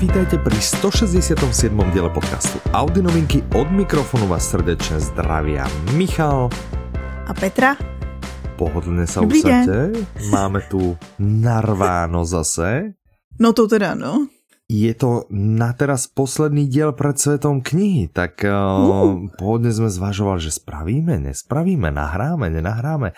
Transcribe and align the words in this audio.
vítajte 0.00 0.40
pri 0.40 0.56
167. 0.56 1.44
diele 1.92 2.08
podcastu 2.08 2.56
Audi 2.72 3.04
novinky. 3.04 3.44
Od 3.52 3.68
mikrofonu 3.68 4.32
vás 4.32 4.48
srdečne 4.48 4.96
zdravia 4.96 5.68
Michal 5.92 6.48
a 7.28 7.32
Petra. 7.36 7.76
Pohodlne 8.56 9.04
sa 9.04 9.20
usadte. 9.20 9.92
Máme 10.32 10.64
tu 10.72 10.96
narváno 11.20 12.24
zase. 12.24 12.96
No 13.36 13.52
to 13.52 13.68
teda, 13.68 13.92
no. 13.92 14.24
Je 14.72 14.88
to 14.96 15.28
na 15.28 15.76
teraz 15.76 16.08
posledný 16.08 16.64
diel 16.64 16.96
pred 16.96 17.20
svetom 17.20 17.60
knihy, 17.60 18.08
tak 18.08 18.40
uh. 18.40 19.20
pohodne 19.36 19.68
sme 19.68 19.92
zvažovali, 19.92 20.40
že 20.40 20.56
spravíme, 20.56 21.28
nespravíme, 21.28 21.92
nahráme, 21.92 22.48
nenahráme. 22.48 23.12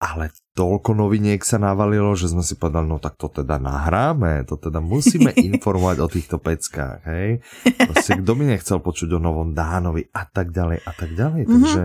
Ale 0.00 0.32
toľko 0.56 0.96
noviniek 0.96 1.44
sa 1.44 1.60
navalilo, 1.60 2.16
že 2.16 2.32
sme 2.32 2.40
si 2.40 2.56
povedali, 2.56 2.88
no 2.88 2.96
tak 2.96 3.20
to 3.20 3.28
teda 3.28 3.60
nahráme, 3.60 4.48
to 4.48 4.56
teda 4.56 4.80
musíme 4.80 5.28
informovať 5.52 5.96
o 6.00 6.08
týchto 6.08 6.36
peckách, 6.40 7.04
hej. 7.04 7.44
Proste 7.84 8.16
kto 8.16 8.32
by 8.32 8.44
nechcel 8.56 8.80
počuť 8.80 9.12
o 9.16 9.20
novom 9.20 9.52
Dánovi 9.52 10.08
a 10.16 10.24
tak 10.24 10.56
ďalej 10.56 10.80
a 10.88 10.92
tak 10.96 11.12
ďalej, 11.12 11.42
mm-hmm. 11.44 11.52
takže 11.52 11.82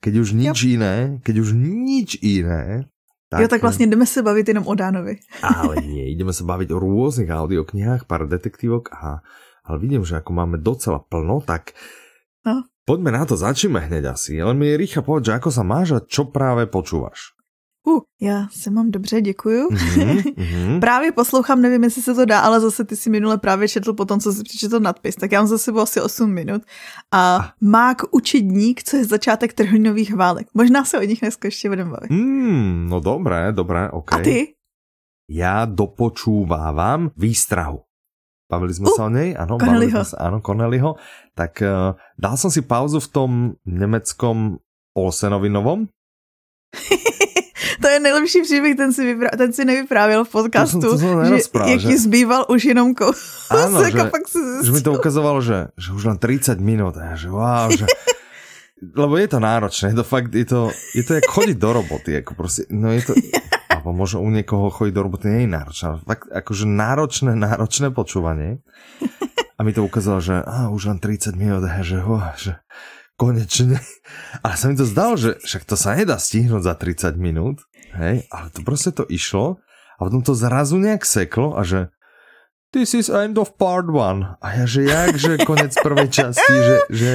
keď 0.00 0.14
už 0.16 0.28
nič 0.32 0.56
yep. 0.64 0.72
iné, 0.80 0.96
keď 1.20 1.36
už 1.44 1.50
nič 1.60 2.10
iné, 2.24 2.88
tak... 3.28 3.40
Jo, 3.42 3.48
tak 3.48 3.60
vlastně 3.60 3.86
jdeme 3.86 4.06
se 4.06 4.22
bavit 4.22 4.48
jenom 4.48 4.66
o 4.66 4.74
Dánovi. 4.74 5.18
ale 5.42 5.82
nie, 5.82 6.14
ideme 6.14 6.32
sa 6.32 6.46
baviť 6.46 6.70
o 6.72 6.78
rôznych 6.78 7.26
audioknihách, 7.26 8.06
pár 8.06 8.30
detektívok 8.30 8.94
a 8.94 9.20
ale 9.66 9.82
vidím, 9.82 10.06
že 10.06 10.22
ako 10.22 10.30
máme 10.30 10.62
docela 10.62 11.02
plno, 11.02 11.42
tak 11.42 11.74
no. 12.46 12.62
Poďme 12.86 13.10
na 13.10 13.26
to, 13.26 13.34
začneme 13.34 13.82
hneď 13.82 14.14
asi. 14.14 14.38
Ale 14.38 14.54
mi 14.54 14.78
Richa 14.78 15.02
povedz, 15.02 15.26
že 15.26 15.34
ako 15.34 15.50
sa 15.50 15.66
máš 15.66 15.88
a 15.90 15.98
čo 15.98 16.30
práve 16.30 16.70
počúvaš? 16.70 17.34
Uh, 17.86 18.00
já 18.20 18.46
se 18.50 18.70
mám 18.70 18.90
dobře, 18.90 19.20
děkuju. 19.20 19.68
Mm-hmm, 19.68 20.22
mm-hmm. 20.22 20.80
právě 20.86 21.12
poslouchám, 21.12 21.62
nevím, 21.62 21.84
jestli 21.84 22.02
se 22.02 22.14
to 22.14 22.24
dá, 22.24 22.40
ale 22.40 22.60
zase 22.60 22.84
ty 22.84 22.96
si 22.96 23.10
minule 23.10 23.38
právě 23.38 23.68
četl 23.68 23.92
po 23.92 24.04
tom, 24.04 24.20
co 24.20 24.32
si 24.32 24.42
přečetl 24.42 24.80
nadpis, 24.80 25.16
tak 25.16 25.32
já 25.32 25.40
mám 25.40 25.46
za 25.46 25.58
sebou 25.58 25.80
asi 25.80 26.00
8 26.00 26.30
minut. 26.30 26.62
A 27.12 27.36
ah. 27.36 27.44
Mák 27.60 28.02
učedník, 28.10 28.82
co 28.82 28.96
je 28.96 29.04
začátek 29.04 29.52
trhlinových 29.52 30.14
válek. 30.14 30.46
Možná 30.54 30.84
se 30.84 30.98
o 30.98 31.02
nich 31.02 31.20
dneska 31.20 31.48
ještě 31.48 31.68
budeme 31.68 31.90
bavit. 31.90 32.10
Mm, 32.10 32.88
no 32.88 33.00
dobré, 33.00 33.52
dobré, 33.52 33.90
ok. 33.90 34.12
A 34.12 34.18
ty? 34.18 34.54
Já 35.30 35.64
dopočúvávam 35.64 37.10
výstrahu. 37.16 37.85
Bavili 38.46 38.72
sme 38.74 38.86
uh, 38.86 38.94
sa 38.94 39.02
o 39.06 39.10
áno, 39.10 39.58
bavili 39.58 39.90
sme 39.90 40.06
sa, 40.06 40.16
áno, 40.30 40.38
Corneliho. 40.38 40.94
Tak 41.34 41.52
uh, 41.66 41.98
dal 42.14 42.38
som 42.38 42.46
si 42.46 42.62
pauzu 42.62 43.02
v 43.02 43.08
tom 43.10 43.30
nemeckom 43.66 44.62
Olsenovi 44.94 45.50
novom. 45.50 45.90
to 47.82 47.86
je 47.88 48.00
nejlepší 48.00 48.42
příběh, 48.42 48.76
ten 48.76 48.92
si, 48.92 49.04
vyprá, 49.04 49.30
ten 49.36 49.52
si 49.52 49.64
nevyprávěl 49.64 50.24
v 50.24 50.28
podcastu, 50.28 50.80
to 50.80 50.98
som, 50.98 50.98
to 50.98 50.98
som 50.98 51.24
že, 51.24 51.36
jaký 51.70 51.92
že... 51.92 51.98
zbýval 51.98 52.46
už 52.48 52.64
jenom 52.64 52.94
kousek 52.98 53.92
že, 53.96 54.04
pak 54.10 54.24
si 54.28 54.38
že 54.64 54.72
mi 54.72 54.80
to 54.82 54.92
ukazovalo, 54.92 55.40
že, 55.40 55.70
že 55.78 55.92
už 55.92 56.04
len 56.04 56.18
30 56.18 56.60
minút, 56.60 56.96
a 56.96 57.14
že 57.14 57.30
wow, 57.30 57.70
že... 57.70 57.86
Lebo 59.00 59.16
je 59.16 59.28
to 59.28 59.40
náročné, 59.40 59.96
to 59.96 60.04
fakt, 60.04 60.36
je 60.36 60.44
to, 60.44 60.68
je 60.92 61.00
to 61.00 61.16
jak 61.16 61.24
chodiť 61.24 61.56
do 61.56 61.70
roboty, 61.72 62.20
ako 62.20 62.36
proste, 62.36 62.68
no 62.68 62.92
je 62.92 63.02
to, 63.08 63.12
alebo 63.70 63.90
možno 63.90 64.22
u 64.22 64.30
niekoho 64.30 64.70
chodí 64.70 64.94
do 64.94 65.02
roboty 65.06 65.30
nie 65.30 65.40
je 65.46 65.54
náročné, 65.54 65.86
fakt 66.06 66.26
akože 66.30 66.64
náročné, 66.66 67.32
náročné 67.34 67.90
počúvanie. 67.90 68.62
A 69.56 69.64
mi 69.64 69.72
to 69.72 69.80
ukázalo, 69.80 70.20
že 70.20 70.36
á, 70.36 70.68
už 70.68 70.92
len 70.92 70.98
30 71.00 71.32
minút, 71.32 71.64
že, 71.80 71.96
oh, 72.04 72.28
že 72.36 72.60
konečne. 73.16 73.80
Ale 74.44 74.54
sa 74.54 74.68
mi 74.68 74.76
to 74.76 74.84
zdalo, 74.84 75.16
že 75.16 75.40
však 75.40 75.64
to 75.64 75.74
sa 75.74 75.96
nedá 75.96 76.20
stihnúť 76.20 76.62
za 76.62 76.74
30 76.76 77.16
minút, 77.16 77.64
hej, 77.96 78.28
ale 78.28 78.46
to 78.52 78.60
proste 78.60 78.92
to 78.92 79.08
išlo 79.08 79.56
a 79.96 80.00
potom 80.04 80.20
to 80.20 80.36
zrazu 80.36 80.76
nejak 80.76 81.08
seklo 81.08 81.56
a 81.56 81.64
že 81.64 81.88
this 82.76 82.92
is 82.92 83.08
end 83.08 83.40
of 83.40 83.56
part 83.56 83.88
one. 83.88 84.36
A 84.44 84.60
ja, 84.60 84.64
že 84.68 84.84
jak, 84.84 85.16
že 85.16 85.40
konec 85.48 85.72
prvej 85.80 86.12
časti, 86.12 86.54
že, 86.60 86.76
že 86.92 87.10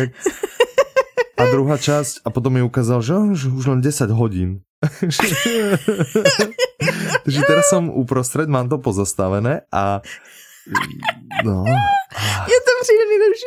a 1.42 1.50
druhá 1.50 1.74
časť 1.74 2.22
a 2.22 2.30
potom 2.30 2.54
mi 2.54 2.62
ukázal, 2.62 3.02
že, 3.02 3.18
už 3.50 3.66
len 3.66 3.82
10 3.82 4.14
hodín. 4.14 4.62
Takže 7.26 7.42
teraz 7.46 7.70
som 7.70 7.90
uprostred, 7.90 8.50
mám 8.50 8.70
to 8.70 8.78
pozastavené 8.78 9.62
a 9.74 10.02
no. 11.46 11.66
Je 12.46 12.60
to 12.62 12.72
přijde 12.82 13.04
nejlepší 13.10 13.46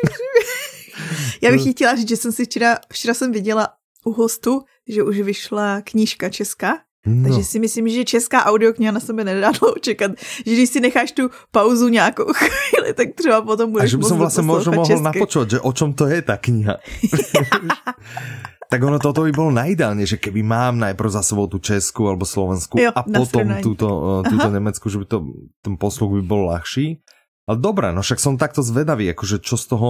Já 1.43 1.51
bych 1.51 1.71
chtěla 1.71 1.95
říct, 1.95 2.09
že 2.09 2.17
jsem 2.17 2.33
si 2.33 2.45
včera, 2.45 2.79
včera 2.93 3.15
jsem 3.15 3.33
viděla 3.33 3.69
u 4.05 4.13
hostu, 4.13 4.63
že 4.89 5.03
už 5.03 5.21
vyšla 5.21 5.81
knížka 5.81 6.29
česká, 6.29 6.79
No. 7.05 7.29
Takže 7.29 7.45
si 7.45 7.59
myslím, 7.61 7.85
že 7.89 8.17
česká 8.17 8.49
audiokniha 8.49 8.89
na 8.89 9.01
sebe 9.01 9.29
nedá 9.29 9.53
dlouho 9.53 9.77
čekat. 9.77 10.17
Že 10.47 10.53
když 10.53 10.69
si 10.71 10.81
necháš 10.81 11.13
tu 11.13 11.29
pauzu 11.53 11.89
nějakou 11.89 12.33
chvíli, 12.33 12.95
tak 12.95 13.09
třeba 13.15 13.45
potom 13.45 13.73
budeš 13.73 13.85
A 13.85 13.93
že 13.93 13.97
by 14.01 14.05
som 14.09 14.19
vlastne 14.19 14.45
možno 14.49 14.73
mohol 14.73 15.01
napočuť, 15.05 15.47
že 15.47 15.59
o 15.61 15.71
čom 15.77 15.93
to 15.93 16.09
je 16.09 16.25
ta 16.25 16.41
kniha. 16.41 16.81
Tak 18.65 18.81
ono 18.83 18.99
toto 18.99 19.23
by 19.23 19.31
bolo 19.31 19.55
najideálne, 19.55 20.03
že 20.03 20.19
keby 20.19 20.43
mám 20.43 20.83
najprv 20.83 21.07
za 21.07 21.23
sebou 21.23 21.47
tu 21.47 21.63
Česku 21.63 22.11
alebo 22.11 22.27
Slovensku 22.27 22.75
jo, 22.75 22.91
a 22.91 23.07
potom 23.07 23.63
túto, 23.63 23.87
uh, 23.87 24.23
túto 24.27 24.51
Nemecku, 24.51 24.91
že 24.91 24.99
by 24.99 25.07
to, 25.07 25.31
ten 25.63 25.79
posluch 25.79 26.19
by 26.19 26.23
bol 26.27 26.51
ľahší. 26.51 26.99
Ale 27.47 27.61
dobré, 27.61 27.95
no 27.95 28.03
však 28.03 28.19
som 28.19 28.35
takto 28.35 28.67
zvedavý, 28.67 29.15
akože 29.15 29.47
čo 29.47 29.55
z 29.55 29.65
toho... 29.69 29.89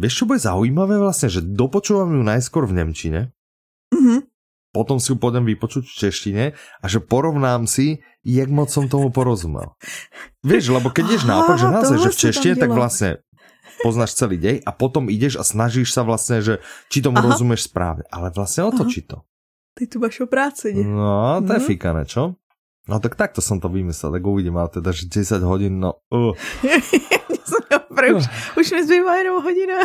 Vieš, 0.00 0.14
čo 0.14 0.24
bude 0.24 0.40
zaujímavé 0.40 0.96
vlastne, 0.96 1.28
že 1.28 1.44
dopočúvam 1.44 2.16
ju 2.16 2.22
najskôr 2.24 2.64
v 2.64 2.80
Nemčine, 2.80 3.20
mm-hmm. 3.92 4.18
Potom 4.70 5.00
si 5.00 5.12
ju 5.12 5.16
pôjdem 5.16 5.48
vypočuť 5.48 5.88
v 5.88 5.94
češtine 6.06 6.44
a 6.56 6.86
že 6.86 7.00
porovnám 7.00 7.64
si, 7.64 8.04
jak 8.20 8.52
moc 8.52 8.68
som 8.68 8.86
tomu 8.86 9.08
porozumel. 9.08 9.74
Vieš, 10.44 10.76
lebo 10.76 10.92
keď 10.92 11.16
ideš 11.16 11.24
naopak, 11.24 11.56
že 11.56 11.68
naozaj, 11.72 11.98
že 12.04 12.10
v 12.12 12.20
češtine, 12.28 12.54
tak 12.60 12.70
vlastne 12.72 13.24
poznáš 13.80 14.18
celý 14.18 14.36
dej 14.36 14.56
a 14.62 14.70
potom 14.74 15.08
ideš 15.08 15.38
a 15.38 15.44
snažíš 15.46 15.94
sa 15.94 16.02
vlastne, 16.02 16.42
že 16.42 16.60
či 16.92 17.00
tomu 17.00 17.22
Aha. 17.22 17.32
rozumieš 17.32 17.70
správne. 17.70 18.04
Ale 18.10 18.34
vlastne 18.34 18.66
otočí 18.68 19.06
to. 19.06 19.24
Ty 19.78 19.86
tu 19.86 20.02
máš 20.02 20.18
o 20.18 20.26
práci, 20.26 20.74
ne? 20.74 20.82
No, 20.82 21.38
to 21.38 21.54
je 21.54 21.62
mm. 21.62 22.06
čo? 22.10 22.34
No 22.88 23.04
tak 23.04 23.20
takto 23.20 23.44
som 23.44 23.60
to 23.60 23.68
vymyslel, 23.68 24.16
tak 24.16 24.24
uvidím, 24.24 24.56
ale 24.56 24.72
teda, 24.72 24.90
že 24.96 25.06
10 25.12 25.44
hodín, 25.44 25.76
no... 25.76 26.00
Uh. 26.08 26.32
už, 28.16 28.24
už 28.56 28.66
mi 28.72 28.80
zbývá 28.86 29.12
jenom 29.20 29.44
hodina. 29.44 29.84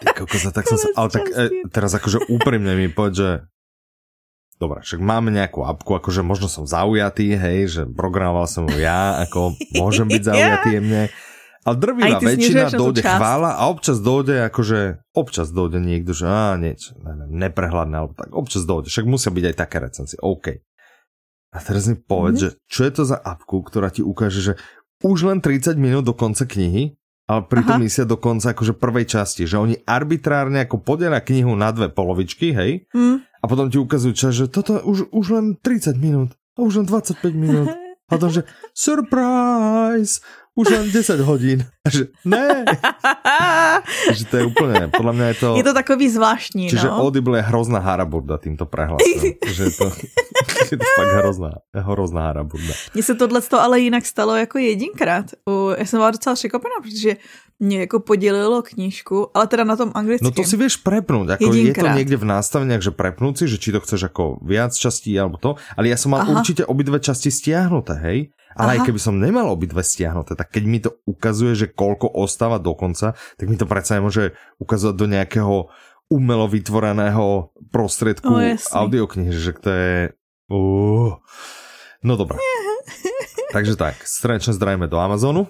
Ty 0.00 0.06
kokoza, 0.16 0.50
tak 0.50 0.64
som 0.64 0.80
sa... 0.80 0.88
Ale 0.96 1.08
tak 1.12 1.28
e, 1.28 1.68
teraz 1.68 1.92
akože 1.92 2.32
úprimne 2.32 2.72
mi 2.78 2.88
povedz, 2.88 3.16
že 3.20 3.30
Dobre, 4.60 4.84
však 4.84 5.00
máme 5.00 5.32
nejakú 5.32 5.64
apku, 5.64 5.96
akože 5.96 6.20
možno 6.20 6.44
som 6.44 6.68
zaujatý, 6.68 7.32
hej, 7.32 7.58
že 7.72 7.82
programoval 7.88 8.44
som 8.44 8.68
ju 8.68 8.76
ja, 8.76 9.16
ako 9.24 9.56
môžem 9.80 10.04
byť 10.04 10.22
zaujatý 10.22 10.68
jemne. 10.76 11.08
Ale 11.64 11.76
drvivá 11.76 12.20
väčšina 12.20 12.72
dojde 12.72 13.00
chvála 13.04 13.56
a 13.56 13.68
občas 13.72 14.00
dojde 14.00 14.48
akože, 14.52 15.12
občas 15.16 15.52
dojde 15.52 15.80
niekto, 15.80 16.12
že 16.12 16.24
á, 16.28 16.56
niečo, 16.60 16.96
neviem, 17.00 17.36
neprehľadné, 17.36 17.94
alebo 18.00 18.12
tak, 18.16 18.32
občas 18.36 18.68
dojde, 18.68 18.92
však 18.92 19.08
musia 19.08 19.32
byť 19.32 19.44
aj 19.48 19.56
také 19.56 19.76
recenzie, 19.80 20.18
OK. 20.20 20.60
A 21.50 21.58
teraz 21.60 21.88
mi 21.88 21.96
povedz, 21.96 22.36
mm. 22.36 22.44
že 22.44 22.50
čo 22.68 22.80
je 22.84 22.92
to 22.92 23.02
za 23.08 23.16
apku, 23.16 23.64
ktorá 23.64 23.88
ti 23.88 24.04
ukáže, 24.04 24.40
že 24.44 24.52
už 25.00 25.24
len 25.24 25.40
30 25.40 25.76
minút 25.80 26.04
do 26.04 26.12
konca 26.12 26.44
knihy, 26.44 26.96
ale 27.28 27.46
pritom 27.48 27.80
Aha. 27.80 27.84
myslia 27.84 28.08
do 28.08 28.16
konca 28.20 28.52
akože 28.52 28.76
prvej 28.76 29.06
časti, 29.08 29.44
že 29.44 29.60
oni 29.60 29.84
arbitrárne 29.84 30.64
ako 30.64 30.80
podelia 30.80 31.20
knihu 31.20 31.56
na 31.56 31.72
dve 31.72 31.92
polovičky, 31.92 32.52
hej, 32.56 32.88
mm. 32.92 33.29
A 33.40 33.44
potom 33.48 33.72
ti 33.72 33.80
ukazujú 33.80 34.12
čas, 34.12 34.32
že 34.36 34.46
toto 34.52 34.80
už, 34.84 35.08
už 35.10 35.26
len 35.32 35.46
30 35.56 35.96
minút, 35.96 36.30
a 36.56 36.62
už 36.62 36.84
len 36.84 36.86
25 36.86 37.32
minút. 37.32 37.68
A 38.10 38.18
to, 38.18 38.26
že 38.26 38.42
surprise, 38.74 40.18
už 40.58 40.66
len 40.66 40.90
10 40.90 41.22
hodín. 41.22 41.62
Že 41.86 42.10
ne. 42.26 42.66
že 44.18 44.24
to 44.26 44.34
je 44.36 44.44
úplne, 44.50 44.90
podľa 44.90 45.12
mňa 45.14 45.26
je 45.30 45.36
to... 45.38 45.48
Je 45.56 45.64
to 45.64 45.74
takový 45.74 46.06
zvláštní, 46.10 46.74
Čiže 46.74 46.90
no. 46.90 47.06
Audible 47.06 47.38
je 47.38 47.44
hrozná 47.46 47.78
haraburda 47.78 48.36
týmto 48.42 48.66
prehlasom. 48.66 49.08
že 49.56 49.62
je 49.62 49.72
to, 49.78 49.86
je 50.74 50.76
to 50.76 50.86
fakt 50.98 51.14
hrozná, 51.22 51.62
hrozná 51.70 52.34
haraburda. 52.34 52.74
Mně 52.94 53.02
se 53.02 53.14
tohle 53.14 53.40
ale 53.58 53.80
jinak 53.80 54.06
stalo 54.06 54.36
jako 54.36 54.58
jedinkrát. 54.58 55.26
U, 55.48 55.70
já 55.78 55.86
jsem 55.86 55.98
byla 55.98 56.10
docela 56.10 56.34
překvapená, 56.34 56.74
protože 56.82 57.16
mě 57.60 57.80
jako 57.80 58.00
podělilo 58.00 58.62
knížku, 58.62 59.30
ale 59.36 59.46
teda 59.46 59.64
na 59.64 59.76
tom 59.76 59.92
anglickém. 59.94 60.24
No 60.24 60.32
to 60.32 60.48
si 60.48 60.56
vieš 60.56 60.80
prepnúť, 60.80 61.36
ako 61.36 61.52
Jedinkrát. 61.52 61.68
je 61.68 61.74
to 61.76 61.96
niekde 62.00 62.16
v 62.16 62.26
nástaveniach, 62.26 62.80
že 62.80 62.92
prepnúť 62.96 63.34
si, 63.36 63.44
že 63.52 63.60
či 63.60 63.68
to 63.76 63.84
chceš 63.84 64.08
ako 64.08 64.40
viac 64.40 64.72
častí 64.72 65.12
alebo 65.12 65.36
to, 65.36 65.60
ale 65.76 65.92
ja 65.92 66.00
som 66.00 66.16
mal 66.16 66.24
Aha. 66.24 66.40
určite 66.40 66.64
obidve 66.64 67.04
časti 67.04 67.28
stiahnuté, 67.28 67.94
hej? 68.00 68.18
Ale 68.56 68.74
Aha. 68.74 68.74
aj 68.80 68.88
keby 68.88 68.98
som 68.98 69.20
nemal 69.20 69.46
obidve 69.52 69.84
stiahnuté, 69.84 70.34
tak 70.34 70.50
keď 70.50 70.64
mi 70.64 70.80
to 70.80 70.90
ukazuje, 71.04 71.52
že 71.54 71.66
koľko 71.68 72.08
ostáva 72.08 72.56
do 72.56 72.72
konca, 72.72 73.12
tak 73.36 73.46
mi 73.46 73.60
to 73.60 73.68
predsa 73.68 74.00
nemôže 74.00 74.32
ukazovať 74.56 74.96
do 74.96 75.06
nejakého 75.06 75.54
umelo 76.10 76.50
vytvoreného 76.50 77.54
prostriedku 77.70 78.26
no, 78.26 78.42
audioknihy, 78.56 79.30
že 79.30 79.54
to 79.54 79.70
je... 79.70 79.94
Uh. 80.50 81.14
No 82.02 82.16
dobré. 82.16 82.40
Takže 83.54 83.76
tak, 83.76 84.00
srdečne 84.02 84.56
zdravíme 84.56 84.90
do 84.90 84.98
Amazonu. 84.98 85.46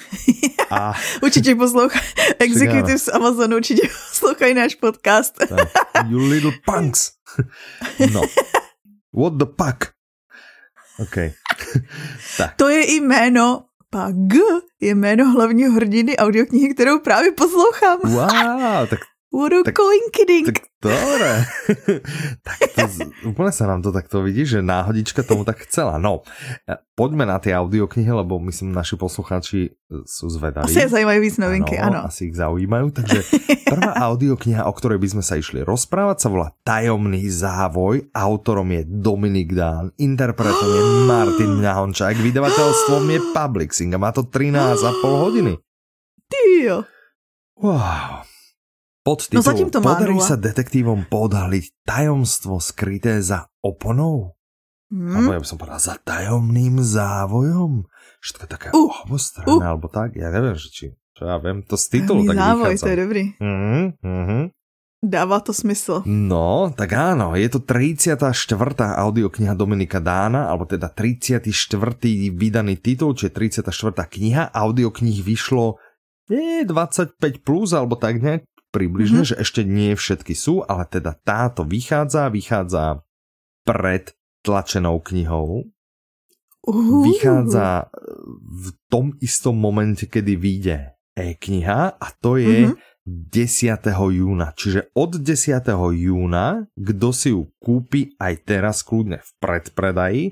A... 0.70 0.94
určitě 1.22 1.54
poslouchá 1.54 2.00
Executive 2.38 2.98
z 2.98 3.08
Amazonu, 3.08 3.56
určitě 3.56 3.88
poslouchají 4.08 4.54
náš 4.54 4.74
podcast. 4.74 5.34
tak, 5.48 6.06
you 6.08 6.18
little 6.18 6.52
punks. 6.64 7.12
No. 8.12 8.22
What 9.14 9.32
the 9.32 9.44
fuck? 9.44 9.84
OK. 10.98 11.14
tak. 12.36 12.54
To 12.56 12.68
je 12.68 12.84
i 12.84 12.94
jméno 12.94 13.64
A 13.96 14.10
G 14.10 14.38
je 14.80 14.94
jméno 14.94 15.30
hlavního 15.30 15.72
hrdiny 15.72 16.16
audioknihy, 16.16 16.74
kterou 16.74 16.98
právě 16.98 17.32
poslouchám. 17.32 17.98
Wow, 18.04 18.88
tak 18.88 19.00
A 19.34 19.50
tak, 19.66 19.74
coinkidink. 19.74 20.46
Tak 20.48 20.58
dobre. 20.78 21.32
tak 22.46 22.58
to, 22.78 22.84
úplne 23.26 23.50
sa 23.50 23.66
nám 23.66 23.82
to 23.82 23.90
takto 23.90 24.22
vidí, 24.22 24.46
že 24.46 24.62
náhodička 24.62 25.26
tomu 25.26 25.42
tak 25.42 25.66
chcela. 25.66 25.98
No, 25.98 26.22
poďme 26.94 27.26
na 27.26 27.42
tie 27.42 27.52
audioknihy, 27.58 28.06
lebo 28.06 28.38
myslím, 28.46 28.70
naši 28.70 28.94
poslucháči 28.94 29.60
e, 29.66 29.70
sú 30.06 30.30
zvedaví. 30.30 30.70
Asi 30.70 30.86
je 30.86 30.94
zajímajú 30.94 31.18
víc 31.18 31.36
novinky, 31.42 31.74
ano, 31.74 32.06
Asi 32.06 32.30
ich 32.30 32.38
zaujímajú. 32.38 32.94
Takže 32.94 33.18
prvá 33.66 33.98
audiokniha, 34.08 34.62
o 34.62 34.72
ktorej 34.72 35.02
by 35.02 35.18
sme 35.18 35.22
sa 35.26 35.34
išli 35.36 35.66
rozprávať, 35.66 36.16
sa 36.22 36.28
volá 36.30 36.54
Tajomný 36.62 37.26
závoj. 37.26 38.06
Autorom 38.14 38.70
je 38.72 38.86
Dominik 38.86 39.58
Dán, 39.58 39.90
interpretom 39.98 40.70
je 40.70 40.82
Martin 41.10 41.50
Mňahončák, 41.60 42.14
vydavateľstvom 42.14 43.04
je 43.10 43.18
Publixing 43.34 43.90
a 43.90 43.98
má 43.98 44.14
to 44.14 44.22
13,5 44.30 45.02
hodiny. 45.02 45.58
Tyjo. 46.30 46.86
Wow. 47.58 48.35
Podtitul 49.06 49.38
no 49.38 49.46
zatím 49.46 49.70
to 49.70 49.78
má 49.78 49.94
Podarí 49.94 50.18
sa 50.18 50.34
detektívom 50.34 51.06
podhaliť 51.06 51.86
tajomstvo 51.86 52.58
skryté 52.58 53.22
za 53.22 53.46
oponou? 53.62 54.34
Hmm. 54.90 55.14
Alebo 55.14 55.30
ja 55.30 55.40
by 55.42 55.46
som 55.46 55.58
povedal 55.62 55.78
za 55.78 55.94
tajomným 56.02 56.82
závojom? 56.82 57.86
Že 58.18 58.30
to 58.34 58.38
je 58.42 58.48
také 58.50 58.68
uh, 58.74 59.06
obostranné, 59.06 59.62
uh. 59.62 59.70
alebo 59.70 59.86
tak. 59.86 60.18
Ja 60.18 60.34
neviem, 60.34 60.58
že 60.58 60.74
či, 60.74 60.84
čo 61.14 61.22
ja 61.22 61.38
viem, 61.38 61.62
to 61.62 61.78
z 61.78 61.86
titulu 61.86 62.26
tak 62.26 62.34
závoj, 62.34 62.74
vychádza. 62.74 62.82
to 62.82 62.90
je 62.90 62.98
dobrý. 62.98 63.22
Mm-hmm, 63.38 63.84
mm-hmm. 64.02 64.42
Dává 65.06 65.38
to 65.38 65.54
smysl. 65.54 66.02
No, 66.02 66.74
tak 66.74 66.90
áno, 66.98 67.38
je 67.38 67.46
to 67.46 67.62
34. 67.62 68.18
audiokniha 69.06 69.54
Dominika 69.54 70.02
Dána, 70.02 70.50
alebo 70.50 70.66
teda 70.66 70.90
34. 70.90 71.46
vydaný 72.34 72.74
titul, 72.82 73.14
čiže 73.14 73.30
34. 73.62 73.70
kniha. 74.02 74.50
Audioknih 74.50 75.22
vyšlo 75.22 75.78
nie 76.26 76.66
25 76.66 77.22
plus, 77.46 77.70
alebo 77.70 77.94
tak 77.94 78.18
nejak 78.18 78.42
približne, 78.76 79.24
mm-hmm. 79.24 79.32
že 79.32 79.40
ešte 79.40 79.64
nie 79.64 79.96
všetky 79.96 80.36
sú, 80.36 80.60
ale 80.68 80.84
teda 80.84 81.16
táto 81.16 81.64
vychádza, 81.64 82.28
vychádza 82.28 83.00
pred 83.64 84.12
tlačenou 84.44 85.00
knihou. 85.00 85.64
Uh. 86.68 87.00
Vychádza 87.08 87.88
v 88.44 88.68
tom 88.92 89.16
istom 89.24 89.56
momente, 89.56 90.04
kedy 90.04 90.36
vyjde 90.36 90.76
e-kniha 91.16 91.96
a 91.96 92.06
to 92.20 92.36
je 92.36 92.68
mm-hmm. 92.68 92.94
10. 93.06 93.86
júna. 94.12 94.50
Čiže 94.58 94.90
od 94.98 95.22
10. 95.22 95.62
júna, 95.94 96.66
kdo 96.74 97.14
si 97.14 97.30
ju 97.30 97.46
kúpi 97.62 98.18
aj 98.18 98.34
teraz 98.42 98.82
kľudne 98.82 99.22
v 99.22 99.30
predpredaji, 99.38 100.22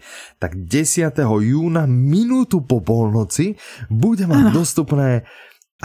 tak 0.42 0.58
10. 0.58 1.14
júna 1.22 1.86
minútu 1.86 2.66
po 2.66 2.82
polnoci 2.82 3.54
bude 3.86 4.26
mať 4.26 4.50
dostupné 4.50 5.22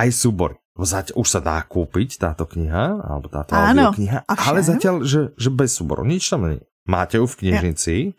aj 0.01 0.09
súbory. 0.09 0.57
Zať, 0.79 1.11
už 1.11 1.27
sa 1.27 1.43
dá 1.43 1.59
kúpiť 1.59 2.15
táto 2.15 2.47
kniha, 2.47 3.03
alebo 3.03 3.27
táto 3.27 3.51
Áno, 3.51 3.91
kniha, 3.91 4.23
ale 4.23 4.63
zatiaľ, 4.63 5.03
že, 5.03 5.35
že 5.35 5.49
bez 5.51 5.75
súboru, 5.75 6.07
nič 6.07 6.31
tam 6.31 6.47
nie. 6.47 6.63
Máte 6.87 7.19
ju 7.19 7.27
v 7.27 7.35
knižnici, 7.43 7.95
ja. 8.07 8.15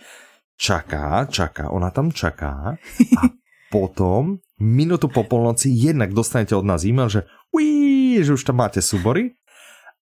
čaká, 0.61 1.25
čaká, 1.25 1.73
ona 1.73 1.89
tam 1.89 2.13
čaká 2.13 2.77
a 3.17 3.21
potom 3.75 4.45
minútu 4.61 5.09
po 5.09 5.25
polnoci 5.25 5.73
jednak 5.73 6.13
dostanete 6.13 6.53
od 6.53 6.69
nás 6.69 6.85
e-mail, 6.85 7.09
že 7.09 7.25
uí, 7.49 8.21
že 8.21 8.37
už 8.37 8.45
tam 8.45 8.61
máte 8.61 8.85
súbory 8.85 9.41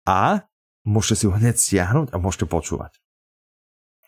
a 0.07 0.47
môžete 0.87 1.15
si 1.19 1.25
ho 1.27 1.35
hneď 1.35 1.59
stiahnuť 1.59 2.15
a 2.15 2.17
môžete 2.23 2.47
počúvať. 2.47 3.03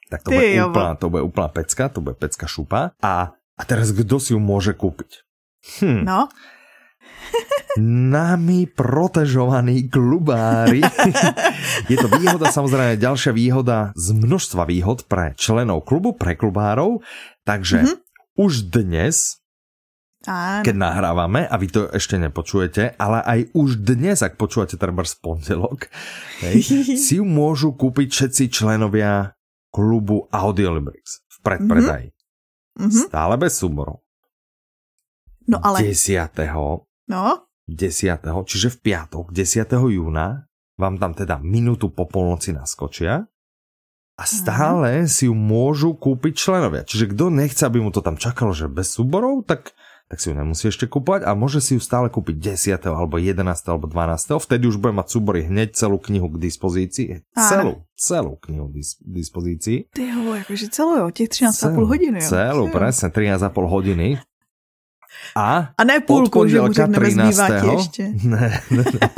Tak 0.06 0.22
to, 0.22 0.30
Ty, 0.30 0.38
bude 0.38 0.62
úplná, 0.70 0.92
to 0.94 1.06
bude 1.10 1.22
úplná 1.26 1.48
pecka, 1.50 1.90
to 1.90 1.98
bude 1.98 2.14
pecka 2.14 2.46
šupa. 2.46 2.94
A, 3.02 3.34
a 3.34 3.62
teraz 3.66 3.90
kto 3.90 4.22
si 4.22 4.38
ju 4.38 4.40
môže 4.40 4.70
kúpiť? 4.70 5.26
Hm. 5.82 6.06
No 6.06 6.30
nami 7.80 8.64
protežovaní 8.66 9.92
klubári. 9.92 10.80
je 11.92 11.96
to 11.96 12.08
výhoda, 12.08 12.48
samozrejme 12.48 12.96
ďalšia 12.96 13.32
výhoda 13.36 13.92
z 13.92 14.16
množstva 14.16 14.64
výhod 14.64 15.04
pre 15.04 15.36
členov 15.36 15.84
klubu, 15.84 16.16
pre 16.16 16.34
klubárov. 16.34 17.04
Takže 17.44 17.84
mm-hmm. 17.84 17.96
už 18.40 18.72
dnes 18.72 19.44
Áno. 20.26 20.66
keď 20.66 20.74
nahrávame, 20.74 21.46
a 21.46 21.54
vy 21.54 21.70
to 21.70 21.86
ešte 21.94 22.18
nepočujete, 22.18 22.98
ale 22.98 23.22
aj 23.22 23.40
už 23.54 23.78
dnes, 23.86 24.26
ak 24.26 24.34
počúvate 24.34 24.74
treba 24.74 25.06
z 25.06 25.14
pondelok, 25.22 25.86
hej, 26.42 26.66
si 27.04 27.22
ju 27.22 27.24
môžu 27.24 27.78
kúpiť 27.78 28.08
všetci 28.10 28.44
členovia 28.50 29.38
klubu 29.70 30.26
Audiolibrix 30.34 31.22
v 31.30 31.36
predpredaji. 31.46 32.08
Mm-hmm. 32.74 33.02
Stále 33.06 33.34
bez 33.38 33.54
súborov. 33.54 34.02
No 35.46 35.62
ale... 35.62 35.86
10. 35.86 36.34
No? 37.06 37.46
10. 37.66 38.22
čiže 38.46 38.68
v 38.74 38.76
piatok 38.82 39.34
10. 39.34 39.66
júna 39.90 40.46
vám 40.78 41.00
tam 41.00 41.16
teda 41.16 41.40
minútu 41.42 41.90
po 41.90 42.06
polnoci 42.06 42.54
naskočia 42.54 43.26
a 44.16 44.24
stále 44.24 45.04
Aha. 45.04 45.10
si 45.10 45.28
ju 45.28 45.34
môžu 45.36 45.92
kúpiť 45.92 46.32
členovia. 46.40 46.88
Čiže 46.88 47.12
kto 47.12 47.28
nechce, 47.28 47.62
aby 47.68 47.84
mu 47.84 47.92
to 47.92 48.00
tam 48.00 48.16
čakalo, 48.16 48.56
že 48.56 48.64
bez 48.64 48.88
súborov, 48.96 49.44
tak, 49.44 49.76
tak 50.08 50.16
si 50.24 50.32
ju 50.32 50.34
nemusí 50.38 50.72
ešte 50.72 50.88
kúpať 50.88 51.28
a 51.28 51.36
môže 51.36 51.60
si 51.60 51.76
ju 51.76 51.80
stále 51.84 52.08
kúpiť 52.08 52.56
10. 52.56 52.80
alebo 52.88 53.20
11. 53.20 53.44
alebo 53.44 53.84
12. 53.84 54.40
Vtedy 54.40 54.64
už 54.72 54.80
bude 54.80 54.96
mať 54.96 55.12
súbory 55.12 55.44
hneď 55.44 55.76
celú 55.76 56.00
knihu 56.00 56.32
k 56.32 56.40
dispozícii. 56.48 57.28
Aha. 57.36 57.44
Celú, 57.44 57.72
celú 57.92 58.32
knihu 58.48 58.72
k 58.72 58.88
dispozícii. 59.04 59.92
Ty 59.92 60.16
ho, 60.16 60.32
akože 60.32 60.66
celú, 60.72 60.96
jo, 60.96 61.06
těch 61.12 61.52
13,5 61.52 61.76
hodiny. 61.92 62.18
Jo. 62.24 62.28
Celú, 62.32 62.64
presne, 62.72 63.12
13,5 63.12 63.52
hodiny. 63.68 64.08
A, 65.36 65.68
a 65.78 65.84
ne 65.84 66.00
půlku, 66.00 66.48
že 66.48 66.60
mu 66.60 66.72
řekneme 66.72 67.06
13. 67.06 67.50
ještě. 67.76 68.12
Ne, 68.24 68.60
ne, 68.70 68.84
ne. 68.84 69.08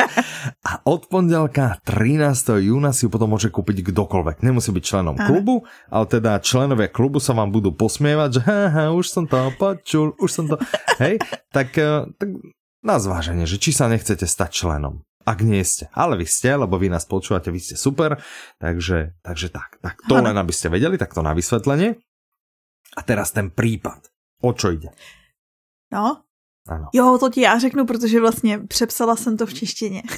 A 0.67 0.87
od 0.87 1.07
pondelka 1.07 1.79
13. 1.85 2.59
júna 2.59 2.91
si 2.91 3.07
ju 3.07 3.11
potom 3.15 3.31
môže 3.31 3.55
kúpiť 3.55 3.87
kdokoľvek. 3.95 4.43
Nemusí 4.43 4.75
byť 4.75 4.83
členom 4.83 5.15
Aha. 5.15 5.31
klubu, 5.31 5.63
ale 5.87 6.05
teda 6.11 6.43
členovia 6.43 6.91
klubu 6.91 7.23
sa 7.23 7.39
vám 7.39 7.55
budú 7.55 7.71
posmievať, 7.71 8.29
že 8.35 8.41
haha, 8.43 8.85
už 8.91 9.07
som 9.07 9.25
to 9.31 9.39
počul, 9.55 10.19
už 10.19 10.31
som 10.31 10.45
to... 10.51 10.59
Hej, 11.03 11.23
tak, 11.55 11.79
eh, 11.79 12.11
tak 12.19 12.29
na 12.83 12.97
zváženie, 12.99 13.47
že 13.47 13.63
či 13.63 13.71
sa 13.71 13.87
nechcete 13.87 14.27
stať 14.27 14.51
členom. 14.67 15.07
Ak 15.23 15.45
nie 15.45 15.61
ste. 15.63 15.93
Ale 15.93 16.19
vy 16.19 16.27
ste, 16.27 16.57
lebo 16.57 16.81
vy 16.81 16.91
nás 16.91 17.05
počúvate, 17.05 17.53
vy 17.53 17.61
ste 17.63 17.77
super. 17.77 18.19
Takže, 18.59 19.21
takže 19.23 19.53
tak. 19.55 19.77
Tak 19.85 20.03
to 20.09 20.19
ano. 20.19 20.33
len 20.33 20.37
aby 20.41 20.51
ste 20.51 20.73
vedeli, 20.73 20.99
tak 20.99 21.15
to 21.15 21.23
na 21.23 21.37
vysvetlenie. 21.37 22.01
A 22.97 23.01
teraz 23.05 23.31
ten 23.31 23.53
prípad. 23.53 24.09
O 24.41 24.57
čo 24.57 24.73
ide? 24.73 24.91
No. 25.93 26.23
Ano. 26.69 26.89
Jo, 26.93 27.19
to 27.21 27.31
ti 27.31 27.41
já 27.41 27.59
řeknu, 27.59 27.87
protože 27.87 28.21
vlastně 28.21 28.59
přepsala 28.59 29.17
jsem 29.17 29.37
to 29.37 29.47
v 29.47 29.55
češtině. 29.55 30.03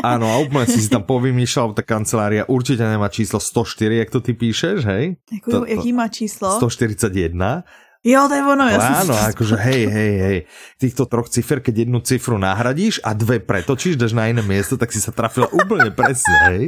Áno, 0.00 0.32
a 0.32 0.40
úplne 0.40 0.64
si 0.64 0.80
si 0.80 0.88
tam 0.88 1.04
povymýšľal, 1.04 1.76
tá 1.76 1.84
kancelária 1.84 2.48
určite 2.48 2.80
nemá 2.80 3.12
číslo 3.12 3.36
104, 3.36 4.00
jak 4.00 4.10
to 4.10 4.20
ty 4.24 4.32
píšeš, 4.32 4.78
hej? 4.88 5.20
Jako, 5.28 5.50
to, 5.50 5.58
to, 5.60 5.66
jaký 5.68 5.92
má 5.92 6.08
číslo? 6.08 6.56
141. 6.56 7.64
Jo, 8.00 8.32
to 8.32 8.34
je 8.34 8.40
ono, 8.40 8.64
ja 8.64 9.04
Áno, 9.04 9.12
akože 9.12 9.60
hej, 9.60 9.84
hej, 9.92 10.12
hej. 10.24 10.38
Týchto 10.80 11.04
troch 11.04 11.28
cifer, 11.28 11.60
keď 11.60 11.84
jednu 11.84 12.00
cifru 12.00 12.40
nahradíš 12.40 13.04
a 13.04 13.12
dve 13.12 13.44
pretočíš, 13.44 14.00
dáš 14.00 14.16
na 14.16 14.32
iné 14.32 14.40
miesto, 14.40 14.80
tak 14.80 14.88
si 14.88 15.04
sa 15.04 15.12
trafila 15.12 15.52
úplne 15.52 15.92
presne, 15.92 16.36
hej. 16.48 16.64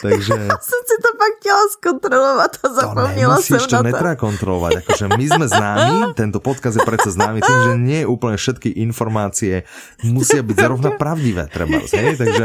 Takže... 0.00 0.32
Ja 0.32 0.56
som 0.72 0.80
si 0.88 0.96
to 1.04 1.10
pak 1.24 1.32
chtěla 1.40 1.64
skontrolovať 1.72 2.52
a 2.62 2.66
zapomněla 2.68 3.36
som 3.40 3.56
na 3.56 3.66
to. 3.66 3.76
To 3.76 3.82
netreba 3.82 4.16
kontrolovať. 4.20 4.72
Akože 4.84 5.04
my 5.16 5.24
sme 5.24 5.46
známi, 5.48 5.96
tento 6.12 6.38
podkaz 6.44 6.76
je 6.76 6.82
predsa 6.84 7.08
známy 7.08 7.40
tým, 7.40 7.58
že 7.64 7.72
nie 7.80 8.00
úplne 8.04 8.36
všetky 8.36 8.76
informácie 8.84 9.64
musia 10.04 10.44
byť 10.44 10.56
zrovna 10.60 10.92
pravdivé, 10.92 11.48
treba, 11.48 11.80
hej. 11.80 12.20
Takže 12.20 12.44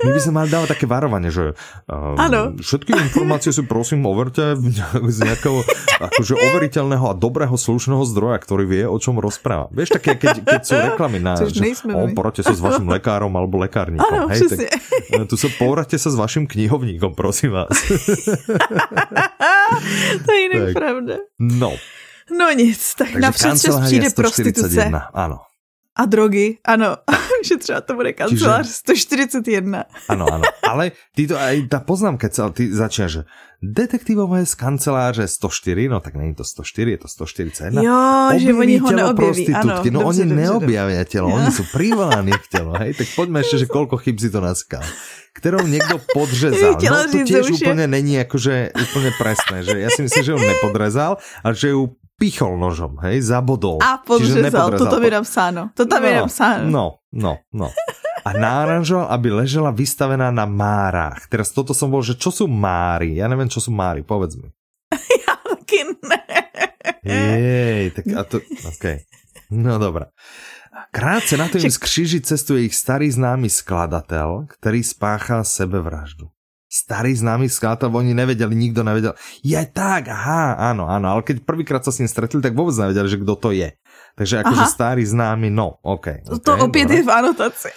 my 0.00 0.10
by 0.14 0.20
sme 0.22 0.32
mali 0.32 0.48
dávať 0.48 0.68
také 0.78 0.86
varovanie, 0.86 1.28
že 1.28 1.58
um, 1.90 2.56
všetky 2.56 2.94
informácie 2.94 3.50
si 3.50 3.66
prosím 3.66 4.06
overte 4.06 4.54
z 5.10 5.18
nejakého 5.26 5.60
akože 6.00 6.34
overiteľného 6.38 7.04
a 7.10 7.14
dobrého 7.18 7.52
slušného 7.58 8.00
zdroja, 8.08 8.38
ktorý 8.40 8.64
vie, 8.64 8.84
o 8.86 8.96
čom 8.96 9.20
rozpráva. 9.20 9.68
Vieš, 9.74 10.00
také, 10.00 10.16
keď, 10.16 10.40
keď 10.46 10.60
sú 10.64 10.74
reklamy 10.78 11.18
na, 11.20 11.36
že 11.36 11.60
o, 11.84 12.08
poradte 12.16 12.40
sa 12.40 12.54
s 12.56 12.60
vašim 12.62 12.88
lekárom 12.88 13.34
alebo 13.36 13.60
lekárnikom. 13.60 14.08
Ano, 14.08 14.32
hej, 14.32 14.48
tak, 14.48 14.72
e, 15.12 15.28
tu 15.28 15.36
sa 15.36 15.52
poradte 15.60 16.00
sa 16.00 16.08
s 16.08 16.16
vašim 16.16 16.48
knihovníkom, 16.48 17.12
prosím 17.12 17.60
vás. 17.60 17.68
to 20.26 20.32
je 20.32 20.46
inak 20.46 20.66
tak. 20.66 20.74
pravda. 20.74 21.14
No. 21.38 21.76
No 22.38 22.52
nic, 22.52 22.94
tak 22.94 23.14
napřed 23.14 23.54
přijde 23.84 24.10
prostituce. 24.10 24.90
Áno. 25.14 25.38
A 25.96 26.06
drogy, 26.06 26.58
ano. 26.64 26.96
že 27.44 27.56
třeba 27.56 27.80
to 27.80 27.94
bude 27.94 28.12
kancelář 28.12 28.66
Čiže... 28.66 28.74
141. 28.74 29.84
Ano, 30.08 30.26
ano. 30.32 30.44
Ale 30.62 30.92
ty 31.16 31.26
to 31.26 31.40
aj 31.40 31.68
tá 31.68 31.80
poznámka, 31.80 32.28
ty 32.52 32.72
začínaš, 32.72 33.10
že 33.10 33.22
detektívové 33.62 34.46
z 34.46 34.54
kanceláře 34.54 35.28
104, 35.28 35.88
no 35.88 36.00
tak 36.00 36.14
není 36.14 36.34
to 36.34 36.44
104, 36.44 36.90
je 36.90 36.98
to 36.98 37.08
141. 37.08 37.82
Jo, 37.82 38.26
Objeví 38.26 38.44
že 38.44 38.54
oni 38.54 38.78
ho 38.78 38.90
neobjeví, 38.90 39.54
ano. 39.54 39.68
No 39.68 39.82
dobře, 39.82 40.24
oni 40.24 40.24
dobře, 40.24 41.04
telo, 41.04 41.28
ja. 41.28 41.34
oni 41.34 41.50
sú 41.52 41.64
privolaní 41.76 42.32
k 42.32 42.46
telo, 42.48 42.72
hej, 42.80 42.94
tak 42.96 43.06
poďme 43.16 43.40
ešte, 43.44 43.64
že 43.64 43.66
koľko 43.68 43.96
chyb 44.00 44.16
si 44.16 44.28
to 44.32 44.40
naskal 44.40 44.84
kterou 45.32 45.66
někdo 45.66 46.00
podřezal. 46.12 46.74
No 46.82 47.06
to 47.12 47.18
tiež 47.24 47.54
úplne 47.54 47.86
není 47.86 48.18
akože 48.18 48.74
úplne 48.74 49.10
presné, 49.14 49.62
že 49.62 49.78
ja 49.78 49.88
si 49.88 50.02
myslím, 50.02 50.22
že 50.26 50.32
ju 50.34 50.40
nepodrezal, 50.42 51.22
ale 51.46 51.54
že 51.54 51.70
ju 51.70 51.94
pichol 52.20 52.58
nožom, 52.60 53.00
hej, 53.00 53.22
zabodol. 53.24 53.78
A 53.80 54.02
podřezal, 54.02 54.76
to 54.76 54.84
tam 54.84 55.00
je 55.00 55.10
napsáno. 55.10 55.62
To 55.72 55.86
tam 55.86 56.02
no, 56.02 56.08
je 56.08 56.14
napsáno. 56.14 56.62
No, 56.68 56.84
no, 57.14 57.32
no. 57.54 57.68
A 58.24 58.30
náranžoval, 58.36 59.08
aby 59.12 59.28
ležela 59.32 59.72
vystavená 59.72 60.28
na 60.28 60.44
márách. 60.44 61.28
Teraz 61.28 61.54
toto 61.54 61.72
som 61.72 61.88
bol, 61.88 62.04
že 62.04 62.16
čo 62.16 62.28
sú 62.28 62.44
máry? 62.50 63.16
Ja 63.20 63.26
neviem, 63.28 63.48
čo 63.48 63.62
sú 63.62 63.72
máry, 63.72 64.04
povedz 64.04 64.36
mi. 64.40 64.48
Ja 65.26 65.34
taky 65.38 65.80
ne. 66.02 66.20
Jej, 67.06 67.84
tak 67.94 68.04
a 68.12 68.22
to, 68.26 68.42
OK. 68.42 68.84
No 69.54 69.78
dobré. 69.78 70.10
Krátce 70.90 71.38
na 71.38 71.50
to 71.50 71.58
im 71.58 71.70
z 71.70 71.78
kříži 71.78 72.18
cestuje 72.22 72.70
ich 72.70 72.74
starý 72.74 73.10
známy 73.10 73.50
skladatel, 73.50 74.46
ktorý 74.48 74.80
spáchal 74.82 75.42
sebevraždu 75.42 76.30
starý 76.70 77.18
známy 77.18 77.50
skladateľ, 77.50 77.90
oni 77.90 78.14
nevedeli, 78.14 78.54
nikto 78.54 78.86
nevedel. 78.86 79.18
Je 79.42 79.58
tak, 79.74 80.06
aha, 80.06 80.54
áno, 80.70 80.86
áno, 80.86 81.10
ale 81.10 81.26
keď 81.26 81.42
prvýkrát 81.42 81.82
sa 81.82 81.90
s 81.90 81.98
ním 81.98 82.06
stretli, 82.06 82.38
tak 82.38 82.54
vôbec 82.54 82.78
nevedeli, 82.78 83.10
že 83.10 83.18
kto 83.18 83.34
to 83.34 83.50
je. 83.50 83.74
Takže 84.14 84.46
akože 84.46 84.64
starý 84.70 85.02
známy, 85.02 85.50
no, 85.50 85.82
OK. 85.82 86.22
okay 86.22 86.38
to 86.46 86.52
opět 86.62 86.90
je 86.90 87.02
v 87.02 87.10
anotaci. 87.10 87.70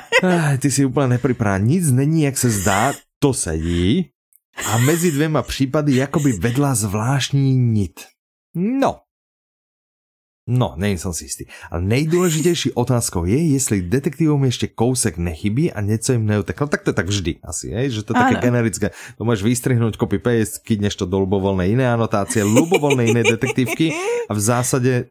ty 0.62 0.68
si 0.70 0.86
úplne 0.88 1.20
nepripravená. 1.20 1.60
Nic 1.60 1.84
není, 1.92 2.24
jak 2.24 2.38
se 2.38 2.48
zdá, 2.50 2.96
to 3.20 3.36
sedí. 3.36 4.08
A 4.72 4.78
mezi 4.78 5.12
dvěma 5.12 5.42
případy 5.42 5.96
jakoby 5.96 6.32
vedla 6.32 6.74
zvláštní 6.74 7.56
nit. 7.56 8.00
No, 8.54 9.01
No, 10.52 10.76
není 10.76 11.00
som 11.00 11.16
si 11.16 11.24
istý. 11.24 11.48
Ale 11.72 11.80
nejdůležitější 11.80 12.76
otázkou 12.76 13.24
je, 13.24 13.40
jestli 13.56 13.82
detektivům 13.82 14.44
ještě 14.44 14.66
kousek 14.68 15.16
nechybí 15.16 15.72
a 15.72 15.80
něco 15.80 16.12
jim 16.12 16.26
neuteklo. 16.26 16.66
Tak 16.66 16.82
to 16.82 16.90
je 16.90 16.94
tak 16.94 17.08
vždy 17.08 17.32
asi, 17.44 17.68
je? 17.68 17.90
že 17.90 18.02
to 18.02 18.12
je 18.12 18.20
také 18.20 18.36
generické. 18.36 18.90
To 19.16 19.24
můžeš 19.24 19.42
vystrihnúť 19.42 19.96
copy-paste, 19.96 20.60
kydneš 20.60 20.96
to 21.00 21.08
do 21.08 21.24
lubovolné 21.24 21.72
iné 21.72 21.88
anotácie, 21.88 22.44
lubovolné 22.44 23.08
iné 23.08 23.22
detektívky 23.24 23.96
a 24.28 24.32
v 24.36 24.40
zásade 24.40 25.08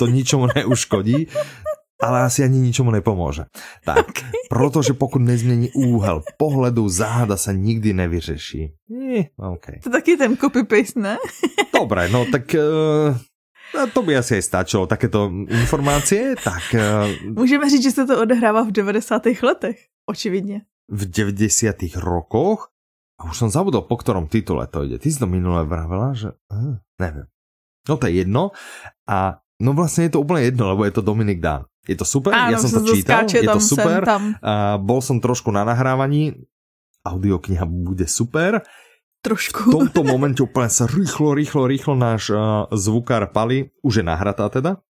to 0.00 0.08
ničomu 0.08 0.48
neuškodí 0.56 1.28
ale 2.02 2.26
asi 2.26 2.42
ani 2.42 2.58
ničomu 2.58 2.90
nepomůže. 2.90 3.44
Tak, 3.84 4.08
okay. 4.08 4.30
protože 4.50 4.92
pokud 4.92 5.22
nezmění 5.22 5.70
úhel 5.70 6.22
pohledu, 6.36 6.88
záhada 6.88 7.36
se 7.36 7.54
nikdy 7.54 7.92
nevyřeší. 7.92 8.74
Eh, 8.90 9.24
okay. 9.38 9.78
To 9.82 9.90
taky 9.90 10.16
ten 10.16 10.34
copy-paste, 10.34 11.00
ne? 11.00 11.16
Dobré, 11.74 12.08
no 12.08 12.26
tak 12.32 12.42
uh, 12.54 13.16
to 13.92 14.02
by 14.02 14.16
asi 14.16 14.42
stačilo, 14.42 14.86
takéto 14.86 15.32
informácie. 15.48 16.36
Tak, 16.36 16.62
uh, 16.74 17.32
Můžeme 17.32 17.70
říct, 17.70 17.82
že 17.82 17.90
se 17.90 18.06
to 18.06 18.22
odehrává 18.22 18.62
v 18.62 18.72
90. 18.72 19.22
letech, 19.42 19.78
očividně. 20.06 20.62
V 20.88 21.10
90. 21.10 21.76
rokoch? 21.96 22.68
A 23.20 23.30
už 23.30 23.38
som 23.38 23.50
zabudol, 23.54 23.86
po 23.86 23.96
ktorom 23.96 24.26
titule 24.26 24.66
to 24.66 24.82
ide. 24.82 24.98
Ty 24.98 25.08
si 25.12 25.18
to 25.18 25.30
minule 25.30 25.62
vravela, 25.62 26.10
že... 26.10 26.34
Uh, 26.50 26.82
neviem. 26.98 27.30
No 27.86 27.94
to 27.94 28.10
je 28.10 28.26
jedno. 28.26 28.50
A 29.06 29.38
no 29.62 29.78
vlastne 29.78 30.10
je 30.10 30.18
to 30.18 30.26
úplne 30.26 30.50
jedno, 30.50 30.74
lebo 30.74 30.82
je 30.82 30.94
to 30.94 31.06
Dominik 31.06 31.38
Dán. 31.38 31.70
Je 31.86 31.94
to 31.94 32.06
super, 32.06 32.34
Áno, 32.34 32.54
ja 32.54 32.58
som 32.58 32.82
to 32.82 32.94
čítal, 32.94 33.26
je 33.26 33.46
to 33.46 33.62
super. 33.62 34.02
Tam. 34.06 34.34
A 34.42 34.78
bol 34.78 35.02
som 35.02 35.18
trošku 35.22 35.50
na 35.54 35.66
nahrávaní, 35.66 36.34
audiokniha 37.02 37.66
bude 37.66 38.06
super 38.06 38.62
trošku. 39.22 39.70
V 39.70 39.74
tomto 39.78 40.02
momente 40.02 40.42
úplne 40.42 40.68
sa 40.68 40.90
rýchlo, 40.90 41.32
rýchlo, 41.32 41.70
rýchlo 41.70 41.94
náš 41.94 42.34
uh, 42.34 42.66
zvukár 42.74 43.30
Pali, 43.30 43.70
už 43.86 44.02
je 44.02 44.04
nahratá 44.04 44.50
teda, 44.50 44.82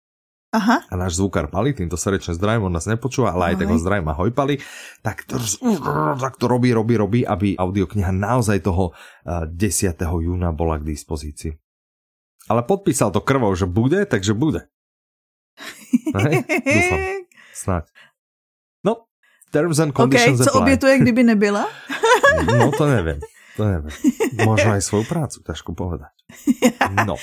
Aha. 0.50 0.82
A 0.90 0.94
náš 0.98 1.22
zvukár 1.22 1.46
Pali, 1.46 1.70
týmto 1.70 1.94
srdečne 1.94 2.34
zdravím, 2.34 2.66
on 2.66 2.74
nás 2.74 2.82
nepočúva, 2.82 3.30
ale 3.30 3.54
aj 3.54 3.62
tak 3.62 3.70
ho 3.70 3.78
zdravím, 3.78 4.10
ahoj 4.10 4.34
Pali, 4.34 4.58
tak 4.98 5.22
to, 5.22 5.38
tak 6.18 6.34
to 6.42 6.50
robí, 6.50 6.74
robí, 6.74 6.98
robí, 6.98 7.20
aby 7.22 7.54
audiokniha 7.54 8.10
naozaj 8.10 8.58
toho 8.58 8.90
uh, 8.90 9.46
10. 9.46 9.94
júna 10.02 10.50
bola 10.50 10.82
k 10.82 10.90
dispozícii. 10.90 11.54
Ale 12.50 12.66
podpísal 12.66 13.14
to 13.14 13.22
krvou, 13.22 13.54
že 13.54 13.70
bude, 13.70 14.02
takže 14.10 14.34
bude. 14.34 14.66
Hej? 16.18 16.42
Dúfam. 16.74 16.98
Snáď. 17.54 17.84
No, 18.82 19.06
terms 19.54 19.78
and 19.78 19.94
conditions 19.94 20.42
okay, 20.42 20.50
co 20.50 20.58
obětuje, 20.58 20.98
kdyby 20.98 21.22
nebyla? 21.22 21.62
no 22.58 22.74
to 22.74 22.90
nevím. 22.90 23.22
To 23.60 23.68
neviem. 23.68 23.92
Možno 24.40 24.72
aj 24.72 24.82
svoju 24.88 25.04
prácu, 25.04 25.44
ťažko 25.44 25.76
povedať. 25.76 26.16
No. 27.04 27.20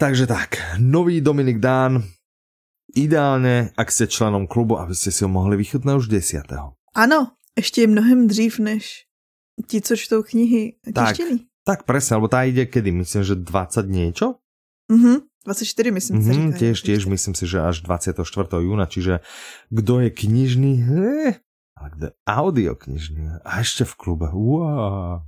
Takže 0.00 0.26
tak, 0.26 0.58
nový 0.80 1.20
Dominik 1.20 1.62
Dán, 1.62 2.02
ideálně, 2.94 3.70
ak 3.76 3.92
ste 3.92 4.06
členom 4.06 4.46
klubu, 4.46 4.76
aby 4.80 4.94
ste 4.94 5.12
si 5.12 5.24
ho 5.24 5.30
mohli 5.30 5.56
vychutnať 5.56 5.94
už 5.96 6.06
10. 6.08 6.42
Ano, 6.96 7.30
ještě 7.56 7.80
je 7.80 7.86
mnohem 7.86 8.26
dřív 8.26 8.58
než 8.58 9.04
ti, 9.66 9.80
co 9.80 9.96
čtou 9.96 10.22
knihy 10.22 10.74
tištěný. 10.84 11.38
Tak, 11.38 11.48
tak 11.64 11.78
presne, 11.86 12.16
lebo 12.18 12.26
tá 12.26 12.42
ide 12.42 12.66
kedy, 12.66 12.90
myslím, 12.90 13.22
že 13.22 13.34
20 13.38 13.86
niečo? 13.86 14.42
Mhm, 14.90 15.28
24 15.46 15.90
myslím 15.90 16.18
mm 16.18 16.30
-hmm, 16.30 16.52
Tiež, 16.58 16.82
tiež 16.82 17.06
myslím 17.06 17.34
si, 17.34 17.46
že 17.46 17.60
až 17.60 17.80
24. 17.80 18.62
júna, 18.62 18.86
čiže 18.86 19.20
kdo 19.70 20.00
je 20.00 20.10
knižný, 20.10 20.72
eh, 20.82 20.90
ale 20.90 21.51
kde 21.88 22.10
audioknižně 22.26 23.30
a 23.44 23.58
ještě 23.58 23.84
v 23.84 23.94
klube. 23.94 24.26
Wow. 24.32 25.20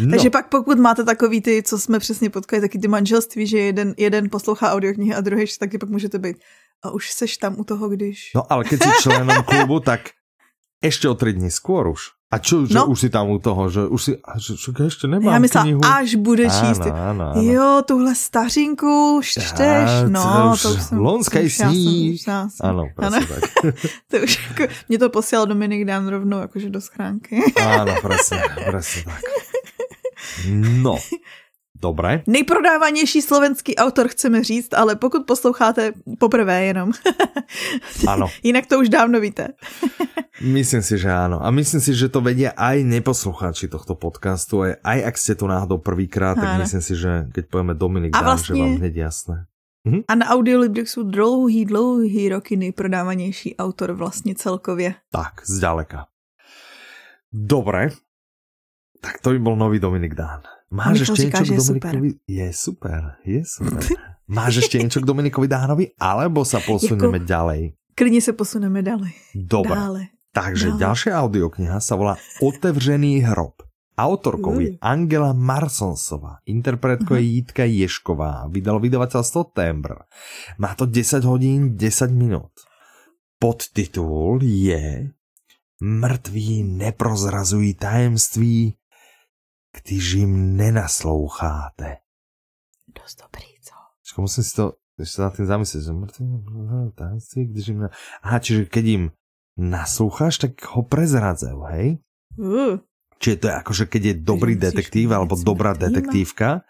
No. 0.00 0.10
Takže 0.10 0.30
pak 0.30 0.48
pokud 0.48 0.78
máte 0.78 1.04
takový 1.04 1.40
ty, 1.40 1.62
co 1.62 1.78
jsme 1.78 1.98
přesně 1.98 2.30
potkali, 2.30 2.60
taky 2.60 2.78
ty 2.78 2.88
manželství, 2.88 3.46
že 3.46 3.58
jeden, 3.58 3.94
jeden 3.98 4.30
poslouchá 4.30 4.72
audioknihy 4.72 5.14
a 5.14 5.20
druhý, 5.20 5.46
taky 5.58 5.78
pak 5.78 5.88
můžete 5.88 6.18
být. 6.18 6.36
A 6.84 6.90
už 6.90 7.12
seš 7.12 7.36
tam 7.36 7.54
u 7.58 7.64
toho, 7.64 7.88
když... 7.88 8.30
No 8.34 8.52
ale 8.52 8.64
keď 8.64 8.82
si 8.82 8.88
členom 9.02 9.42
klubu, 9.44 9.80
tak 9.80 10.00
ještě 10.84 11.08
o 11.08 11.14
tři 11.14 11.32
dny 11.32 11.48
skôr 11.50 11.88
už. 11.90 12.00
A 12.34 12.42
čo, 12.42 12.66
že 12.66 12.74
no. 12.74 12.90
už 12.90 12.98
si 12.98 13.08
tam 13.14 13.30
u 13.30 13.38
toho, 13.38 13.70
že 13.70 13.86
už 13.86 14.00
si, 14.02 14.12
že, 14.42 14.52
že 14.58 14.84
ještě 14.84 15.06
nemám 15.06 15.32
Já 15.34 15.38
myslela, 15.38 15.64
knihu. 15.64 15.80
až 15.84 16.14
bude 16.14 16.44
číst. 16.50 16.82
Áno, 16.82 16.98
áno, 16.98 17.24
áno. 17.30 17.42
Jo, 17.46 17.82
tuhle 17.86 18.14
stařinku 18.14 19.20
čteš, 19.22 19.54
ja, 19.54 20.10
no. 20.10 20.22
To 20.22 20.50
už, 20.50 20.62
to 20.62 20.68
už 20.74 20.82
jsem, 20.82 20.98
Lonský 20.98 21.50
sníh. 21.50 22.18
Ano, 22.60 22.90
ano. 22.98 23.18
tak. 23.22 23.74
to 24.10 24.16
už 24.18 24.32
jako, 24.50 24.72
mě 24.88 24.98
to 24.98 25.10
posílal 25.10 25.46
Dominik 25.46 25.86
Dán 25.86 26.08
rovnou 26.08 26.38
jakože 26.40 26.70
do 26.70 26.80
schránky. 26.80 27.38
Ano, 27.54 27.94
presne, 28.02 28.42
presne 28.66 29.02
tak. 29.06 29.22
No, 30.50 30.98
Dobré. 31.82 32.22
Nejprodávanější 32.26 33.22
slovenský 33.22 33.76
autor 33.76 34.08
chceme 34.08 34.44
říct, 34.44 34.74
ale 34.74 34.96
pokud 34.96 35.26
posloucháte 35.26 35.92
poprvé 36.18 36.64
jenom. 36.64 36.92
Ano. 38.08 38.26
Jinak 38.42 38.66
to 38.66 38.78
už 38.80 38.88
dávno 38.88 39.20
víte. 39.20 39.48
myslím 40.42 40.82
si, 40.82 40.98
že 40.98 41.10
áno. 41.12 41.38
A 41.42 41.50
myslím 41.50 41.80
si, 41.80 41.94
že 41.94 42.08
to 42.08 42.18
vedia 42.20 42.50
aj 42.56 42.82
neposlucháči 42.82 43.70
tohto 43.70 43.94
podcastu. 43.94 44.66
Aj, 44.66 44.74
aj 44.82 44.98
ak 45.12 45.14
ste 45.14 45.34
tu 45.38 45.46
náhodou 45.46 45.78
prvýkrát, 45.78 46.34
tak 46.34 46.58
myslím 46.58 46.82
si, 46.82 46.94
že 46.98 47.30
keď 47.30 47.44
povieme 47.46 47.74
Dominik 47.74 48.16
a 48.16 48.20
Dán, 48.20 48.24
vlastně... 48.24 48.56
že 48.56 48.62
vám 48.62 48.74
hneď 48.76 48.94
jasné. 48.96 49.46
Mhm. 49.84 50.00
A 50.08 50.14
na 50.14 50.26
Audiolibrix 50.26 50.90
jsou 50.90 51.02
dlouhý, 51.02 51.64
dlouhý 51.64 52.28
roky 52.28 52.56
nejprodávanější 52.56 53.56
autor 53.56 53.92
vlastně 53.92 54.34
celkově. 54.34 54.94
Tak, 55.10 55.46
zdaleka. 55.46 56.06
Dobre, 57.32 57.88
tak 59.00 59.18
to 59.20 59.30
by 59.30 59.38
bol 59.38 59.56
nový 59.56 59.78
Dominik 59.78 60.14
Dán. 60.14 60.40
Máš 60.74 61.00
ještě 61.00 61.24
něco 61.24 61.42
k 61.42 61.56
Dominikovi? 61.56 62.10
Je 62.28 62.52
super, 62.52 63.14
je 63.24 63.42
super. 63.46 63.84
Máš 64.28 64.54
ještě 64.54 64.78
něco 64.78 65.00
k 65.00 65.04
Dominikovi 65.04 65.48
Dánovi, 65.48 65.86
alebo 66.00 66.44
sa 66.44 66.58
posuneme 66.60 67.22
jako... 67.22 67.26
ďalej? 67.26 67.72
Klidně 67.94 68.20
se 68.20 68.32
posuneme 68.32 68.82
dále. 68.82 69.08
Dobre. 69.34 69.74
Dále. 69.74 70.02
Takže 70.34 70.74
dále. 70.74 70.78
ďalšia 70.82 71.14
audiokniha 71.14 71.78
sa 71.78 71.94
volá 71.94 72.18
Otevřený 72.42 73.22
hrob. 73.22 73.62
Autorkou 73.94 74.58
je 74.58 74.74
Angela 74.82 75.30
Marsonsová, 75.30 76.42
interpretkou 76.42 77.14
je 77.14 77.38
Jitka 77.38 77.62
Ješková, 77.62 78.50
vydalo 78.50 78.82
vydavateľstvo 78.82 79.54
Tembr. 79.54 80.10
Má 80.58 80.74
to 80.74 80.90
10 80.90 81.22
hodín 81.22 81.78
10 81.78 82.10
minut. 82.10 82.50
Podtitul 83.38 84.42
je 84.42 85.14
Mrtví 85.78 86.62
neprozrazují 86.66 87.74
tajemství 87.74 88.74
když 89.82 90.12
jim 90.12 90.56
nenasloucháte. 90.56 91.96
Dost 93.02 93.22
dobrý, 93.22 93.46
co? 93.60 93.74
Počkej, 94.00 94.22
musím 94.22 94.44
si 94.44 94.54
to 94.54 94.72
ještě 94.98 95.22
na 95.22 95.30
tým 95.30 95.46
zamyslet, 95.46 95.84
že 95.84 95.92
mrtví, 95.92 96.26
když 97.46 97.66
jim... 97.68 97.88
Aha, 98.22 98.38
čiže 98.38 98.64
keď 98.64 98.84
jim 98.84 99.10
nasloucháš, 99.56 100.38
tak 100.38 100.52
ho 100.74 100.82
prezradzajú, 100.82 101.60
hej? 101.70 102.02
Uh. 102.38 102.82
Čiže 103.22 103.36
to 103.38 103.46
je 103.46 103.54
ako, 103.54 103.72
že 103.72 103.84
keď 103.86 104.02
je 104.04 104.14
dobrý 104.26 104.54
detektív 104.58 105.14
alebo 105.14 105.38
dobrá 105.38 105.72
detektívka 105.78 106.66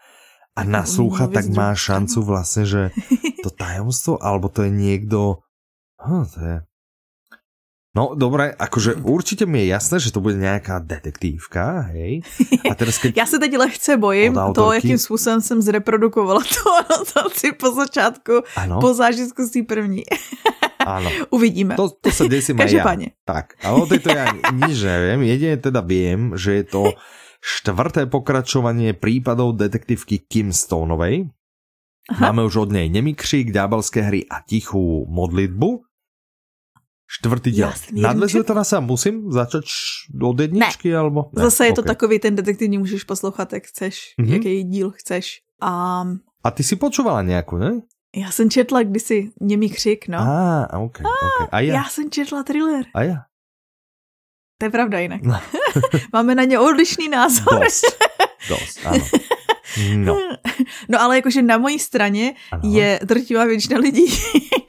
a 0.55 0.61
naslúcha, 0.63 1.27
tak 1.33 1.49
má 1.51 1.73
šancu 1.73 2.21
vlastne, 2.23 2.65
že 2.69 2.83
to 3.45 3.51
tajomstvo, 3.51 4.21
alebo 4.21 4.53
to 4.53 4.69
je 4.69 4.73
niekto... 4.73 5.41
Hm, 5.99 6.25
to 6.29 6.39
je... 6.41 6.57
No, 7.95 8.19
dobré, 8.19 8.51
akože 8.59 8.95
určitě 9.07 9.47
mi 9.47 9.61
je 9.61 9.67
jasné, 9.67 10.03
že 10.03 10.13
to 10.13 10.21
bude 10.21 10.35
nějaká 10.35 10.79
detektívka, 10.79 11.95
hej. 11.95 12.27
A 12.71 12.75
teraz 12.75 12.99
keď... 12.99 13.17
Já 13.23 13.27
se 13.27 13.39
teď 13.39 13.57
lehce 13.57 13.97
bojím 13.97 14.35
to, 14.55 14.73
jakým 14.73 14.99
způsobem 14.99 15.41
jsem 15.41 15.63
zreprodukovala 15.63 16.41
tu 16.55 16.71
anotaci 16.71 17.53
po 17.53 17.71
začátku, 17.71 18.33
ano? 18.57 18.81
po 18.81 18.95
zážitku 18.95 19.47
z 19.47 19.51
té 19.51 19.63
první. 19.63 20.03
Áno. 20.85 21.09
Uvidíme. 21.35 21.75
To, 21.81 21.89
to 21.89 22.13
sa 22.13 22.29
desím 22.29 22.61
aj 22.61 22.71
ja. 22.71 22.85
Tak, 23.25 23.57
ale 23.65 23.77
o 23.81 23.87
tejto 23.89 24.13
ja 24.13 24.29
nič 24.53 24.85
neviem. 24.85 25.25
Jedine 25.25 25.57
teda 25.57 25.81
viem, 25.81 26.37
že 26.37 26.61
je 26.61 26.65
to 26.69 26.83
štvrté 27.41 28.05
pokračovanie 28.07 28.93
prípadov 28.93 29.57
detektívky 29.57 30.29
Kim 30.29 30.53
Stoneovej. 30.53 31.33
Aha. 32.13 32.21
Máme 32.21 32.45
už 32.45 32.69
od 32.69 32.71
nej 32.77 32.93
Nemikřík, 32.93 33.49
Ďábelské 33.49 34.05
hry 34.05 34.29
a 34.29 34.45
Tichú 34.45 35.09
modlitbu. 35.09 35.94
Čtvrtý 37.09 37.51
díl. 37.51 37.73
Nadvezuje 37.93 38.45
to 38.45 38.55
na 38.55 38.65
sám? 38.65 38.85
Musím 38.85 39.33
začať 39.33 39.65
od 40.23 40.41
jedničky? 40.41 40.91
Ne. 40.91 40.97
Alebo? 40.97 41.31
Ne. 41.37 41.43
Zase 41.43 41.67
je 41.67 41.73
okay. 41.73 41.77
to 41.77 41.83
takový 41.83 42.19
ten 42.19 42.37
detektivní, 42.37 42.79
můžeš 42.79 43.05
poslouchat, 43.05 43.53
jak 43.53 43.65
chceš, 43.65 44.15
mm-hmm. 44.21 44.33
jaký 44.33 44.63
díl 44.63 44.91
chceš. 44.91 45.41
Um, 45.63 46.21
a 46.45 46.51
ty 46.51 46.63
si 46.63 46.77
počúvala 46.77 47.23
nějakou, 47.23 47.57
ne? 47.57 47.81
Já 48.17 48.31
jsem 48.31 48.51
četla 48.51 48.83
kdysi 48.83 49.31
Němý 49.41 49.71
křik, 49.71 50.09
no. 50.09 50.19
Ah, 50.19 50.85
ok, 50.85 50.99
ok. 51.01 51.49
A 51.53 51.61
já? 51.61 51.75
Já 51.75 51.85
jsem 51.85 52.11
četla 52.11 52.43
thriller. 52.43 52.85
A 52.95 53.03
já? 53.03 53.17
To 54.59 54.67
je 54.67 54.71
pravda 54.71 54.99
jinak. 54.99 55.23
No. 55.23 55.41
Máme 56.13 56.35
na 56.35 56.45
ně 56.45 56.59
odlišný 56.59 57.09
názor. 57.09 57.65
Dost, 57.65 57.85
dost, 58.49 58.87
ano. 58.87 59.05
No. 59.97 60.19
no 60.89 61.01
ale 61.01 61.17
jakože 61.17 61.43
na 61.43 61.59
mojí 61.59 61.79
straně 61.79 62.35
ano. 62.53 62.63
je 62.65 63.01
drtivá 63.05 63.45
většina 63.45 63.79
lidí. 63.81 64.07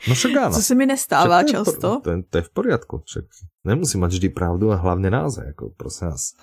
No 0.07 0.15
však 0.15 0.35
ano. 0.41 0.55
Co 0.55 0.61
se 0.61 0.75
mi 0.75 0.85
nestává 0.85 1.43
to 1.43 1.49
často. 1.49 2.01
To 2.03 2.09
je, 2.11 2.23
to 2.29 2.37
je 2.37 2.41
v 2.41 2.49
poriadku. 2.49 3.03
Však 3.05 3.25
nemusí 3.63 3.97
mať 3.97 4.11
vždy 4.11 4.29
pravdu 4.29 4.71
a 4.71 4.75
hlavně 4.75 5.09
název. 5.09 5.43
Jako, 5.47 5.69
prosím 5.77 6.07
vás. 6.07 6.33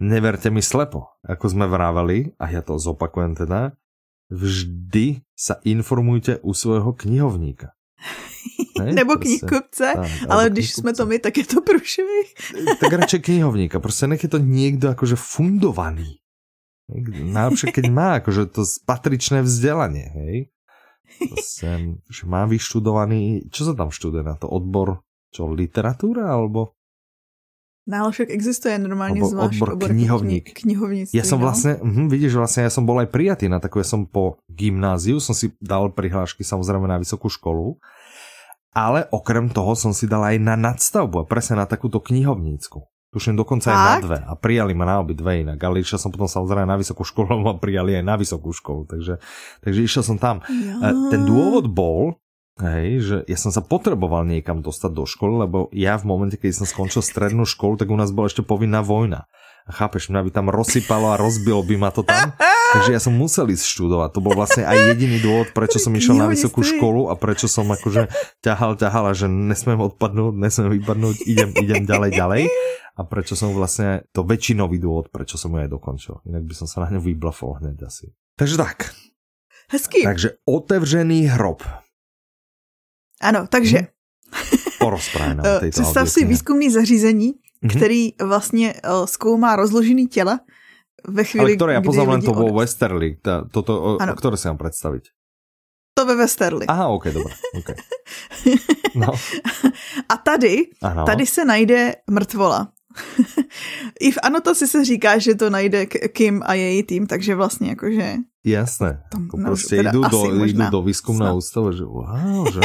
Neverte 0.00 0.50
mi 0.50 0.62
slepo. 0.62 1.02
Ako 1.28 1.50
jsme 1.50 1.66
vrávali, 1.66 2.32
a 2.38 2.48
já 2.48 2.62
to 2.62 2.78
zopakujem 2.78 3.34
teda, 3.34 3.72
vždy 4.30 5.20
sa 5.36 5.60
informujte 5.64 6.38
u 6.40 6.54
svého 6.54 6.92
knihovníka. 6.92 7.68
Ne? 8.80 8.92
Nebo 8.92 9.16
knihkupce, 9.16 9.92
ale 10.28 10.50
když 10.50 10.72
jsme 10.72 10.94
to 10.94 11.06
my, 11.06 11.18
tak 11.18 11.36
je 11.36 11.44
to 11.44 11.60
průšvih. 11.60 12.34
tak 12.80 12.92
radšej 12.92 13.20
knihovníka, 13.20 13.80
prostě 13.80 14.06
nech 14.06 14.22
je 14.22 14.28
to 14.28 14.38
někdo 14.38 14.88
jakože 14.88 15.16
fundovaný. 15.16 16.16
Najlepšie, 17.32 17.68
keď 17.70 17.86
má 17.90 18.18
akože 18.18 18.50
to 18.50 18.66
patričné 18.86 19.46
vzdelanie, 19.46 20.06
hej. 20.14 20.36
Prostě, 21.28 21.98
že 22.10 22.22
má 22.26 22.46
vyštudovaný, 22.46 23.50
čo 23.50 23.66
sa 23.66 23.74
tam 23.74 23.90
študuje 23.90 24.22
na 24.24 24.38
to? 24.38 24.48
Odbor, 24.48 25.02
čo, 25.34 25.50
literatúra, 25.50 26.32
alebo? 26.32 26.72
No 27.90 28.06
ale 28.06 28.12
však 28.12 28.30
existuje 28.30 28.78
normálně 28.78 29.22
Odbor, 29.24 29.30
zvlášť 29.30 29.62
odbor 29.62 29.88
knihovník. 29.90 30.52
knihovnictví. 30.52 31.16
Ja 31.16 31.24
som 31.24 31.40
no. 31.40 31.48
vlastne, 31.48 31.80
hm, 31.80 32.06
vidíš, 32.06 32.38
vlastne 32.38 32.68
ja 32.68 32.70
som 32.70 32.86
bol 32.86 33.00
aj 33.02 33.10
prijatý 33.10 33.50
na 33.50 33.58
takú, 33.58 33.82
ja 33.82 33.88
som 33.88 34.06
po 34.06 34.38
gymnáziu, 34.46 35.18
som 35.18 35.34
si 35.34 35.50
dal 35.58 35.90
prihlášky 35.90 36.44
samozrejme 36.44 36.86
na 36.86 37.00
vysokú 37.00 37.26
školu, 37.26 37.80
ale 38.70 39.10
okrem 39.10 39.50
toho 39.50 39.74
som 39.74 39.90
si 39.90 40.06
dal 40.06 40.22
aj 40.22 40.38
na 40.38 40.54
nadstavbu 40.54 41.24
a 41.24 41.28
presne 41.28 41.58
na 41.58 41.66
takúto 41.66 41.98
knihovnícku. 41.98 42.84
Tuším 43.10 43.34
dokonca 43.34 43.74
aj 43.74 43.78
na 43.78 43.94
dve. 43.98 44.18
A 44.22 44.38
prijali 44.38 44.70
ma 44.70 44.86
na 44.86 45.02
obi 45.02 45.18
dve 45.18 45.42
inak. 45.42 45.58
Ale 45.58 45.82
išiel 45.82 45.98
som 45.98 46.14
potom 46.14 46.30
samozrejme 46.30 46.62
na 46.62 46.78
vysokú 46.78 47.02
školu, 47.02 47.42
ma 47.42 47.58
prijali 47.58 47.98
aj 47.98 48.04
na 48.06 48.14
vysokú 48.14 48.54
školu. 48.54 48.86
Takže, 48.86 49.18
takže 49.66 49.80
išiel 49.82 50.06
som 50.06 50.14
tam. 50.14 50.46
Ja. 50.46 50.94
Ten 51.10 51.26
dôvod 51.26 51.66
bol, 51.66 52.18
Hej, 52.60 52.90
že 53.00 53.16
ja 53.24 53.40
som 53.40 53.48
sa 53.48 53.64
potreboval 53.64 54.28
niekam 54.28 54.60
dostať 54.60 54.92
do 54.92 55.08
školy, 55.08 55.48
lebo 55.48 55.72
ja 55.72 55.96
v 55.96 56.04
momente, 56.04 56.36
keď 56.36 56.60
som 56.60 56.66
skončil 56.68 57.00
strednú 57.00 57.48
školu, 57.48 57.80
tak 57.80 57.88
u 57.88 57.96
nás 57.96 58.12
bola 58.12 58.28
ešte 58.28 58.44
povinná 58.44 58.84
vojna. 58.84 59.24
A 59.64 59.72
chápeš, 59.72 60.12
mňa 60.12 60.28
by 60.28 60.30
tam 60.34 60.52
rozsypalo 60.52 61.16
a 61.16 61.20
rozbilo 61.20 61.64
by 61.64 61.76
ma 61.80 61.88
to 61.88 62.04
tam. 62.04 62.36
Takže 62.70 62.90
ja 62.94 63.00
som 63.02 63.14
musel 63.14 63.50
ísť 63.50 63.66
študovať. 63.66 64.08
To 64.14 64.20
bol 64.22 64.34
vlastne 64.38 64.62
aj 64.62 64.94
jediný 64.94 65.18
dôvod, 65.18 65.50
prečo 65.50 65.82
som 65.82 65.90
išiel 65.90 66.14
na 66.14 66.30
vysokú 66.30 66.62
školu 66.62 67.10
a 67.10 67.18
prečo 67.18 67.50
som 67.50 67.66
akože 67.66 68.06
ťahal, 68.46 68.78
ťahal 68.78 69.10
a 69.10 69.12
že 69.12 69.26
nesmiem 69.26 69.82
odpadnúť, 69.82 70.34
nesmiem 70.38 70.78
vypadnúť, 70.78 71.16
idem, 71.26 71.50
idem 71.58 71.82
ďalej, 71.82 72.10
ďalej. 72.14 72.42
A 72.94 73.00
prečo 73.02 73.34
som 73.34 73.50
vlastne, 73.56 74.06
to 74.14 74.22
väčšinový 74.22 74.78
dôvod, 74.78 75.10
prečo 75.10 75.34
som 75.34 75.50
ju 75.56 75.58
aj 75.62 75.70
dokončil. 75.72 76.22
Inak 76.30 76.46
by 76.46 76.54
som 76.54 76.66
sa 76.70 76.86
na 76.86 76.94
ňu 76.94 77.00
vyblafol 77.02 77.58
hneď 77.58 77.90
asi. 77.90 78.12
Takže 78.38 78.56
tak. 78.60 78.94
Hezky. 79.70 80.02
Takže 80.02 80.28
otevřený 80.46 81.26
hrob. 81.26 81.62
Ano, 83.20 83.46
takže... 83.46 83.78
Hmm. 83.78 83.98
Porozprávaj 84.80 85.34
nám 85.34 85.46
eh, 85.62 85.70
Představ 85.70 86.10
si 86.10 86.24
výzkumný 86.24 86.70
zařízení, 86.70 87.32
mm-hmm. 87.32 87.76
který 87.76 88.02
vlastně 88.22 88.74
uh, 88.74 89.06
zkoumá 89.06 89.56
rozložený 89.56 90.06
těla 90.06 90.40
ve 91.08 91.24
chvíli, 91.24 91.44
Ale 91.44 91.56
které 91.56 91.72
já 91.72 91.80
poznám 91.82 92.08
len 92.08 92.22
to 92.22 92.32
vo 92.32 92.54
Westerly, 92.54 93.16
ta, 93.22 93.44
toto, 93.50 93.82
o, 93.82 93.94
o 94.12 94.14
které 94.14 94.36
si 94.36 94.48
mám 94.48 94.58
představit? 94.58 95.02
To 95.94 96.06
ve 96.06 96.16
Westerly. 96.16 96.66
Aha, 96.66 96.88
ok, 96.88 97.04
dobré. 97.04 97.34
Okay. 97.58 97.74
No. 98.94 99.06
A 100.08 100.16
tady, 100.16 100.66
ano. 100.82 101.04
tady 101.04 101.26
se 101.26 101.44
najde 101.44 101.94
mrtvola. 102.10 102.72
I 104.00 104.12
v 104.12 104.18
anotaci 104.22 104.66
se 104.66 104.84
říká, 104.84 105.18
že 105.18 105.34
to 105.34 105.50
najde 105.50 105.86
Kim 105.86 106.42
a 106.46 106.54
její 106.54 106.82
tým, 106.82 107.06
takže 107.06 107.34
vlastně 107.34 107.68
jakože... 107.68 108.14
Jasné, 108.44 109.02
tam, 109.12 109.22
jako 109.22 109.36
prostě 109.36 109.82
jdu 109.82 110.00
do, 110.00 110.44
jdu 110.44 110.70
do 110.70 110.82
výzkumného 110.82 111.36
ústavu, 111.36 111.72
že 111.72 111.84
wow, 111.84 112.52
že... 112.52 112.60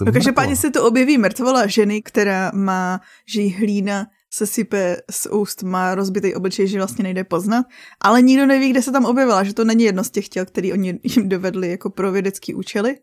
No, 0.00 0.12
každopádně 0.12 0.56
se 0.56 0.70
to 0.70 0.84
objeví 0.84 1.18
mrtvola 1.18 1.66
ženy, 1.66 2.02
která 2.02 2.50
má, 2.54 3.00
že 3.28 3.40
jí 3.40 3.54
hlína 3.54 4.06
se 4.36 4.46
sype 4.46 4.96
z 5.10 5.26
úst, 5.26 5.62
má 5.62 5.94
rozbitý 5.94 6.34
obličej, 6.34 6.68
že 6.68 6.78
vlastně 6.78 7.02
nejde 7.02 7.24
poznat, 7.24 7.66
ale 8.00 8.22
nikdo 8.22 8.46
neví, 8.46 8.70
kde 8.70 8.82
se 8.82 8.92
tam 8.92 9.04
objevila, 9.04 9.44
že 9.44 9.54
to 9.54 9.64
není 9.64 9.84
jedno 9.84 10.04
z 10.04 10.10
těch 10.10 10.28
těl, 10.28 10.46
který 10.46 10.72
oni 10.72 11.00
jim 11.02 11.28
dovedli 11.28 11.70
jako 11.70 11.90
pro 11.90 12.12
vědecký 12.12 12.54
účely. 12.54 12.98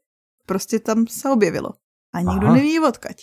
Prostě 0.46 0.80
tam 0.80 1.08
se 1.08 1.30
objevilo. 1.30 1.70
A 2.14 2.20
nikdo 2.20 2.48
Aha. 2.48 2.56
neví 2.56 2.80
odkaď. 2.80 3.16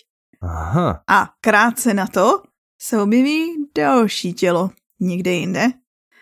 Aha. 0.42 1.03
A 1.09 1.29
krátce 1.40 1.94
na 1.94 2.07
to 2.07 2.42
se 2.81 3.03
objeví 3.03 3.55
další 3.77 4.33
tělo 4.33 4.71
někde 5.01 5.31
jinde. 5.31 5.66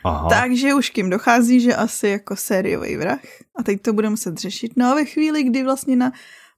Aha. 0.05 0.29
Takže 0.29 0.75
už 0.75 0.90
kým 0.90 1.11
dochází, 1.11 1.61
že 1.61 1.75
asi 1.75 2.09
jako 2.09 2.37
sériový 2.37 2.96
vrah. 2.96 3.20
A 3.59 3.62
teď 3.62 3.83
to 3.83 3.92
bude 3.92 4.11
muset 4.11 4.38
řešit. 4.38 4.72
No 4.77 4.87
a 4.87 4.94
ve 4.94 5.05
chvíli, 5.05 5.42
kdy 5.42 5.62
vlastně 5.62 5.96
na 5.96 6.12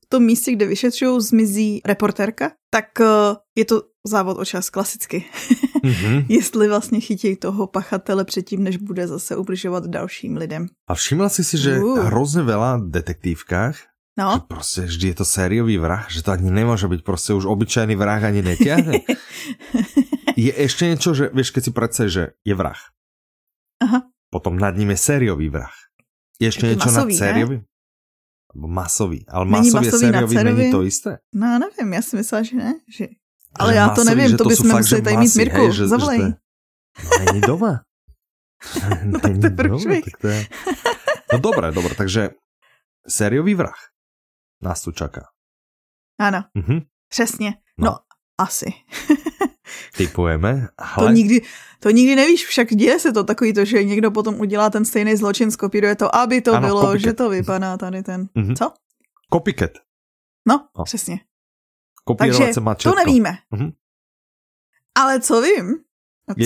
tom 0.08 0.22
místě, 0.22 0.52
kde 0.52 0.66
vyšetřují, 0.66 1.20
zmizí 1.20 1.80
reportérka, 1.84 2.50
tak 2.70 2.84
uh, 3.00 3.06
je 3.56 3.64
to 3.64 3.82
závod 4.08 4.38
o 4.38 4.44
čas 4.44 4.70
klasicky. 4.70 5.24
Mm-hmm. 5.84 6.26
Jestli 6.28 6.68
vlastně 6.68 7.00
chytí 7.00 7.36
toho 7.36 7.66
pachatele 7.66 8.24
předtím, 8.24 8.64
než 8.64 8.76
bude 8.76 9.06
zase 9.06 9.36
ubližovat 9.36 9.86
dalším 9.86 10.36
lidem. 10.36 10.66
A 10.88 10.94
všimla 10.94 11.28
si 11.28 11.44
si, 11.44 11.58
že 11.58 11.78
uh. 11.78 11.98
hrozně 11.98 12.42
veľa 12.42 12.90
detektívkách 12.90 13.76
No. 14.18 14.34
Že 14.34 14.40
prostě 14.48 14.80
vždy 14.80 15.08
je 15.08 15.14
to 15.14 15.24
sériový 15.24 15.78
vrah, 15.78 16.10
že 16.10 16.22
to 16.22 16.30
ani 16.30 16.50
nemůže 16.50 16.88
být 16.88 17.04
prostě 17.04 17.32
už 17.32 17.44
obyčejný 17.44 17.94
vrah 17.94 18.24
ani 18.24 18.42
netiahne. 18.42 18.92
je 20.36 20.60
ještě 20.62 20.86
něco, 20.86 21.14
že 21.14 21.30
víš, 21.34 21.50
keď 21.50 21.64
si 21.64 21.70
predstavíš, 21.70 22.12
že 22.12 22.26
je 22.44 22.54
vrah. 22.54 22.82
Aha. 23.82 24.02
Potom 24.30 24.58
nad 24.58 24.76
ním 24.76 24.90
je 24.90 24.96
sériový 24.96 25.48
vrah. 25.48 25.74
Je 26.40 26.48
ještě 26.48 26.66
něco 26.66 26.90
nad 26.90 27.12
sériovým? 27.12 27.62
masový. 28.54 29.24
Ale 29.28 29.44
masový, 29.44 29.86
masový 29.86 29.98
sériový 29.98 30.36
není 30.36 30.70
to 30.70 30.82
isté? 30.82 31.18
No, 31.34 31.58
nevím, 31.58 31.92
já 31.92 32.02
si 32.02 32.16
myslela, 32.16 32.42
že 32.42 32.56
ne. 32.56 32.74
Že... 32.88 33.06
Ale 33.58 33.74
já 33.74 33.88
to 33.88 34.04
nevím, 34.04 34.30
to, 34.30 34.44
to 34.44 34.48
bychom 34.48 34.76
museli 34.76 35.02
tady 35.02 35.16
mít 35.16 35.34
Mirku, 35.36 35.56
hej, 35.56 35.72
že, 35.72 35.88
zavolej. 35.88 36.18
Že 36.18 37.08
to 37.08 37.24
není 37.24 37.40
doma. 37.40 37.80
no 39.04 39.20
tak 39.20 39.32
to 40.20 40.28
je 40.28 40.34
je... 40.34 40.46
No 41.32 41.38
dobré, 41.38 41.72
dobré, 41.72 41.94
takže 41.94 42.30
sériový 43.08 43.54
vrah 43.54 43.78
nás 44.62 44.82
tu 44.82 44.92
čaká. 44.92 45.28
Ano, 46.20 46.44
mm-hmm. 46.56 46.86
přesně. 47.08 47.54
No, 47.78 47.84
no 47.84 47.98
asi. 48.38 48.72
Typujeme, 49.96 50.68
ale... 50.78 51.06
To 51.06 51.12
nikdy, 51.12 51.40
to 51.80 51.90
nikdy 51.90 52.16
nevíš, 52.16 52.46
však 52.46 52.68
děje 52.68 52.98
se 52.98 53.12
to 53.12 53.24
takový 53.24 53.52
to, 53.52 53.64
že 53.64 53.84
někdo 53.84 54.10
potom 54.10 54.40
udělá 54.40 54.70
ten 54.70 54.84
stejný 54.84 55.16
zločin, 55.16 55.50
skopíruje 55.50 55.96
to, 55.96 56.14
aby 56.16 56.40
to 56.40 56.54
ano, 56.54 56.66
bylo, 56.66 56.80
copycat. 56.80 57.00
že 57.00 57.12
to 57.12 57.30
vypadá 57.30 57.76
tady 57.76 58.02
ten... 58.02 58.28
Mm-hmm. 58.36 58.56
Co? 58.56 58.72
Copycat. 59.32 59.70
No, 60.48 60.68
no. 60.78 60.84
přesně. 60.84 61.20
Takže 62.14 62.60
mačetko. 62.60 62.96
to 62.96 63.04
nevíme. 63.06 63.30
Mm-hmm. 63.52 63.72
Ale 64.98 65.20
co 65.20 65.42
vím, 65.42 65.74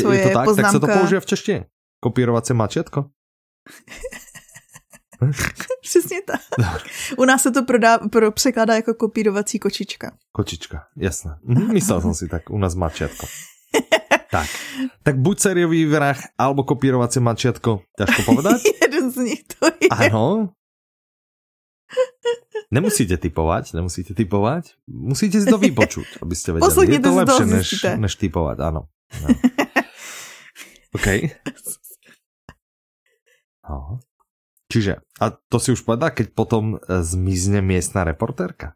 co 0.03 0.13
je, 0.13 0.19
je, 0.19 0.23
je 0.23 0.29
to 0.29 0.39
tak? 0.39 0.45
Poznámka... 0.45 0.63
Tak 0.63 0.73
se 0.73 0.81
to 0.81 0.99
použije 0.99 1.21
v 1.21 1.27
češtině. 1.27 1.65
Kopírovací 2.01 2.53
mačetko? 2.55 3.05
Přesně 5.83 6.23
tak. 6.23 6.41
U 7.17 7.25
nás 7.25 7.43
se 7.43 7.51
to 7.51 7.63
prodá, 7.65 7.99
pro, 7.99 8.33
překládá 8.33 8.75
jako 8.75 8.95
kopírovací 8.95 9.59
kočička. 9.59 10.17
Kočička, 10.33 10.87
jasné. 10.97 11.39
Mhm, 11.43 11.73
myslel 11.73 12.01
jsem 12.01 12.15
si 12.15 12.29
tak, 12.29 12.51
u 12.51 12.59
nás 12.59 12.75
mačiatko. 12.75 13.27
tak. 14.31 14.49
Tak 15.03 15.19
buď 15.19 15.41
sériový 15.41 15.87
vrah, 15.87 16.19
alebo 16.39 16.65
kopírovací 16.65 17.21
mačiatko. 17.21 17.81
Ťažko 17.99 18.23
povedať? 18.23 18.61
Jeden 18.83 19.11
z 19.13 19.17
nich 19.17 19.43
to 19.45 19.67
je. 19.67 19.89
Ano. 19.91 20.49
Nemusíte 22.73 23.17
typovat, 23.17 23.75
nemusíte 23.75 24.15
typovat. 24.15 24.65
Musíte 24.89 25.41
si 25.41 25.47
to 25.47 25.59
vypočuť, 25.59 26.07
abyste 26.23 26.53
věděli. 26.53 26.69
Posledně 26.69 26.95
je 26.95 27.01
to 27.01 27.15
lepší, 27.15 27.45
než, 27.45 27.87
než 27.97 28.15
typovat, 28.17 28.61
ano. 28.61 28.81
No. 29.23 29.29
OK. 30.95 31.07
No. 33.69 33.99
Čiže, 34.73 34.97
a 35.21 35.27
to 35.53 35.61
si 35.61 35.73
už 35.77 35.85
povedal, 35.85 36.17
keď 36.17 36.33
potom 36.33 36.81
e, 36.81 37.05
zmizne 37.05 37.61
miestna 37.61 38.09
reportérka? 38.09 38.73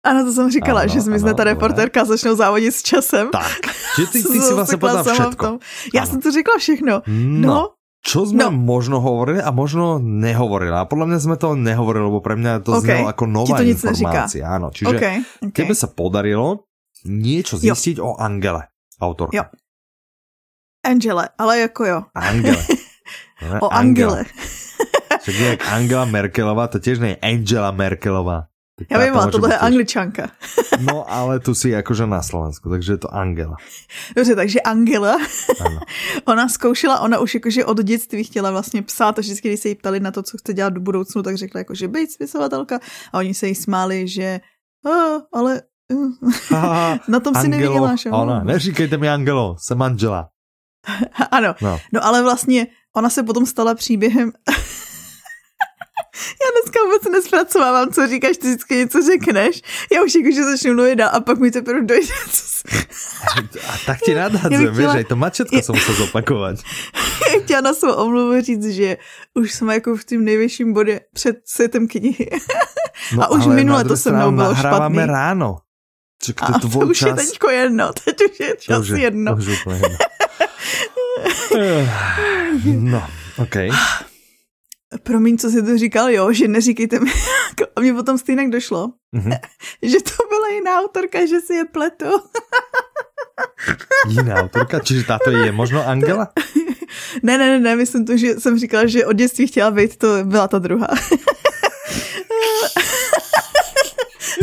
Ano, 0.00 0.24
to 0.24 0.32
jsem 0.32 0.50
říkala, 0.50 0.88
ano, 0.88 0.88
že 0.88 1.04
zmizne 1.04 1.36
ano, 1.36 1.36
ta 1.36 1.44
reportérka 1.44 2.00
a 2.00 2.08
začnou 2.08 2.32
závodit 2.36 2.72
s 2.72 2.82
časem. 2.82 3.28
Tak, 3.28 3.60
že 4.00 4.06
ty, 4.06 4.22
ty 4.22 4.40
si 4.48 4.54
vlastně 4.54 4.80
povedal 4.80 5.04
všetko. 5.04 5.58
Já 5.94 6.02
ano. 6.02 6.10
jsem 6.10 6.20
to 6.20 6.32
řekla 6.32 6.54
všechno. 6.58 7.02
No. 7.06 7.48
no. 7.48 7.75
Čo 8.06 8.22
sme 8.22 8.46
no. 8.46 8.54
možno 8.54 9.02
hovorili 9.02 9.42
a 9.42 9.50
možno 9.50 9.98
nehovorili. 9.98 10.70
A 10.70 10.86
podľa 10.86 11.10
mňa 11.10 11.18
sme 11.18 11.36
to 11.42 11.58
nehovorili, 11.58 12.06
lebo 12.06 12.22
pre 12.22 12.38
mňa 12.38 12.62
to 12.62 12.78
okay. 12.78 13.02
znelo 13.02 13.10
ako 13.10 13.24
nová 13.26 13.58
to 13.58 13.66
informácia. 13.66 14.46
Áno, 14.46 14.70
čiže 14.70 14.94
okay. 14.94 15.16
Okay. 15.42 15.66
tebe 15.66 15.74
sa 15.74 15.90
podarilo 15.90 16.70
niečo 17.02 17.58
zistiť 17.58 17.98
jo. 17.98 18.06
o 18.06 18.10
Angele, 18.14 18.70
autorka. 19.02 19.34
Jo. 19.34 19.44
Angele, 20.86 21.34
ale 21.34 21.66
jako 21.66 21.82
jo. 21.82 21.98
Angele. 22.14 22.62
o 23.64 23.68
Angele. 23.74 24.22
Však 25.26 25.34
je 25.34 25.46
jak 25.58 25.62
Angela 25.66 26.06
Merkelová, 26.06 26.70
to 26.70 26.78
tiež 26.78 27.02
nie 27.02 27.18
je 27.18 27.22
Angela 27.26 27.74
Merkelová. 27.74 28.46
Já 28.90 29.04
vím, 29.04 29.16
ale 29.16 29.30
tohle 29.30 29.54
je 29.54 29.58
angličanka. 29.58 30.30
No, 30.80 31.12
ale 31.12 31.40
tu 31.40 31.54
si 31.54 31.70
jakože 31.70 32.06
na 32.06 32.22
Slovensku, 32.22 32.70
takže 32.70 32.92
je 32.92 32.98
to 32.98 33.14
Angela. 33.14 33.56
Dobře, 34.16 34.34
takže 34.34 34.60
Angela, 34.60 35.16
ano. 35.60 35.80
ona 36.24 36.48
zkoušela, 36.48 37.00
ona 37.00 37.18
už 37.18 37.34
jakože 37.34 37.64
od 37.64 37.82
dětství 37.82 38.24
chtěla 38.24 38.50
vlastně 38.50 38.82
psát 38.82 39.18
a 39.18 39.20
vždycky, 39.20 39.48
když 39.48 39.60
se 39.60 39.68
jí 39.68 39.74
ptali 39.74 40.00
na 40.00 40.10
to, 40.10 40.22
co 40.22 40.38
chce 40.38 40.54
dělat 40.54 40.72
do 40.72 40.80
budoucnu, 40.80 41.22
tak 41.22 41.36
řekla 41.36 41.58
jakože 41.58 41.88
být 41.88 42.12
spisovatelka 42.12 42.80
a 43.12 43.18
oni 43.18 43.34
se 43.34 43.48
jí 43.48 43.54
smáli, 43.54 44.08
že 44.08 44.40
ale 45.32 45.62
Aha, 46.50 46.98
na 47.08 47.20
tom 47.20 47.34
si 47.34 47.48
nevyděláš. 47.48 48.06
Ona, 48.10 48.44
neříkejte 48.44 48.96
mi 48.96 49.08
Angelo, 49.08 49.56
jsem 49.58 49.82
Angela. 49.82 50.28
ano, 51.30 51.54
no. 51.62 51.78
no 51.92 52.04
ale 52.04 52.22
vlastně 52.22 52.66
ona 52.96 53.10
se 53.10 53.22
potom 53.22 53.46
stala 53.46 53.74
příběhem 53.74 54.32
já 56.16 56.48
dneska 56.52 56.78
vůbec 56.84 57.12
nespracovávám, 57.12 57.92
co 57.92 58.06
říkáš, 58.06 58.36
ty 58.36 58.46
vždycky 58.46 58.74
něco 58.74 59.02
řekneš. 59.02 59.62
Já 59.92 60.02
už 60.02 60.14
jakože 60.14 60.44
začnu 60.44 60.74
mluvit 60.74 61.00
a 61.00 61.20
pak 61.20 61.38
mi 61.38 61.50
teprve 61.50 61.82
dojde, 61.82 62.14
co 62.32 62.56
A 63.68 63.76
tak 63.86 63.98
ti 64.00 64.14
nadhadzujem, 64.14 64.74
chtěla... 64.74 64.94
víš, 64.94 65.06
to 65.08 65.16
mačetko 65.16 65.62
jsem 65.62 65.74
musel 65.74 65.94
zopakovat. 65.94 66.56
Já 67.34 67.40
chtěla 67.42 67.60
na 67.60 67.74
svou 67.74 67.92
omluvu 67.92 68.40
říct, 68.40 68.66
že 68.66 68.96
už 69.34 69.52
jsme 69.52 69.74
jako 69.74 69.96
v 69.96 70.04
tím 70.04 70.24
nejvyšším 70.24 70.72
bodě 70.72 71.00
před 71.12 71.36
světem 71.44 71.88
knihy. 71.88 72.30
No, 73.16 73.22
a 73.22 73.30
už 73.30 73.46
minule 73.46 73.84
to 73.84 73.96
se 73.96 74.12
mnou 74.12 74.32
bylo 74.32 74.54
špatný. 74.54 74.98
ráno. 75.06 75.56
Ček, 76.22 76.40
to, 76.40 76.46
a 76.54 76.58
to 76.58 76.68
už 76.68 76.98
čas. 76.98 77.08
je 77.08 77.14
teďko 77.14 77.50
jedno, 77.50 77.92
teď 78.04 78.16
už 78.30 78.40
je 78.40 78.56
čas 78.58 78.76
to 78.76 78.80
už 78.80 78.88
je, 78.88 78.98
jedno. 78.98 79.32
To 79.32 79.38
už 79.38 79.46
je 79.46 79.56
jedno. 79.72 79.98
no, 82.90 83.06
okej. 83.36 83.70
Okay 83.70 84.05
promiň, 85.02 85.38
co 85.38 85.50
jsi 85.50 85.62
to 85.62 85.78
říkal, 85.78 86.10
jo, 86.10 86.32
že 86.32 86.48
neříkejte 86.48 87.00
mi, 87.00 87.10
a 87.76 87.80
mě 87.80 87.94
potom 87.94 88.18
stejně 88.18 88.48
došlo, 88.48 88.92
mm-hmm. 89.16 89.38
že 89.82 89.96
to 90.02 90.28
byla 90.28 90.48
jiná 90.48 90.80
autorka, 90.80 91.26
že 91.26 91.40
si 91.40 91.54
je 91.54 91.64
pletu. 91.64 92.04
jiná 94.08 94.34
autorka? 94.34 94.80
Čiže 94.80 95.04
táto 95.04 95.30
je 95.30 95.52
možno 95.52 95.88
Angela? 95.88 96.32
ne, 97.22 97.38
ne, 97.38 97.46
ne, 97.46 97.58
ne, 97.60 97.76
myslím 97.76 98.04
to, 98.04 98.16
že 98.16 98.40
jsem 98.40 98.58
říkala, 98.58 98.86
že 98.86 99.06
od 99.06 99.12
dětství 99.12 99.46
chtěla 99.46 99.70
být, 99.70 99.96
to 99.96 100.24
byla 100.24 100.48
ta 100.48 100.58
druhá. 100.58 100.88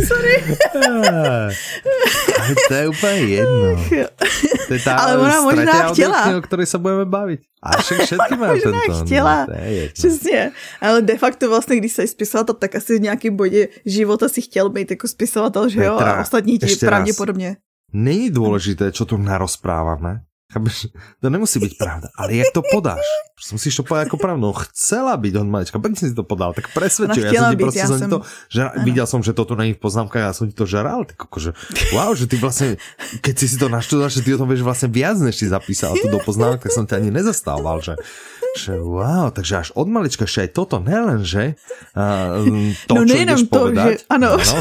Sorry. 0.08 0.58
Ale 2.40 2.56
to 2.68 2.74
je 2.74 2.88
úplně 2.88 3.14
jedno. 3.14 3.86
To 4.68 4.74
je 4.74 4.80
tá 4.80 4.96
Ale 4.96 5.18
ona 5.20 5.42
možná 5.42 5.92
chtěla. 5.92 6.38
o 6.38 6.42
ktorej 6.42 6.66
sa 6.66 6.80
budeme 6.80 7.04
baviť. 7.06 7.40
A 7.64 7.84
však 7.84 7.98
všetky 8.08 8.34
majú 8.40 8.56
tento. 8.64 8.92
No, 8.92 9.06
chtěla. 9.06 9.36
No, 9.46 9.56
Přesně. 9.94 10.52
Ale 10.82 11.02
de 11.02 11.18
facto 11.18 11.50
vlastně, 11.50 11.76
když 11.78 11.92
jsi 11.94 12.08
spisovatel, 12.08 12.56
tak 12.56 12.76
asi 12.76 12.98
v 13.00 13.02
nějakém 13.02 13.36
bodě 13.36 13.68
života 13.86 14.30
si 14.30 14.42
chtěl 14.42 14.70
být 14.70 14.92
jako 14.92 15.08
spisovatel, 15.08 15.70
že 15.70 15.84
jo? 15.84 16.00
A 16.00 16.22
ostatní 16.22 16.60
ti 16.60 16.76
pravděpodobně. 16.76 17.58
Není 17.94 18.30
důležité, 18.30 18.92
čo 18.92 19.06
tu 19.06 19.18
narozprávame. 19.18 20.26
Chápeš? 20.52 20.92
To 21.24 21.32
nemusí 21.32 21.58
byť 21.58 21.74
pravda, 21.80 22.08
ale 22.14 22.38
jak 22.38 22.54
to 22.54 22.62
podáš? 22.62 23.02
Musíš 23.50 23.82
to 23.82 23.84
povedať 23.88 24.12
ako 24.12 24.18
pravdu. 24.22 24.40
No, 24.44 24.54
chcela 24.54 25.18
byť 25.18 25.34
od 25.40 25.48
malička, 25.50 25.82
pekne 25.82 25.98
si 25.98 26.14
to 26.14 26.22
podal, 26.22 26.54
tak 26.54 26.70
presvedčuj. 26.76 27.26
Ja 27.26 27.50
som 27.50 27.56
ti 27.56 27.58
proste 27.58 27.82
ja 27.82 27.90
som... 27.90 28.10
to, 28.12 28.20
že 28.54 28.62
videl 28.86 29.06
som, 29.10 29.20
že 29.26 29.34
to 29.34 29.44
tu 29.50 29.58
není 29.58 29.74
v 29.74 29.82
poznámkach, 29.82 30.30
ja 30.30 30.34
som 30.36 30.46
ti 30.46 30.54
to 30.54 30.70
žeral, 30.70 31.10
tak 31.10 31.18
akože, 31.18 31.58
wow, 31.98 32.14
že 32.14 32.30
ty 32.30 32.38
vlastne, 32.38 32.78
keď 33.26 33.36
si 33.40 33.46
si 33.50 33.58
to 33.58 33.66
naštudoval, 33.72 34.14
že 34.14 34.22
ty 34.22 34.30
o 34.36 34.40
tom 34.40 34.46
vieš 34.46 34.62
vlastne 34.62 34.94
viac, 34.94 35.18
než 35.18 35.42
si 35.42 35.50
zapísal 35.50 35.98
tu 35.98 36.06
do 36.12 36.22
poznámok, 36.22 36.62
tak 36.62 36.70
som 36.70 36.86
ťa 36.86 37.02
ani 37.02 37.10
nezastával, 37.10 37.82
že, 37.82 37.98
že 38.54 38.78
wow, 38.78 39.34
takže 39.34 39.54
až 39.66 39.70
od 39.74 39.89
malička 39.89 40.30
ešte 40.30 40.46
aj 40.46 40.50
toto, 40.54 40.78
nelen, 40.78 41.26
že 41.26 41.58
uh, 41.98 42.46
to, 42.89 42.94
no, 42.94 43.02
čo 43.10 43.16
ideš 43.18 43.42
to, 43.46 43.54
povedať, 43.54 43.96
že, 44.02 44.06
ano, 44.13 44.30
no, 44.38 44.56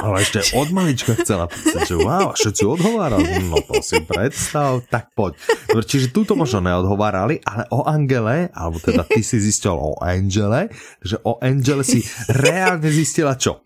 ale 0.00 0.16
ešte 0.24 0.40
od 0.56 0.68
malička 0.72 1.12
chcela 1.16 1.48
povedať, 1.48 1.82
že 1.88 1.96
wow, 1.96 2.36
všetci 2.36 2.62
odhovárali, 2.68 3.24
no 3.48 3.60
to 3.64 3.80
si 3.80 4.00
predstav, 4.04 4.84
tak 4.88 5.12
poď. 5.16 5.36
Čiže 5.80 6.12
túto 6.12 6.36
možno 6.36 6.60
neodhovárali, 6.64 7.40
ale 7.44 7.64
o 7.72 7.84
Angele, 7.88 8.52
alebo 8.52 8.76
teda 8.80 9.04
ty 9.08 9.24
si 9.24 9.40
zistil 9.40 9.76
o 9.76 9.96
Angele, 10.00 10.68
že 11.00 11.16
o 11.24 11.40
Angele 11.40 11.84
si 11.84 12.04
reálne 12.28 12.88
zistila 12.92 13.36
čo? 13.36 13.64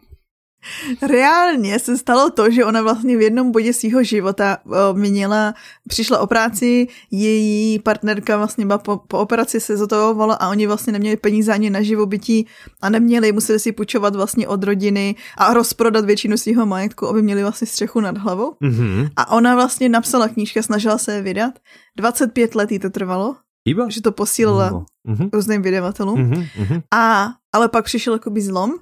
Reálně 1.02 1.78
se 1.78 1.98
stalo 1.98 2.30
to, 2.30 2.50
že 2.50 2.64
ona 2.64 2.82
vlastně 2.82 3.16
v 3.16 3.20
jednom 3.20 3.52
bodě 3.52 3.72
svého 3.72 4.02
života 4.02 4.58
o, 4.64 4.94
měla, 4.94 5.54
přišla 5.88 6.18
o 6.18 6.26
práci, 6.26 6.88
její 7.10 7.78
partnerka 7.78 8.36
vlastně 8.36 8.66
po, 8.66 8.96
po 9.08 9.18
operaci 9.18 9.60
se 9.60 9.76
zotavovala 9.76 10.34
a 10.34 10.48
oni 10.48 10.66
vlastně 10.66 10.92
neměli 10.92 11.16
peníze 11.16 11.52
ani 11.52 11.70
na 11.70 11.82
živobytí 11.82 12.46
a 12.82 12.88
neměli, 12.88 13.32
museli 13.32 13.58
si 13.58 13.72
půjčovat 13.72 14.16
vlastně 14.16 14.48
od 14.48 14.64
rodiny 14.64 15.14
a 15.36 15.54
rozprodat 15.54 16.04
většinu 16.04 16.36
svého 16.36 16.66
majetku, 16.66 17.08
aby 17.08 17.22
měli 17.22 17.42
vlastně 17.42 17.66
střechu 17.66 18.00
nad 18.00 18.18
hlavou. 18.18 18.56
Mm-hmm. 18.62 19.10
A 19.16 19.30
ona 19.30 19.54
vlastně 19.54 19.88
napsala 19.88 20.28
knížka, 20.28 20.62
snažila 20.62 20.98
se 20.98 21.14
je 21.14 21.22
vydat. 21.22 21.54
25 21.96 22.54
let 22.54 22.72
jí 22.72 22.78
to 22.78 22.90
trvalo. 22.90 23.36
Iba? 23.64 23.88
Že 23.88 24.02
to 24.02 24.12
posílila 24.12 24.84
mm-hmm. 25.08 25.30
různým 25.32 25.62
vydavatelům. 25.62 26.30
Mm-hmm. 26.30 26.82
A, 26.90 27.28
ale 27.52 27.68
pak 27.68 27.84
přišel 27.84 28.12
jakoby 28.12 28.40
zlom, 28.40 28.72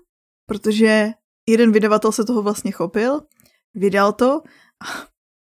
protože 0.46 1.12
jeden 1.48 1.72
vydavatel 1.72 2.12
se 2.12 2.24
toho 2.24 2.42
vlastně 2.42 2.72
chopil, 2.72 3.20
vydal 3.74 4.12
to 4.12 4.42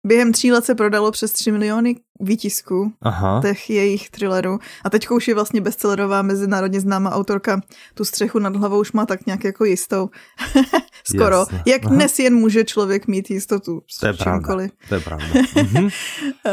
během 0.07 0.33
tří 0.33 0.53
let 0.53 0.65
se 0.65 0.75
prodalo 0.75 1.11
přes 1.11 1.33
3 1.33 1.53
miliony 1.53 1.97
výtisků 2.21 2.93
Aha. 3.03 3.41
těch 3.43 3.71
jejich 3.71 4.11
thrillerů. 4.11 4.59
A 4.85 4.91
teď 4.91 5.11
už 5.11 5.29
je 5.29 5.35
vlastně 5.35 5.61
bestsellerová 5.61 6.23
mezinárodně 6.23 6.81
známá 6.81 7.11
autorka. 7.11 7.61
Tu 7.95 8.05
střechu 8.05 8.39
nad 8.39 8.57
hlavou 8.57 8.81
už 8.81 8.93
má 8.93 9.07
tak 9.07 9.27
nějak 9.27 9.45
jako 9.45 9.65
jistou. 9.65 10.11
Skoro. 11.05 11.37
Jasne. 11.37 11.63
Jak 11.67 11.85
Aha. 11.85 11.95
dnes 11.95 12.19
jen 12.19 12.35
může 12.35 12.65
člověk 12.65 13.07
mít 13.07 13.31
jistotu 13.31 13.83
s 13.87 14.01
to 14.01 14.07
je 14.07 14.15
čímkoliv. 14.15 14.71
Pravda. 14.89 14.89
To 14.89 14.95
je 14.95 15.01
pravda. 15.01 15.27
mhm. 15.63 15.89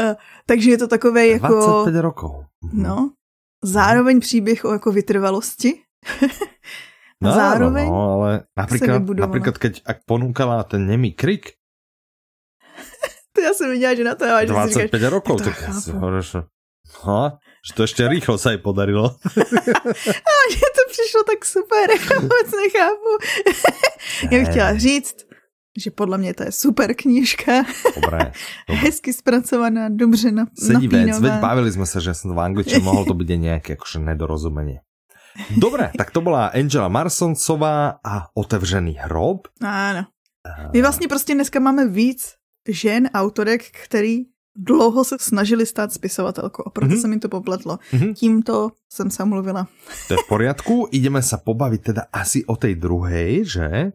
Takže 0.46 0.72
je 0.72 0.78
to 0.78 0.88
takové 0.88 1.28
jako... 1.28 1.82
25 1.84 2.02
rokov. 2.02 2.32
Mhm. 2.64 2.84
No. 2.84 3.12
Zároveň 3.64 4.20
příběh 4.20 4.66
o 4.66 4.74
jako 4.74 4.92
vytrvalosti. 4.92 5.82
No, 7.26 7.34
zároveň 7.34 7.88
no, 7.90 8.22
ale 8.22 8.30
napríklad, 8.54 9.02
napríklad 9.02 9.56
keď 9.58 9.74
ak 9.82 10.06
ponúkala 10.06 10.62
ten 10.64 10.86
nemý 10.86 11.18
krik, 11.18 11.58
to 13.34 13.42
já 13.42 13.54
jsem 13.54 13.72
viděla, 13.72 13.94
že 13.96 14.04
na 14.04 14.16
to 14.16 14.26
máš. 14.26 14.48
25 14.48 15.00
říkáš, 15.00 15.12
rokov, 15.12 15.42
tak 15.42 15.56
ja 15.62 15.74
si 15.74 15.92
hovorím, 15.98 16.22
že, 16.22 16.40
no, 17.06 17.40
že 17.66 17.72
to 17.74 17.82
ještě 17.84 18.08
rýchlo 18.08 18.38
sa 18.38 18.52
jej 18.52 18.62
podarilo. 18.62 19.06
a 20.30 20.34
mně 20.50 20.68
to 20.78 20.82
přišlo 20.92 21.24
tak 21.24 21.46
super, 21.46 21.86
já 21.90 22.20
vůbec 22.20 22.50
nechápu. 22.64 23.12
já 24.32 24.40
bych 24.40 24.50
chtěla 24.50 24.78
říct, 24.78 25.16
že 25.84 25.92
podle 25.92 26.18
mě 26.18 26.34
to 26.34 26.44
je 26.44 26.52
super 26.52 26.96
knížka. 26.96 27.52
Dobré. 27.96 28.02
dobré. 28.02 28.32
Hezky 28.68 29.14
zpracovaná, 29.14 29.90
dobře 29.90 30.32
na, 30.32 30.46
Sedí 30.60 30.88
vec, 30.88 31.20
veď 31.20 31.34
bavili 31.34 31.72
jsme 31.72 31.86
se, 31.86 32.02
že 32.02 32.14
jsem 32.14 32.36
v 32.36 32.40
angličtině, 32.40 32.80
mohlo 32.80 33.06
to 33.06 33.14
být 33.14 33.30
nějaké 33.30 33.74
jakože 33.74 34.00
nedorozumenie. 34.00 34.80
Dobre, 35.58 35.91
tak 35.98 36.12
to 36.12 36.21
byla 36.21 36.48
Angela 36.48 36.88
Marsoncová 36.88 38.00
a 38.04 38.28
Otevřený 38.34 38.91
hrob. 39.00 39.48
Ano. 39.62 40.06
My 40.74 40.82
vlastně 40.82 41.08
prostě 41.08 41.34
dneska 41.34 41.60
máme 41.60 41.88
víc 41.88 42.34
žen, 42.69 43.10
autorek, 43.13 43.71
který 43.84 44.17
dlouho 44.58 45.04
se 45.04 45.15
snažili 45.19 45.65
stát 45.65 45.93
spisovatelkou 45.93 46.63
a 46.67 46.69
proto 46.69 46.95
mm-hmm. 46.95 47.02
se 47.02 47.08
mi 47.08 47.19
to 47.19 47.30
popletlo. 47.30 47.80
Mm-hmm. 47.91 48.13
Tímto 48.13 48.71
jsem 48.89 49.12
se 49.12 49.26
mluvila. 49.26 49.67
To 50.08 50.13
je 50.13 50.17
v 50.17 50.28
poriadku, 50.28 50.88
ideme 50.91 51.19
sa 51.19 51.38
pobaviť 51.38 51.82
teda 51.84 52.04
asi 52.08 52.48
o 52.48 52.56
tej 52.56 52.80
druhej, 52.80 53.43
že? 53.43 53.91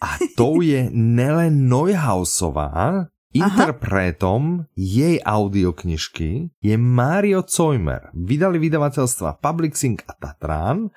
A 0.00 0.08
to 0.38 0.62
je 0.62 0.88
Nele 0.94 1.50
Neuhausová, 1.50 3.11
Interpretom 3.32 4.42
Aha. 4.60 4.68
jej 4.76 5.16
audioknižky 5.24 6.52
je 6.60 6.74
Mario 6.76 7.40
Cojmer. 7.40 8.12
Vydali 8.12 8.60
vydavateľstva 8.60 9.40
Public 9.40 9.72
Sync 9.72 10.04
a 10.04 10.12
Tatran. 10.12 10.92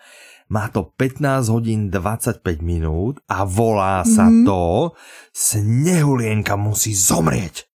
Má 0.51 0.69
to 0.69 0.93
15 0.93 1.49
hodín 1.49 1.89
25 1.89 2.43
minút 2.61 3.23
a 3.25 3.47
volá 3.47 4.05
sa 4.05 4.29
mm. 4.29 4.45
to 4.45 4.93
Snehulienka 5.33 6.53
musí 6.59 6.93
zomrieť. 6.93 7.65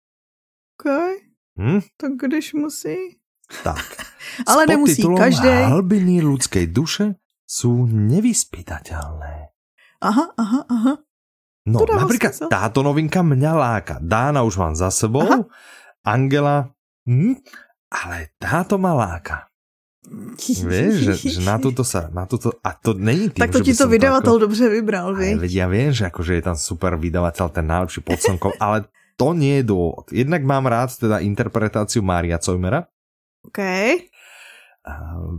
OK. 0.79 0.87
Hm? 1.59 1.81
Tak 1.97 2.13
když 2.17 2.55
musí? 2.55 3.19
Tak. 3.65 4.07
Ale 4.51 4.67
nemusí 4.67 5.03
každý. 5.03 5.51
Hlbiny 5.51 6.23
ľudskej 6.23 6.71
duše 6.71 7.19
sú 7.49 7.91
nevyspytateľné. 7.91 9.51
Aha, 10.01 10.27
aha, 10.39 10.61
aha. 10.71 10.95
No, 11.69 11.85
to 11.85 11.93
napríklad 11.93 12.33
smysl. 12.33 12.49
táto 12.49 12.81
novinka 12.81 13.21
mňa 13.21 13.53
láka. 13.53 13.95
Dána 14.01 14.41
už 14.45 14.57
mám 14.57 14.75
za 14.77 14.89
sebou, 14.89 15.29
Aha. 15.29 15.45
Angela, 16.01 16.73
hm, 17.05 17.37
ale 17.93 18.33
táto 18.41 18.81
ma 18.81 18.97
láka. 18.97 19.51
Vieš, 20.71 20.95
že, 21.05 21.15
že 21.37 21.41
na 21.45 21.61
toto 21.61 21.85
sa, 21.85 22.09
na 22.09 22.25
toto, 22.25 22.57
a 22.65 22.73
to 22.73 22.97
není 22.97 23.29
tým, 23.29 23.45
Tak 23.45 23.53
to 23.53 23.61
ti 23.61 23.77
to 23.77 23.85
vydavatel 23.87 24.33
to 24.33 24.39
ako, 24.41 24.45
dobře 24.49 24.65
vybral? 24.73 25.13
Veď 25.15 25.53
ja 25.53 25.67
viem, 25.69 25.93
že 25.93 26.09
akože 26.09 26.41
je 26.41 26.43
tam 26.43 26.57
super 26.57 26.97
vydavateľ, 26.97 27.47
ten 27.53 27.69
najlepší 27.69 28.01
pod 28.01 28.19
slnkom, 28.19 28.57
ale 28.57 28.89
to 29.21 29.37
nie 29.37 29.61
je 29.61 29.69
dôvod. 29.69 30.09
Jednak 30.09 30.41
mám 30.49 30.65
rád 30.65 30.97
teda 30.97 31.21
interpretáciu 31.21 32.01
Mária 32.01 32.41
Cojmera. 32.41 32.89
OK. 33.45 33.61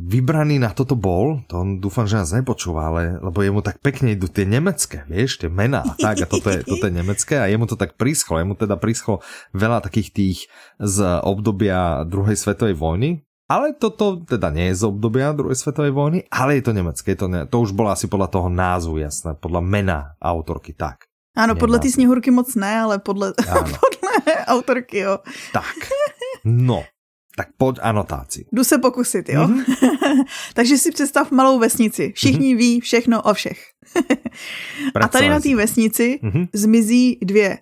Vybraný 0.05 0.61
na 0.61 0.69
toto 0.69 0.93
bol, 0.93 1.41
to 1.49 1.57
on 1.57 1.81
dúfam, 1.81 2.05
že 2.05 2.21
nás 2.21 2.29
nepočúva, 2.29 2.93
ale, 2.93 3.17
lebo 3.17 3.41
jemu 3.41 3.65
tak 3.65 3.81
pekne 3.81 4.13
idú 4.13 4.29
tie 4.29 4.45
nemecké, 4.45 5.01
vieš, 5.09 5.41
tie 5.41 5.49
mená 5.49 5.81
a 5.81 5.97
tak, 5.97 6.21
a 6.21 6.27
toto 6.29 6.53
je, 6.53 6.61
toto 6.69 6.85
je 6.85 6.93
nemecké 6.93 7.41
a 7.41 7.49
jemu 7.49 7.65
to 7.65 7.73
tak 7.73 7.97
prischlo, 7.97 8.37
jemu 8.37 8.53
teda 8.53 8.77
prischlo 8.77 9.25
veľa 9.57 9.81
takých 9.81 10.09
tých 10.13 10.37
z 10.77 10.97
obdobia 11.25 12.05
druhej 12.05 12.37
svetovej 12.37 12.77
vojny, 12.77 13.25
ale 13.49 13.73
toto 13.73 14.21
teda 14.21 14.53
nie 14.53 14.69
je 14.71 14.79
z 14.79 14.83
obdobia 14.85 15.33
druhej 15.33 15.57
svetovej 15.57 15.91
vojny, 15.91 16.29
ale 16.29 16.61
je 16.61 16.63
to 16.63 16.77
nemecké. 16.77 17.17
To, 17.17 17.25
ne, 17.25 17.49
to 17.49 17.65
už 17.65 17.73
bolo 17.73 17.89
asi 17.91 18.05
podľa 18.05 18.29
toho 18.29 18.47
názvu 18.47 19.01
jasné, 19.01 19.35
podľa 19.35 19.59
mena 19.65 19.97
autorky, 20.21 20.71
tak. 20.77 21.09
Ano, 21.35 21.55
podle 21.55 21.79
té 21.79 21.89
sněhurky 21.91 22.31
moc 22.31 22.55
ne, 22.55 22.79
ale 22.79 22.99
podle, 22.99 23.33
podle 23.81 24.11
autorky, 24.45 24.97
jo. 24.97 25.19
Tak, 25.53 25.75
no, 26.45 26.83
tak 27.35 27.47
pojď 27.57 27.79
anotáci. 27.81 28.45
Jdu 28.51 28.63
se 28.63 28.77
pokusit, 28.77 29.29
jo. 29.29 29.47
Mm-hmm. 29.47 30.25
Takže 30.53 30.77
si 30.77 30.91
představ 30.91 31.31
malou 31.31 31.59
vesnici. 31.59 32.11
Všichni 32.15 32.53
mm-hmm. 32.53 32.57
ví 32.57 32.79
všechno 32.79 33.21
o 33.21 33.33
všech. 33.33 33.63
a 35.01 35.07
tady 35.07 35.29
na 35.29 35.39
té 35.39 35.55
vesnici 35.55 36.19
mm-hmm. 36.23 36.47
zmizí 36.53 37.17
dvě 37.21 37.59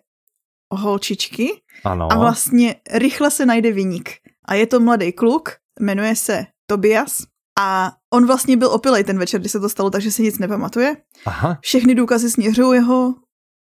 holčičky 0.71 1.61
ano. 1.83 2.11
a 2.11 2.19
vlastně 2.19 2.75
rychle 2.91 3.31
se 3.31 3.45
najde 3.45 3.71
vyník. 3.71 4.09
A 4.45 4.53
je 4.53 4.67
to 4.67 4.79
mladý 4.79 5.11
kluk, 5.11 5.49
jmenuje 5.79 6.15
se 6.15 6.45
Tobias 6.65 7.23
a 7.59 7.91
on 8.13 8.27
vlastně 8.27 8.57
byl 8.57 8.67
opilej 8.71 9.03
ten 9.03 9.19
večer, 9.19 9.39
kdy 9.39 9.49
se 9.49 9.59
to 9.59 9.69
stalo, 9.69 9.89
takže 9.89 10.11
si 10.11 10.23
nic 10.23 10.39
nepamatuje. 10.39 10.97
Aha. 11.25 11.57
Všechny 11.61 11.95
důkazy 11.95 12.29
směřují 12.29 12.77
jeho, 12.77 13.13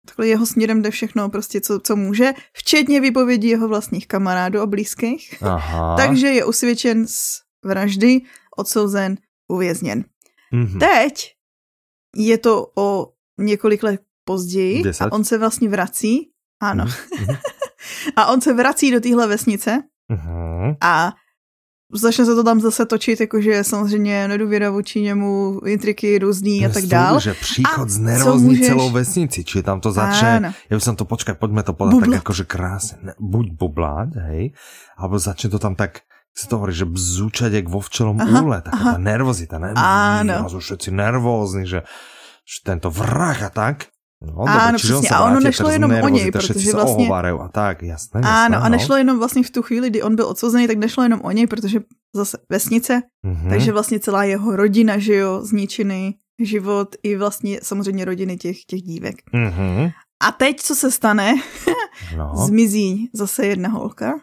takhle 0.05 0.27
jeho 0.27 0.45
směrem 0.45 0.81
jde 0.81 0.91
všechno, 0.91 1.29
prostě 1.29 1.61
co, 1.61 1.79
co 1.79 1.95
může, 1.95 2.33
včetně 2.53 3.01
vypovědí 3.01 3.47
jeho 3.47 3.67
vlastních 3.67 4.07
kamarádů 4.07 4.59
a 4.59 4.65
blízkých. 4.65 5.43
Aha. 5.43 5.95
takže 5.97 6.27
je 6.27 6.45
usvědčen 6.45 7.07
z 7.07 7.41
vraždy, 7.65 8.21
odsouzen, 8.57 9.17
uvězněn. 9.47 10.05
Mm-hmm. 10.53 10.79
Teď 10.79 11.35
je 12.15 12.37
to 12.37 12.71
o 12.77 13.07
několik 13.39 13.83
let 13.83 14.01
později 14.25 14.83
Deset? 14.83 15.07
a 15.07 15.11
on 15.11 15.23
se 15.23 15.37
vlastně 15.37 15.69
vrací. 15.69 16.31
Ano. 16.61 16.85
Mm-hmm. 16.85 17.37
a 18.15 18.25
on 18.25 18.41
se 18.41 18.53
vrací 18.53 18.91
do 18.91 18.99
téhle 18.99 19.27
vesnice 19.27 19.83
mm-hmm. 20.11 20.77
a 20.81 21.13
začne 21.93 22.25
se 22.25 22.35
to 22.35 22.43
tam 22.43 22.61
zase 22.61 22.85
točit, 22.85 23.19
jakože 23.19 23.63
samozřejmě 23.63 24.27
nedůvěra 24.27 24.69
vůči 24.69 25.01
němu, 25.01 25.61
intriky 25.65 26.19
různý 26.19 26.65
a 26.65 26.69
tak 26.69 26.85
dále. 26.85 27.21
že 27.21 27.33
příchod 27.33 27.89
znervozní 27.89 28.47
můžeš... 28.47 28.67
celou 28.67 28.89
vesnici, 28.89 29.43
či 29.43 29.63
tam 29.63 29.81
to 29.81 29.91
začne, 29.91 30.33
Áno. 30.37 30.49
ja 30.69 30.75
by 30.77 30.83
som 30.85 30.95
to, 30.95 31.09
počkaj, 31.09 31.35
poďme 31.41 31.65
to 31.65 31.73
podať 31.73 32.05
tak 32.05 32.21
akože 32.21 32.45
krásne, 32.45 32.97
ne, 33.01 33.13
buď 33.17 33.45
bubláť, 33.57 34.09
hej, 34.29 34.53
alebo 35.01 35.17
začne 35.17 35.49
to 35.49 35.57
tam 35.57 35.73
tak, 35.73 36.05
se 36.37 36.45
to 36.47 36.61
hovorí, 36.61 36.73
že 36.77 36.85
bzúčať 36.85 37.51
jak 37.57 37.67
vo 37.67 37.81
včelom 37.81 38.21
aha, 38.21 38.39
úle, 38.45 38.57
taká 38.61 38.77
aha. 38.77 38.91
tá 38.95 38.99
nervozita, 39.01 39.57
ne? 39.57 39.73
Áno. 39.75 40.45
Sú 40.47 40.61
všetci 40.61 40.93
nervózni, 40.93 41.65
že, 41.65 41.83
že 42.45 42.57
tento 42.63 42.93
vrah 42.93 43.35
a 43.35 43.49
tak. 43.49 43.91
No, 44.21 44.43
ano, 44.47 44.77
přesně. 44.77 45.09
A 45.09 45.25
ono 45.25 45.39
nešlo 45.39 45.69
jenom 45.69 45.91
o 46.03 46.09
něj, 46.09 46.31
protože 46.31 46.71
vlastně... 46.73 47.09
A 47.09 47.47
tak, 47.47 47.83
jasné, 47.83 48.21
jasné, 48.21 48.31
Ano, 48.31 48.59
no. 48.59 48.65
a 48.65 48.69
nešlo 48.69 48.95
jenom 48.95 49.17
vlastně 49.17 49.43
v 49.43 49.49
tu 49.49 49.61
chvíli, 49.61 49.89
kdy 49.89 50.01
on 50.01 50.15
byl 50.15 50.25
odsouzený, 50.27 50.67
tak 50.67 50.77
nešlo 50.77 51.03
jenom 51.03 51.21
o 51.23 51.31
něj, 51.31 51.47
protože 51.47 51.79
zase 52.15 52.37
vesnice, 52.49 53.01
mm-hmm. 53.25 53.49
takže 53.49 53.71
vlastně 53.71 53.99
celá 53.99 54.23
jeho 54.23 54.55
rodina, 54.55 54.97
že 54.97 55.15
jo, 55.15 55.39
zničený 55.41 56.15
život 56.39 56.95
i 57.03 57.15
vlastně 57.15 57.59
samozřejmě 57.63 58.05
rodiny 58.05 58.37
těch, 58.37 58.65
těch 58.65 58.81
dívek. 58.81 59.15
Mm-hmm. 59.33 59.91
A 60.23 60.31
teď, 60.31 60.61
co 60.61 60.75
se 60.75 60.91
stane? 60.91 61.35
no. 62.17 62.33
Zmizí 62.35 63.09
zase 63.13 63.45
jedna 63.45 63.69
holka. 63.69 64.19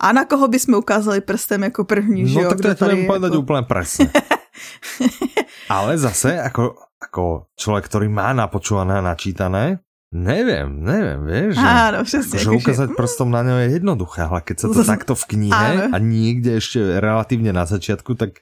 A 0.00 0.12
na 0.12 0.24
koho 0.24 0.48
bychom 0.48 0.74
ukázali 0.74 1.20
prstem 1.20 1.62
jako 1.62 1.84
první, 1.84 2.28
že 2.28 2.34
no, 2.34 2.40
jo? 2.40 2.44
No 2.44 2.56
tak 2.56 2.78
to 2.78 2.90
je 2.90 3.06
povedať 3.06 3.32
jako... 3.32 3.42
úplně 3.42 3.62
presne. 3.62 4.10
Ale 5.68 5.98
zase, 5.98 6.40
ako 6.40 6.76
ako 7.04 7.52
človek, 7.54 7.84
ktorý 7.84 8.08
má 8.08 8.32
napočúvané 8.32 8.98
a 8.98 9.04
načítané, 9.04 9.84
Neviem, 10.14 10.78
neviem, 10.78 11.26
vieš. 11.26 11.58
Že, 11.58 11.66
Áno, 11.66 11.98
přesne. 12.06 12.38
Že 12.38 12.50
ukázať 12.62 12.88
prstom 12.94 13.34
na 13.34 13.42
ňo 13.42 13.66
je 13.66 13.82
jednoduché, 13.82 14.30
ale 14.30 14.46
keď 14.46 14.56
sa 14.62 14.66
to 14.70 14.86
takto 14.86 15.18
v 15.18 15.24
knihe 15.26 15.50
Áno. 15.74 15.90
a 15.90 15.96
niekde 15.98 16.62
ešte 16.62 16.78
relatívne 17.02 17.50
na 17.50 17.66
začiatku, 17.66 18.14
tak... 18.14 18.38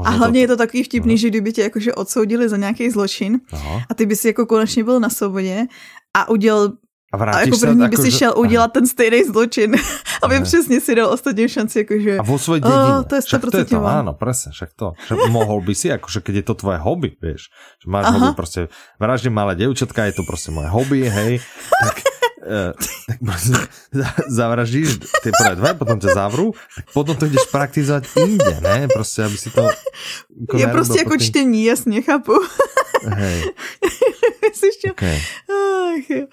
A 0.00 0.10
hlavně 0.16 0.40
to... 0.40 0.42
je 0.44 0.48
to 0.48 0.56
takový 0.56 0.82
vtipný, 0.82 1.14
no. 1.14 1.20
že 1.20 1.28
kdyby 1.28 1.52
tě 1.52 1.62
jakože 1.62 1.94
odsoudili 1.94 2.48
za 2.48 2.56
nějaký 2.56 2.90
zločin 2.90 3.40
Aha. 3.52 3.84
a 3.90 3.94
ty 3.94 4.06
by 4.06 4.16
si 4.16 4.26
jako 4.28 4.46
konečně 4.46 4.84
byl 4.84 5.00
na 5.00 5.08
svobodě 5.08 5.66
a 6.16 6.28
udělal 6.28 6.72
a, 7.14 7.24
a 7.24 7.40
jako 7.40 7.58
první 7.58 7.88
by 7.88 7.96
si 7.96 8.10
šel 8.10 8.30
že... 8.30 8.34
udělat 8.34 8.72
ten 8.72 8.86
stejný 8.86 9.24
zločin, 9.24 9.74
aby 10.22 10.40
přesně 10.40 10.80
si 10.80 10.94
dal 10.94 11.08
ostatním 11.08 11.48
šanci, 11.48 11.78
jakože... 11.78 12.18
A 12.18 12.22
vo 12.22 12.38
svojej 12.38 12.60
dedine. 12.66 12.98
Oh, 12.98 13.04
to 13.06 13.14
je 13.14 13.22
100% 13.22 13.26
však 13.26 13.40
to 13.50 13.58
je 13.58 13.64
to, 13.64 13.78
áno, 13.86 14.12
presne, 14.18 14.50
však 14.52 14.70
to. 14.74 14.86
Však 15.06 15.18
mohol 15.30 15.62
by 15.62 15.74
si, 15.74 15.86
akože 15.94 16.18
keď 16.20 16.34
je 16.42 16.44
to 16.50 16.54
tvoje 16.58 16.78
hobby, 16.82 17.14
vieš, 17.22 17.54
že 17.78 17.86
máš 17.86 18.10
Aha. 18.10 18.14
hobby, 18.18 18.30
proste 18.34 18.60
vraždím 18.98 19.38
malé 19.38 19.54
devčatka, 19.54 20.10
je 20.10 20.18
to 20.18 20.22
proste 20.26 20.50
moje 20.50 20.66
hobby, 20.66 21.06
hej, 21.06 21.38
tak 21.82 22.02
Uh, 22.46 22.70
tak 23.10 23.18
proste 23.26 23.58
zavraždíš 24.30 25.02
tie 25.02 25.34
prvé 25.34 25.58
dve, 25.58 25.74
potom 25.74 25.98
ťa 25.98 26.14
zavrú, 26.14 26.54
tak 26.54 26.86
potom 26.94 27.18
to 27.18 27.26
ideš 27.26 27.50
praktizovať 27.50 28.06
inde, 28.22 28.62
ne? 28.62 28.86
Proste, 28.86 29.26
aby 29.26 29.34
si 29.34 29.50
to... 29.50 29.66
Je 30.54 30.66
prostě 30.66 30.98
jako 31.02 31.18
čtení, 31.18 31.64
jasně, 31.64 32.02
chápu. 32.02 32.38
Hej. 33.02 33.50
okay. 34.90 35.20
Ach, 35.48 36.28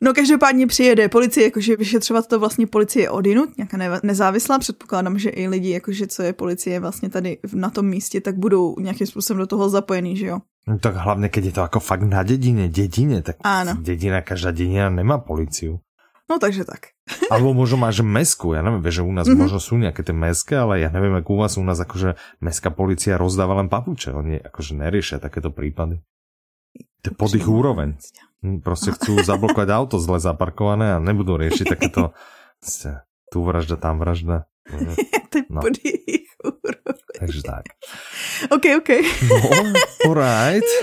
No 0.00 0.14
každopádně 0.14 0.66
přijede 0.66 1.08
policie, 1.08 1.44
jakože 1.44 1.76
vyšetřovat 1.76 2.26
to 2.26 2.38
vlastně 2.38 2.66
policie 2.66 3.10
odinut, 3.10 3.56
nějaká 3.58 4.00
nezávislá, 4.02 4.58
předpokládám, 4.58 5.18
že 5.18 5.30
i 5.30 5.48
lidi, 5.48 5.70
jakože 5.70 6.06
co 6.06 6.22
je 6.22 6.32
policie 6.32 6.80
vlastně 6.80 7.08
tady 7.08 7.38
na 7.52 7.70
tom 7.70 7.86
místě, 7.86 8.20
tak 8.20 8.38
budou 8.38 8.76
nějakým 8.80 9.06
způsobem 9.06 9.38
do 9.38 9.46
toho 9.46 9.68
zapojený, 9.68 10.16
že 10.16 10.26
jo? 10.26 10.38
No, 10.68 10.78
tak 10.78 10.94
hlavně, 10.94 11.28
keď 11.28 11.44
je 11.44 11.52
to 11.52 11.60
jako 11.60 11.80
fakt 11.80 12.02
na 12.02 12.22
dedině, 12.22 12.68
dedině, 12.68 13.22
tak 13.22 13.36
Áno. 13.44 13.74
dedina, 13.80 14.20
každá 14.20 14.50
dedina 14.50 14.90
nemá 14.90 15.18
policiu. 15.18 15.80
No 16.30 16.38
takže 16.38 16.64
tak. 16.64 16.94
Alebo 17.34 17.50
možno 17.50 17.82
máš 17.82 18.06
mesku, 18.06 18.54
ja 18.54 18.62
neviem, 18.62 18.86
že 18.86 19.02
u 19.02 19.10
nás 19.12 19.26
mm 19.26 19.34
-hmm. 19.34 19.42
možno 19.42 19.58
sú 19.58 19.74
nejaké 19.74 20.06
tie 20.06 20.14
meské, 20.14 20.54
ale 20.54 20.78
ja 20.78 20.90
neviem, 20.94 21.14
ako 21.18 21.34
u 21.34 21.38
vás 21.42 21.56
u 21.58 21.64
nás 21.64 21.80
akože 21.80 22.14
mestská 22.40 22.70
policia 22.70 23.18
rozdáva 23.18 23.54
len 23.58 23.68
papuče, 23.68 24.12
oni 24.14 24.38
akože 24.38 24.78
neriešia 24.78 25.18
takéto 25.18 25.50
prípady. 25.50 25.98
Pod 27.16 27.32
ich 27.34 27.48
úroveň. 27.48 27.96
Proste 28.64 28.96
chcú 28.96 29.20
zablokovať 29.20 29.68
auto 29.68 29.96
zle 30.00 30.20
zaparkované 30.20 30.96
a 30.96 31.02
nebudú 31.02 31.36
riešiť 31.36 31.66
takéto 31.76 32.16
tu 33.30 33.38
vražda, 33.46 33.76
tam 33.76 34.02
vražda. 34.02 34.44
to 35.30 35.34
je 35.38 35.44
no. 35.48 35.60
pod 35.60 35.74
úroveň. 36.44 37.00
Takže 37.20 37.40
tak. 37.42 37.64
OK, 38.50 38.64
OK. 38.80 38.90
No, 39.28 39.36
alright. 40.08 40.64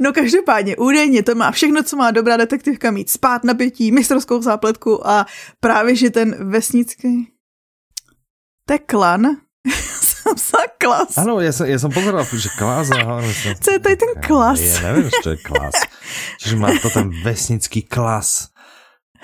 No 0.00 0.12
každopádně, 0.12 0.76
údajně 0.76 1.22
to 1.22 1.34
má 1.34 1.50
všechno, 1.50 1.82
co 1.82 1.96
má 1.96 2.10
dobrá 2.10 2.36
detektivka 2.36 2.90
mít. 2.90 3.10
Spát 3.10 3.44
napětí, 3.44 3.92
mistrovskou 3.92 4.42
zápletku 4.42 5.06
a 5.06 5.26
právě, 5.60 5.96
že 5.96 6.10
ten 6.10 6.50
vesnický... 6.50 7.28
To 8.66 8.74
sa 10.32 10.64
klas. 10.80 11.20
Áno, 11.20 11.38
ja 11.44 11.52
som, 11.52 11.68
ja 11.68 11.76
som 11.76 11.92
pozeral, 11.92 12.24
že 12.24 12.50
klas 12.56 12.88
a 12.90 13.04
hovorím 13.04 13.34
som... 13.34 13.52
Co 13.60 13.68
je 13.76 13.80
to 13.80 13.88
je 13.92 13.98
ten 14.00 14.12
klas? 14.24 14.60
Ja 14.60 14.76
neviem, 14.90 15.08
čo 15.12 15.28
je 15.36 15.38
klas. 15.40 15.76
Čiže 16.40 16.54
má 16.56 16.72
to 16.80 16.88
ten 16.88 17.12
vesnický 17.20 17.84
klas 17.84 18.54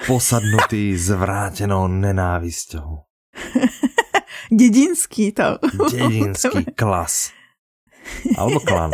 posadnutý 0.05 0.97
zvrátenou 0.97 1.89
nenávisťou. 1.89 2.89
Dedinský 4.51 5.33
to. 5.33 5.61
Dedinský 5.91 6.65
klas. 6.81 7.33
Alebo 8.35 8.59
klan. 8.65 8.91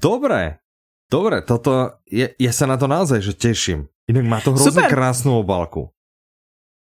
Dobre, 0.00 0.58
dobre, 1.06 1.44
toto, 1.44 2.02
je, 2.08 2.32
ja 2.34 2.52
sa 2.52 2.66
na 2.66 2.74
to 2.80 2.90
naozaj 2.90 3.22
že 3.22 3.34
teším. 3.36 3.86
Inak 4.10 4.26
má 4.26 4.38
to 4.42 4.54
hrozne 4.56 4.82
Super. 4.82 4.90
krásnu 4.90 5.38
obalku. 5.38 5.94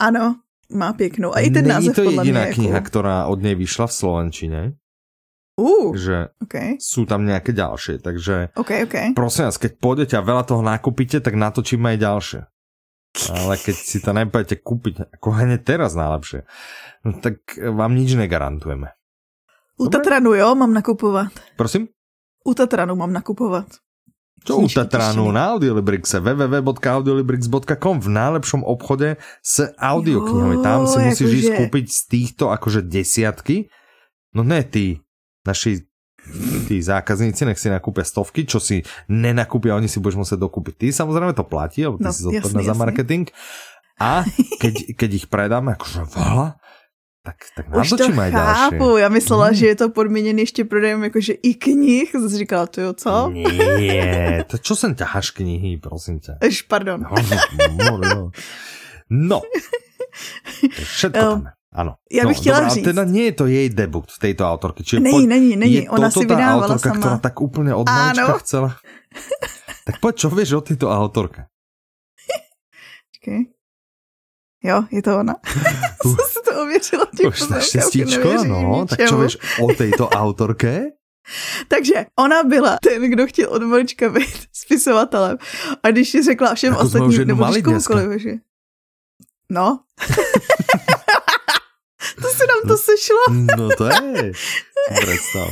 Ano, 0.01 0.44
má 0.71 0.93
pěknou. 0.93 1.35
A 1.35 1.39
i 1.39 1.49
ten 1.49 1.67
Není 1.67 1.73
název 1.73 1.95
to 1.95 2.03
podle 2.03 2.23
jediná 2.23 2.41
mě 2.41 2.53
kniha, 2.53 2.75
jako... 2.75 2.87
která 2.87 3.25
od 3.25 3.41
něj 3.41 3.55
vyšla 3.55 3.87
v 3.87 3.93
Slovenčine. 3.93 4.61
Uh, 5.55 5.95
že 5.95 6.35
okay. 6.43 6.75
sú 6.83 7.07
tam 7.07 7.23
nejaké 7.23 7.55
ďalšie, 7.55 8.03
takže 8.03 8.51
okay, 8.59 8.83
okay. 8.83 9.15
prosím 9.15 9.47
vás, 9.47 9.55
keď 9.55 9.79
pôjdete 9.79 10.19
a 10.19 10.25
veľa 10.27 10.43
toho 10.43 10.59
nakúpite, 10.59 11.23
tak 11.23 11.31
natočíme 11.39 11.95
aj 11.95 11.99
ďalšie. 12.03 12.41
Ale 13.31 13.55
keď 13.55 13.75
si 13.79 14.03
to 14.03 14.11
nepojete 14.11 14.59
kúpiť, 14.59 15.15
ako 15.15 15.27
hneď 15.31 15.63
teraz 15.63 15.95
najlepšie, 15.95 16.43
no 17.07 17.23
tak 17.23 17.55
vám 17.55 17.95
nič 17.95 18.19
negarantujeme. 18.19 18.91
U 19.79 19.87
Dobre? 19.87 19.95
Tatranu 19.95 20.35
jo, 20.35 20.55
mám 20.59 20.75
nakupovat. 20.75 21.31
Prosím? 21.55 21.87
U 22.43 22.51
Tatranu 22.51 22.99
mám 22.99 23.15
nakupovat. 23.15 23.79
Čo 24.45 24.61
u 24.61 24.69
Tatranu 24.69 25.33
na 25.33 25.57
Audiolibrixe 25.57 26.21
www.audiolibrix.com 26.21 27.95
v 27.97 28.09
najlepšom 28.13 28.61
obchode 28.61 29.17
s 29.41 29.65
audioknihami. 29.81 30.61
Tam 30.61 30.85
si 30.85 31.01
musíš 31.01 31.25
akože... 31.25 31.39
ísť 31.41 31.51
kúpiť 31.57 31.85
z 31.89 31.99
týchto 32.05 32.53
akože 32.53 32.85
desiatky 32.85 33.73
No 34.35 34.43
ne 34.43 34.59
ty, 34.67 34.99
naši 35.47 35.87
tí 36.67 36.83
zákazníci, 36.83 37.47
nech 37.47 37.55
si 37.55 37.71
nakúpia 37.71 38.03
stovky, 38.03 38.43
čo 38.43 38.59
si 38.59 38.83
nenakúpia, 39.07 39.79
oni 39.79 39.87
si 39.87 40.03
budeš 40.03 40.19
musieť 40.19 40.43
dokúpiť. 40.43 40.73
Ty 40.75 40.85
samozrejme 40.91 41.31
to 41.31 41.47
platí, 41.47 41.87
lebo 41.87 41.95
ty 41.95 42.11
no, 42.11 42.11
si 42.11 42.27
zodpovedná 42.27 42.61
za 42.67 42.75
marketing. 42.75 43.31
A 43.95 44.27
keď, 44.59 44.91
keď 44.99 45.09
ich 45.23 45.25
predáme 45.31 45.79
akože 45.79 46.03
veľa, 46.11 46.59
tak, 47.25 47.35
tak 47.55 47.65
na 47.69 47.81
Už 47.81 47.89
to, 47.89 47.97
to 47.97 48.11
chápu, 48.31 48.97
já 48.97 49.09
myslela, 49.09 49.45
hmm. 49.45 49.55
že 49.55 49.67
je 49.67 49.75
to 49.75 49.89
podmíněné 49.89 50.41
ještě 50.41 50.65
prodejem 50.65 51.03
jakože 51.03 51.33
i 51.33 51.53
knih, 51.53 52.11
jsi 52.11 52.37
říkala, 52.37 52.67
to 52.67 52.81
jo, 52.81 52.93
co? 52.93 53.29
Nie, 53.33 54.45
to 54.47 54.57
čo 54.61 54.75
sem 54.75 54.95
ťaháš 54.95 55.31
knihy, 55.33 55.77
prosím 55.77 56.19
tě. 56.19 56.37
Eš, 56.41 56.61
pardon. 56.61 57.01
No, 57.01 57.17
no, 57.77 57.97
no. 57.97 58.31
no. 59.09 59.41
všetko 60.71 61.19
tam. 61.19 61.47
Ano. 61.75 61.95
Já 62.11 62.27
bych 62.27 62.37
no, 62.37 62.41
chtěla 62.41 62.59
dobrá, 62.59 62.73
říct. 62.73 62.83
teda 62.83 63.03
nie 63.03 63.23
je 63.23 63.31
to 63.31 63.45
jej 63.47 63.69
debut 63.69 64.11
v 64.11 64.19
této 64.19 64.47
autorky. 64.47 64.83
Čiže 64.83 64.99
není, 64.99 65.19
poď, 65.19 65.27
není, 65.27 65.55
není. 65.55 65.73
Je 65.73 65.89
Ona 65.89 66.11
si 66.11 66.19
vydávala 66.19 66.65
autorka, 66.65 66.89
sama. 66.89 66.99
která 66.99 67.17
tak 67.17 67.41
úplně 67.41 67.75
od 67.75 67.89
malička 67.89 68.37
chcela. 68.37 68.75
tak 69.85 69.99
pojď, 69.99 70.15
čo 70.15 70.29
vieš 70.29 70.51
o 70.53 70.61
této 70.61 70.87
autorke? 70.87 71.45
Čekaj. 73.11 73.39
Jo, 74.63 74.83
je 74.91 75.01
to 75.01 75.19
ona. 75.19 75.35
Ověřila. 76.61 77.07
Už 77.27 77.47
naštěstíčko, 77.47 78.43
no. 78.43 78.85
Tak 78.89 78.99
čo 79.09 79.17
vieš 79.17 79.37
o 79.61 79.73
této 79.73 80.09
autorke? 80.09 80.95
Takže 81.67 82.05
ona 82.19 82.43
byla 82.43 82.77
ten, 82.83 83.09
kdo 83.09 83.27
chtěl 83.27 83.49
od 83.49 83.61
malička 83.61 84.09
být 84.09 84.47
spisovatelem. 84.53 85.37
A 85.83 85.91
když 85.91 86.09
si 86.09 86.23
řekla 86.23 86.55
všem 86.55 86.73
jako 86.73 86.83
ostatním, 86.85 87.27
nebo 87.27 87.45
když 87.45 87.63
komukoliv, 87.63 88.21
že... 88.21 88.31
No. 89.49 89.79
to 92.21 92.27
se 92.27 92.43
nám 92.47 92.61
to 92.67 92.77
sešlo. 92.77 93.17
no 93.57 93.69
to 93.77 93.85
je. 93.85 94.31
Představ. 94.99 95.49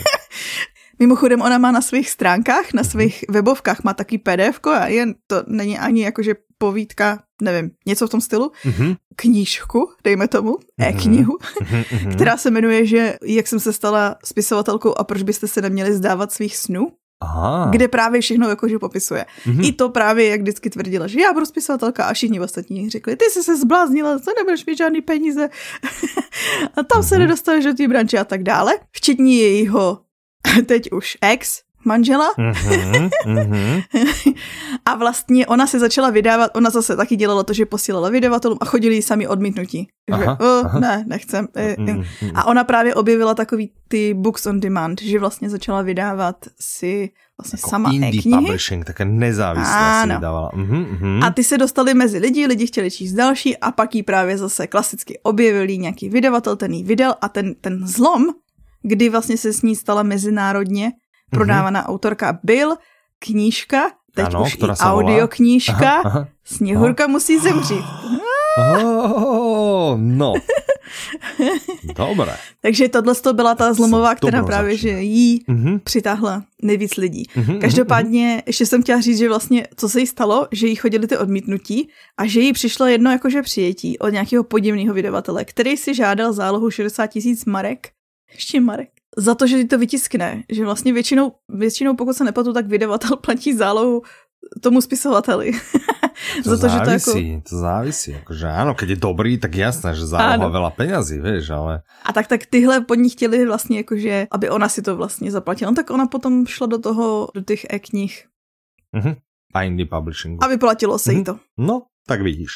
Mimochodem, 0.99 1.41
ona 1.41 1.57
má 1.57 1.71
na 1.71 1.81
svých 1.81 2.09
stránkách, 2.09 2.73
na 2.73 2.83
svých 2.83 3.25
webovkách 3.29 3.83
má 3.83 3.93
taky 3.93 4.17
PDF 4.17 4.59
a 4.63 4.87
jen 4.87 5.15
to 5.27 5.43
není 5.47 5.79
ani 5.79 6.03
jakože 6.03 6.35
povídka, 6.63 7.23
nevím, 7.41 7.71
něco 7.85 8.07
v 8.07 8.09
tom 8.09 8.21
stylu, 8.21 8.51
mm-hmm. 8.65 8.95
knížku, 9.15 9.91
dejme 10.03 10.27
tomu, 10.27 10.57
e-knihu, 10.79 11.37
mm-hmm. 11.37 12.13
která 12.15 12.37
se 12.37 12.51
jmenuje, 12.51 12.85
že 12.85 13.17
jak 13.25 13.47
jsem 13.47 13.59
se 13.59 13.73
stala 13.73 14.15
spisovatelkou 14.25 14.93
a 14.97 15.03
proč 15.03 15.23
byste 15.23 15.47
se 15.47 15.61
neměli 15.61 15.93
zdávat 15.93 16.31
svých 16.31 16.57
snů. 16.57 16.87
Aha. 17.23 17.69
kde 17.71 17.87
právě 17.87 18.21
všechno 18.21 18.49
jakože 18.49 18.79
popisuje. 18.79 19.25
Mm-hmm. 19.45 19.67
I 19.67 19.71
to 19.71 19.89
právě, 19.89 20.27
jak 20.27 20.41
vždycky 20.41 20.69
tvrdila, 20.69 21.07
že 21.07 21.21
já 21.21 21.33
budu 21.33 21.45
spisovatelka 21.45 22.05
a 22.05 22.13
všichni 22.13 22.39
ostatní 22.39 22.89
řekli, 22.89 23.15
ty 23.15 23.25
jsi 23.25 23.43
se 23.43 23.57
zbláznila, 23.57 24.19
to 24.19 24.31
nebudeš 24.37 24.65
mít 24.65 24.77
žádný 24.77 25.01
peníze 25.01 25.49
a 26.75 26.83
tam 26.83 27.01
mm-hmm. 27.01 27.07
se 27.07 27.15
mhm. 27.15 27.21
nedostaneš 27.21 27.65
do 27.65 27.73
té 27.73 27.87
branče 27.87 28.17
a 28.19 28.23
tak 28.23 28.43
dále. 28.43 28.73
Včetně 28.91 29.37
jejího 29.37 29.99
teď 30.65 30.91
už 30.91 31.17
ex, 31.21 31.61
manžela. 31.85 32.33
Mm-hmm, 32.37 33.09
mm-hmm. 33.25 33.83
a 34.85 34.95
vlastně 34.95 35.47
ona 35.47 35.67
se 35.67 35.79
začala 35.79 36.09
vydávat, 36.09 36.51
ona 36.55 36.69
zase 36.69 36.95
taky 36.95 37.15
dělala 37.15 37.43
to, 37.43 37.53
že 37.53 37.65
posílala 37.65 38.09
vydavatelům 38.09 38.57
a 38.61 38.65
chodili 38.65 39.01
sami 39.01 39.27
odmítnutí. 39.27 39.87
Že, 40.07 40.23
aha, 40.23 40.37
oh, 40.39 40.65
aha. 40.65 40.79
ne, 40.79 41.03
nechcem. 41.07 41.45
Mm-hmm. 41.45 42.05
A 42.35 42.47
ona 42.47 42.63
právě 42.63 42.95
objevila 42.95 43.35
takový 43.35 43.71
ty 43.87 44.13
books 44.13 44.45
on 44.45 44.59
demand, 44.59 45.01
že 45.01 45.19
vlastně 45.19 45.49
začala 45.49 45.81
vydávat 45.81 46.35
si 46.59 47.11
vlastně 47.41 47.57
jako 47.57 47.69
sama 47.69 47.91
indie 47.91 48.19
e-knihy. 48.19 48.45
publishing, 48.45 48.85
také 48.85 49.05
nezávislá 49.05 50.01
si 50.03 50.09
vydávala. 50.09 50.49
Mm-hmm. 50.51 51.25
A 51.25 51.29
ty 51.29 51.43
se 51.43 51.57
dostali 51.57 51.93
mezi 51.93 52.17
lidi, 52.17 52.47
lidi 52.47 52.67
chtěli 52.67 52.91
číst 52.91 53.13
další 53.13 53.57
a 53.57 53.71
pak 53.71 53.95
jí 53.95 54.03
právě 54.03 54.37
zase 54.37 54.67
klasicky 54.67 55.19
objevili 55.23 55.77
nějaký 55.77 56.09
vydavatel, 56.09 56.55
ten 56.55 56.73
jí 56.73 56.83
vydal 56.83 57.15
a 57.21 57.29
ten, 57.29 57.55
ten 57.61 57.87
zlom, 57.87 58.25
kdy 58.81 59.09
vlastně 59.09 59.37
se 59.37 59.53
s 59.53 59.61
ní 59.61 59.75
stala 59.75 60.03
mezinárodně 60.03 60.91
prodávaná 61.33 61.83
mm-hmm. 61.83 61.89
autorka, 61.89 62.39
byl 62.43 62.75
knížka, 63.19 63.91
teď 64.15 64.25
ano, 64.25 64.41
už 64.41 64.55
i 64.55 64.67
audioknížka, 64.79 65.91
aha, 65.91 66.01
aha, 66.05 66.27
Sněhurka 66.43 67.03
aha. 67.03 67.11
musí 67.11 67.39
zemřít. 67.39 67.85
Oh, 68.83 69.97
no. 69.97 70.33
Dobré. 71.95 72.37
Takže 72.61 72.89
tohle 72.89 73.15
to 73.15 73.33
byla 73.33 73.55
ta 73.55 73.73
zlomová, 73.73 74.15
která 74.15 74.43
právě 74.43 74.77
že 74.77 74.89
jí 74.89 75.43
mm-hmm. 75.49 75.79
přitáhla 75.83 76.43
nejvíc 76.61 76.97
lidí. 76.97 77.27
Mm-hmm, 77.35 77.59
Každopádně 77.59 78.37
mm-hmm. 78.37 78.43
ještě 78.45 78.65
jsem 78.65 78.81
chtěla 78.81 79.01
říct, 79.01 79.17
že 79.17 79.29
vlastně 79.29 79.67
co 79.75 79.89
se 79.89 79.99
jí 79.99 80.07
stalo, 80.07 80.47
že 80.51 80.67
jí 80.67 80.75
chodili 80.75 81.07
ty 81.07 81.17
odmítnutí 81.17 81.89
a 82.17 82.25
že 82.25 82.39
jí 82.39 82.53
přišlo 82.53 82.85
jedno 82.85 83.11
jakože 83.11 83.41
přijetí 83.41 83.99
od 83.99 84.09
nějakého 84.09 84.43
podivného 84.43 84.93
vydavatele, 84.93 85.45
který 85.45 85.77
si 85.77 85.95
žádal 85.95 86.33
zálohu 86.33 86.71
60 86.71 87.07
tisíc 87.07 87.45
marek. 87.45 87.89
Ještě 88.33 88.61
marek 88.61 88.89
za 89.17 89.35
to, 89.35 89.47
že 89.47 89.65
to 89.65 89.77
vytiskne. 89.77 90.43
Že 90.49 90.65
vlastně 90.65 90.93
většinou, 90.93 91.31
většinou 91.49 91.95
pokud 91.95 92.13
se 92.13 92.23
nepletu, 92.23 92.53
tak 92.53 92.67
vydavatel 92.67 93.17
platí 93.25 93.53
zálohu 93.53 94.01
tomu 94.61 94.81
spisovateli. 94.81 95.51
To 96.43 96.49
za 96.55 96.57
to, 96.57 96.69
závisí, 96.69 96.77
že 96.77 96.79
to, 96.85 96.91
jako... 96.91 97.41
to 97.49 97.55
závisí. 97.57 98.11
Akože 98.15 98.45
áno, 98.47 98.71
keď 98.75 98.87
je 98.89 98.97
dobrý, 98.99 99.37
tak 99.39 99.55
jasné, 99.55 99.95
že 99.95 100.05
záloha 100.05 100.51
veľa 100.51 100.71
peňazí, 100.75 101.17
vieš, 101.23 101.55
ale... 101.55 101.81
A 102.03 102.13
tak, 102.13 102.27
tak 102.27 102.45
tyhle 102.45 102.81
pod 102.81 102.95
ní 102.95 103.09
chtěli 103.09 103.45
vlastně 103.45 103.77
jakože, 103.77 104.27
aby 104.31 104.49
ona 104.49 104.69
si 104.69 104.81
to 104.81 104.95
vlastně 104.95 105.31
zaplatila. 105.31 105.71
No 105.71 105.75
tak 105.75 105.89
ona 105.89 106.05
potom 106.07 106.45
šla 106.45 106.67
do 106.67 106.77
toho, 106.79 107.29
do 107.33 107.41
těch 107.41 107.65
e-knih. 107.69 108.27
Uh-huh. 108.95 109.15
A 109.53 109.63
indie 109.63 109.85
publishingu. 109.85 110.43
A 110.43 110.47
vyplatilo 110.47 110.99
se 110.99 111.11
uh-huh. 111.11 111.17
jí 111.17 111.23
to. 111.23 111.39
No, 111.57 111.81
tak 112.07 112.21
vidíš. 112.21 112.51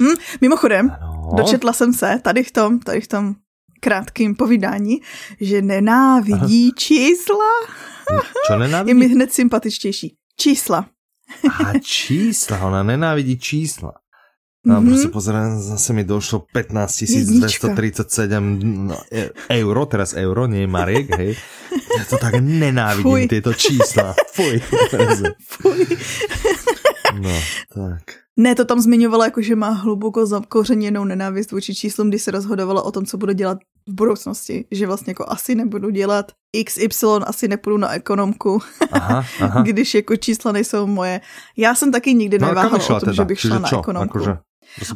Hm, 0.00 0.16
mimochodem, 0.40 0.90
ano. 1.00 1.30
dočetla 1.36 1.72
jsem 1.72 1.92
se 1.92 2.20
tady 2.22 2.44
v 2.44 2.52
tom, 2.52 2.78
tady 2.78 3.00
v 3.00 3.08
tom 3.08 3.34
krátkým 3.80 4.34
povídání, 4.34 5.00
že 5.40 5.62
nenávidí 5.62 6.64
Aha. 6.64 6.74
čísla. 6.76 7.50
Čo 8.46 8.58
nenávidí? 8.58 8.90
Je 8.90 8.94
mi 8.94 9.08
hned 9.08 9.32
sympatičtější. 9.32 10.14
Čísla. 10.36 10.86
A 11.64 11.78
čísla, 11.78 12.66
ona 12.66 12.82
nenávidí 12.82 13.38
čísla. 13.38 13.92
No, 14.66 14.80
mm-hmm. 14.80 14.88
prostě 14.88 15.08
pozerám, 15.08 15.60
zase 15.60 15.92
mi 15.92 16.04
došlo 16.04 16.44
15 16.52 17.02
237 17.02 18.60
no, 18.86 18.96
e, 19.12 19.30
euro, 19.50 19.86
teraz 19.86 20.14
euro, 20.14 20.46
nie 20.46 20.66
Marek, 20.66 21.16
hej. 21.16 21.36
Ja 21.98 22.04
to 22.04 22.18
tak 22.18 22.34
nenávidím, 22.40 23.26
Fuj. 23.26 23.28
tieto 23.28 23.54
čísla. 23.54 24.14
Fuj. 24.34 24.60
Fuj. 25.62 25.86
No, 27.18 27.40
tak. 27.74 28.02
Ne, 28.36 28.54
to 28.54 28.64
tam 28.64 28.80
zmiňovala 28.80 29.24
jako, 29.24 29.42
že 29.42 29.56
má 29.56 29.70
hluboko 29.70 30.26
zakořeněnou 30.26 31.04
nenávist 31.04 31.52
vůči 31.52 31.74
číslům, 31.74 32.08
když 32.08 32.22
se 32.22 32.30
rozhodovala 32.30 32.82
o 32.82 32.90
tom, 32.90 33.06
co 33.06 33.18
bude 33.18 33.34
dělat 33.34 33.58
v 33.88 33.94
budoucnosti. 33.94 34.64
Že 34.70 34.86
vlastně 34.86 35.10
jako 35.10 35.24
asi 35.28 35.54
nebudu 35.54 35.90
dělat 35.90 36.32
XY, 36.64 37.06
asi 37.26 37.48
nepůjdu 37.48 37.76
na 37.76 37.92
ekonomku, 37.92 38.58
aha, 38.92 39.24
aha. 39.40 39.62
když 39.62 39.94
jako 39.94 40.16
čísla 40.16 40.52
nejsou 40.52 40.86
moje. 40.86 41.20
Já 41.56 41.74
jsem 41.74 41.92
taky 41.92 42.14
nikdy 42.14 42.38
no, 42.38 42.46
neváhala 42.46 42.84
o 42.84 42.88
tom, 42.88 43.00
teda? 43.00 43.12
že 43.12 43.24
bych 43.24 43.40
šla 43.40 43.58
na 43.58 43.78
ekonomku. 43.78 44.18
Akože, 44.18 44.36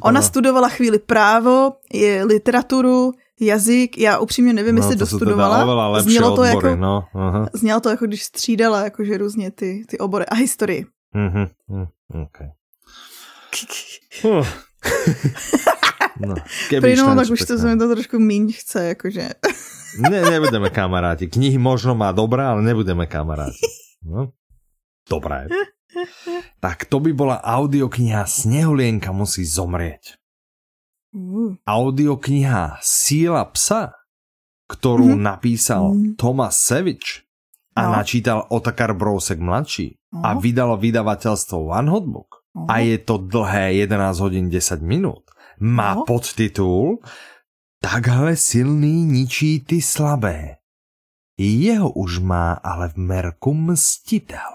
Ona 0.00 0.22
studovala 0.22 0.68
chvíli 0.68 0.98
právo, 0.98 1.72
je 1.92 2.24
literaturu, 2.24 3.12
jazyk, 3.40 3.98
já 3.98 4.18
upřímně 4.18 4.52
nevím, 4.52 4.74
no, 4.74 4.78
jestli 4.82 4.96
dostudovala. 4.96 6.00
Znělo 6.00 6.36
to, 6.36 6.42
odbory, 6.42 6.68
jako, 6.68 6.80
no, 6.80 7.04
aha. 7.14 7.48
znělo 7.52 7.80
to 7.80 7.88
jako, 7.88 8.06
když 8.06 8.24
střídala 8.24 8.84
jakože 8.84 9.18
různě 9.18 9.50
ty, 9.50 9.84
ty 9.88 9.98
obory 9.98 10.26
a 10.26 10.34
historii. 10.34 10.86
Mm-hmm, 11.14 11.48
mm, 11.68 11.86
okay. 12.14 12.48
Huh. 14.22 14.46
No, 16.20 16.34
Plynulo, 16.68 17.16
tak 17.16 17.30
už 17.30 17.40
to 17.40 17.58
se 17.58 17.66
mi 17.66 17.78
to 17.78 17.88
trošku 17.88 18.18
míň 18.18 18.52
chce, 18.52 18.84
jakože. 18.94 19.26
ne, 20.10 20.20
nebudeme 20.30 20.70
kamaráti. 20.70 21.26
Knihy 21.26 21.58
možno 21.58 21.96
má 21.96 22.12
dobré, 22.12 22.44
ale 22.44 22.62
nebudeme 22.62 23.08
kamaráti. 23.08 23.64
No. 24.04 24.30
Dobré. 25.08 25.48
Tak 26.60 26.86
to 26.86 27.00
by 27.00 27.10
bola 27.12 27.36
audiokniha 27.42 28.24
Snehulienka 28.28 29.10
musí 29.12 29.42
zomrieť. 29.42 30.20
Audiokniha 31.66 32.80
Síla 32.80 33.44
psa, 33.52 33.92
ktorú 34.70 35.12
mm-hmm. 35.12 35.26
napísal 35.26 35.84
mm. 35.92 36.16
Thomas 36.16 36.56
Sevič 36.56 37.26
a 37.76 37.88
no. 37.88 38.00
načítal 38.00 38.48
Otakar 38.48 38.96
Brousek 38.96 39.36
mladší 39.36 40.01
no. 40.12 40.20
a 40.22 40.36
vydalo 40.36 40.76
vydavateľstvo 40.76 41.56
One 41.72 41.90
Hotbook 41.90 42.44
a 42.68 42.84
je 42.84 43.00
to 43.00 43.16
dlhé 43.16 43.88
11 43.88 44.20
hodin 44.20 44.46
10 44.52 44.84
minut. 44.84 45.24
Má 45.60 45.94
no. 45.94 46.04
podtitul 46.04 47.00
Takhle 47.82 48.36
silný 48.36 49.02
ničí 49.04 49.66
ty 49.66 49.82
slabé. 49.82 50.62
Jeho 51.34 51.90
už 51.90 52.22
má 52.22 52.52
ale 52.62 52.88
v 52.94 52.96
merku 52.96 53.54
mstitel. 53.54 54.54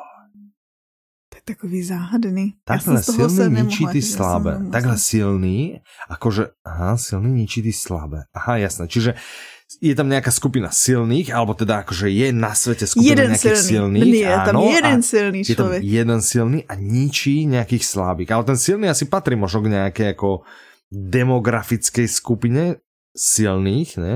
To 1.29 1.33
je 1.35 1.41
takový 1.43 1.83
záhadný. 1.83 2.45
Takhle 2.63 3.03
silný 3.03 3.61
ničí 3.61 3.83
ty 3.91 4.01
slabé. 4.01 4.63
Takhle 4.71 4.97
silný, 4.97 5.83
akože, 6.09 6.47
aha, 6.63 6.97
silný 6.97 7.43
ničí 7.43 7.59
ty 7.61 7.75
slabé. 7.75 8.31
Aha, 8.31 8.63
jasné. 8.63 8.87
Čiže 8.87 9.19
je 9.67 9.91
tam 9.91 10.07
nejaká 10.07 10.31
skupina 10.31 10.71
silných, 10.71 11.35
alebo 11.35 11.51
teda 11.51 11.83
akože 11.83 12.07
je 12.07 12.31
na 12.31 12.55
svete 12.55 12.87
skupina 12.87 13.11
jeden 13.11 13.29
nejakých 13.35 13.59
silný. 13.59 13.99
silných. 13.99 14.23
Je 14.23 14.27
áno, 14.31 14.45
tam 14.47 14.55
jeden 14.71 14.99
silný 15.03 15.39
človek. 15.43 15.51
Je 15.51 15.55
tam 15.59 15.71
jeden 15.83 16.19
silný 16.23 16.59
a 16.63 16.73
ničí 16.79 17.35
nejakých 17.43 17.83
slabých. 17.83 18.31
Ale 18.31 18.43
ten 18.47 18.57
silný 18.57 18.87
asi 18.87 19.11
patrí 19.11 19.35
možno 19.35 19.67
k 19.67 19.75
nejakej 19.75 20.07
ako 20.15 20.47
demografickej 20.87 22.07
skupine 22.07 22.79
silných, 23.11 23.91
ne? 23.99 24.15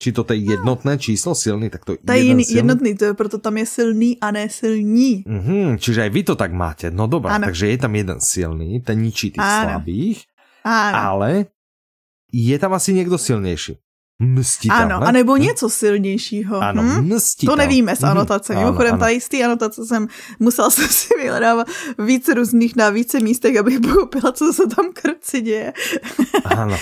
či 0.00 0.16
to 0.16 0.24
je 0.24 0.56
jednotné 0.56 0.96
číslo 0.96 1.36
silný, 1.36 1.68
tak 1.68 1.84
to, 1.84 2.00
to 2.00 2.08
je 2.16 2.32
jiný, 2.32 2.40
silný? 2.40 2.56
jednotný, 2.56 2.90
to 2.96 3.04
je 3.04 3.14
proto 3.14 3.36
tam 3.36 3.60
je 3.60 3.66
silný 3.68 4.16
a 4.16 4.32
ne 4.32 4.48
silní. 4.48 5.28
Mm-hmm, 5.28 5.76
čiže 5.76 6.08
aj 6.08 6.10
vy 6.10 6.22
to 6.24 6.34
tak 6.40 6.56
máte. 6.56 6.88
No 6.88 7.04
dobré, 7.04 7.36
takže 7.36 7.68
je 7.68 7.78
tam 7.78 7.92
jeden 7.92 8.16
silný, 8.16 8.80
ten 8.80 8.96
ničí 8.96 9.36
tých 9.36 9.44
ano. 9.44 9.60
slabých, 9.60 10.24
ano. 10.64 10.96
ale 10.96 11.30
je 12.32 12.56
tam 12.56 12.72
asi 12.72 12.96
někdo 12.96 13.20
silnější. 13.20 13.76
Mstitel, 14.22 14.76
Ano, 14.76 15.00
ne? 15.00 15.06
anebo 15.06 15.36
něco 15.36 15.70
silnějšího. 15.70 16.60
Ano, 16.60 16.82
hm? 16.82 17.14
mstitel. 17.14 17.52
To 17.54 17.56
nevíme 17.56 17.96
z 17.96 18.00
mhm. 18.00 18.10
anotace. 18.10 18.54
Ano, 18.54 18.62
Mimochodem, 18.62 18.92
ano. 18.92 19.00
tady 19.00 19.20
z 19.20 19.28
té 19.28 19.44
anotace 19.44 19.86
jsem 19.86 20.06
musela 20.38 20.70
jsem 20.70 20.88
si 20.90 21.14
vyhledávat 21.18 21.66
více 21.98 22.34
různých 22.34 22.76
na 22.76 22.90
více 22.90 23.20
místech, 23.20 23.56
abych 23.56 23.80
pochopila, 23.80 24.32
co 24.32 24.52
se 24.52 24.66
tam 24.76 24.92
krci 24.92 25.40
děje. 25.40 25.72
Ano. 26.44 26.76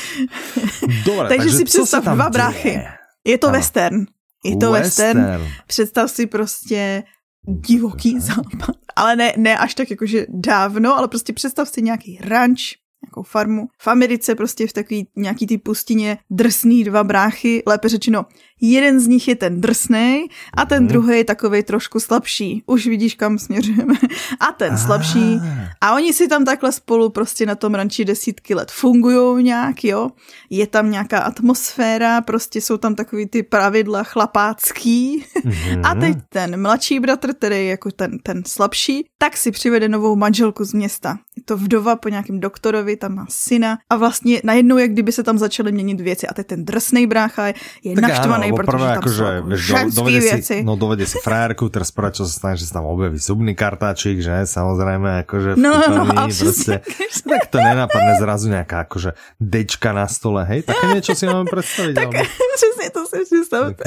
Dobre, 1.05 1.29
takže, 1.29 1.37
takže 1.37 1.57
si 1.57 1.65
představ 1.65 2.05
dva 2.05 2.31
bráchy. 2.31 2.85
Je 3.25 3.39
to 3.39 3.47
ano. 3.47 3.59
western. 3.59 4.07
Je 4.45 4.57
to 4.57 4.73
western. 4.73 5.19
western. 5.21 5.53
Představ 5.67 6.11
si 6.11 6.27
prostě 6.27 7.03
divoký 7.43 8.21
západ. 8.21 8.77
Ale 8.97 9.17
ne, 9.17 9.33
ne 9.37 9.59
až 9.59 9.75
tak 9.75 9.91
jakože 9.91 10.27
dávno, 10.29 10.99
ale 10.99 11.09
prostě 11.09 11.33
představ 11.33 11.69
si 11.69 11.83
nějaký 11.83 12.19
ranč, 12.23 12.75
nějakou 13.07 13.23
farmu. 13.23 13.69
V 13.79 13.89
Americe 13.89 14.35
prostě 14.35 14.67
v 14.67 14.73
takový 14.73 15.09
nějaký 15.17 15.47
ty 15.47 15.59
pustině 15.59 16.19
drsný 16.31 16.85
dva 16.85 17.05
bráchy, 17.05 17.63
lépe 17.67 17.89
řečeno 17.89 18.27
Jeden 18.61 19.01
z 19.01 19.07
nich 19.07 19.29
je 19.29 19.37
ten 19.37 19.61
drsný 19.61 20.27
a 20.55 20.65
ten 20.65 20.79
hmm. 20.79 20.89
druhý 20.89 21.17
je 21.17 21.25
takový 21.25 21.63
trošku 21.63 22.01
slabší. 22.01 22.63
Už 22.67 22.87
vidíš, 22.87 23.15
kam 23.15 23.39
směřujeme. 23.39 23.95
A 24.41 24.53
ten 24.53 24.73
ah. 24.75 24.79
slabší. 24.79 25.41
A 25.81 25.95
oni 25.95 26.13
si 26.13 26.29
tam 26.29 26.45
takhle 26.45 26.73
spolu 26.73 27.11
prostě 27.11 27.47
na 27.47 27.55
tom 27.55 27.75
ranči 27.75 28.05
desítky 28.05 28.55
let 28.55 28.71
fungují 28.71 29.45
nějak, 29.45 29.85
jo. 29.85 30.11
Je 30.51 30.67
tam 30.67 30.91
nějaká 30.91 31.19
atmosféra, 31.19 32.21
prostě 32.21 32.61
jsou 32.61 32.77
tam 32.77 32.95
takový 32.95 33.27
ty 33.27 33.43
pravidla 33.43 34.03
chlapácký. 34.03 35.25
Hmm. 35.45 35.85
A 35.85 35.95
teď 35.95 36.17
ten 36.29 36.63
mladší 36.63 37.01
bratr, 37.01 37.35
který 37.35 37.57
je 37.57 37.65
jako 37.65 37.91
ten, 37.91 38.19
ten 38.19 38.43
slabší, 38.47 39.07
tak 39.19 39.37
si 39.37 39.51
přivede 39.51 39.89
novou 39.89 40.17
manželku 40.17 40.65
z 40.65 40.73
města. 40.73 41.19
Je 41.37 41.43
to 41.43 41.57
vdova 41.57 41.97
po 41.97 42.09
nějakém 42.09 42.41
doktorovi, 42.41 42.97
tam 42.97 43.15
má 43.15 43.27
syna 43.29 43.79
a 43.91 43.97
vlastně 43.97 44.41
najednou, 44.45 44.79
jak 44.79 44.91
kdyby 44.91 45.13
se 45.13 45.23
tam 45.23 45.39
začaly 45.39 45.73
měnit 45.73 46.01
věci. 46.01 46.27
A 46.27 46.35
teď 46.35 46.47
ten 46.47 46.65
drsný 46.65 47.07
brácha 47.07 47.47
je, 47.47 47.55
je 47.85 48.01
naštvaný 48.01 48.48
lebo 48.53 48.65
prvé 48.65 48.89
akože, 48.97 49.27
vieš, 49.45 49.61
do, 49.69 49.77
dovede 50.03 50.21
si, 50.43 50.57
no 50.65 50.73
dovede 50.75 51.05
si 51.05 51.17
frajerku, 51.21 51.69
teraz 51.69 51.93
prvé, 51.93 52.11
čo 52.15 52.25
sa 52.25 52.33
stane, 52.33 52.57
že 52.57 52.69
sa 52.69 52.81
tam 52.81 52.89
objaví 52.89 53.21
subný 53.21 53.53
kartáčik, 53.53 54.23
že 54.25 54.49
samozrejme, 54.49 55.29
akože 55.29 55.61
no, 55.61 55.73
no, 55.89 56.03
no, 56.09 56.27
proste, 56.29 56.81
tak 57.25 57.43
to 57.53 57.59
nenapadne 57.61 58.15
zrazu 58.21 58.49
nejaká 58.49 58.89
akože 58.89 59.15
dečka 59.39 59.93
na 59.93 60.09
stole, 60.09 60.45
hej, 60.49 60.65
také 60.65 60.85
niečo 60.95 61.13
si 61.13 61.25
máme 61.29 61.47
predstaviť. 61.51 61.95
tak, 61.95 62.11
přesně 62.59 62.91
to 62.91 63.07
si 63.07 63.25
představte. 63.25 63.85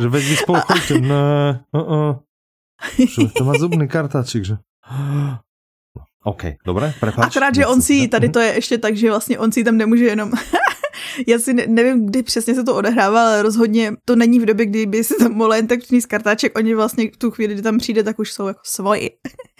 Že 0.00 0.08
veď 0.08 0.24
vy 0.24 0.36
spolu 0.36 0.60
chodíte, 0.60 0.94
ne, 1.00 1.64
uh, 1.72 1.92
uh, 1.92 2.14
že 2.98 3.28
to 3.36 3.44
má 3.44 3.52
zubný 3.58 3.88
kartáčik, 3.88 4.44
že... 4.44 4.56
OK, 6.24 6.60
dobré, 6.66 6.92
prepáč. 7.00 7.32
Akorát, 7.32 7.54
že 7.54 7.66
on 7.66 7.80
si, 7.82 8.08
tady 8.08 8.28
to 8.28 8.40
je 8.40 8.54
ještě 8.54 8.78
tak, 8.78 8.96
že 8.96 9.10
vlastně 9.10 9.38
on 9.38 9.52
si 9.52 9.64
tam 9.64 9.76
nemůže 9.76 10.04
jenom 10.04 10.32
já 11.26 11.38
si 11.38 11.54
ne, 11.54 11.66
nevím, 11.66 12.06
kdy 12.06 12.22
přesně 12.22 12.54
se 12.54 12.64
to 12.64 12.76
odehrává, 12.76 13.22
ale 13.22 13.42
rozhodně 13.42 13.92
to 14.04 14.16
není 14.16 14.40
v 14.40 14.46
době, 14.46 14.66
kdy 14.66 14.86
by 14.86 15.04
se 15.04 15.14
tam 15.14 15.32
mohla 15.32 15.56
jen 15.56 15.66
tak 15.66 15.80
přinést 15.80 16.06
kartáček, 16.06 16.58
oni 16.58 16.74
vlastně 16.74 17.10
v 17.14 17.16
tu 17.16 17.30
chvíli, 17.30 17.54
kdy 17.54 17.62
tam 17.62 17.78
přijde, 17.78 18.02
tak 18.02 18.18
už 18.18 18.32
jsou 18.32 18.46
jako 18.46 18.60
svoji. 18.64 19.10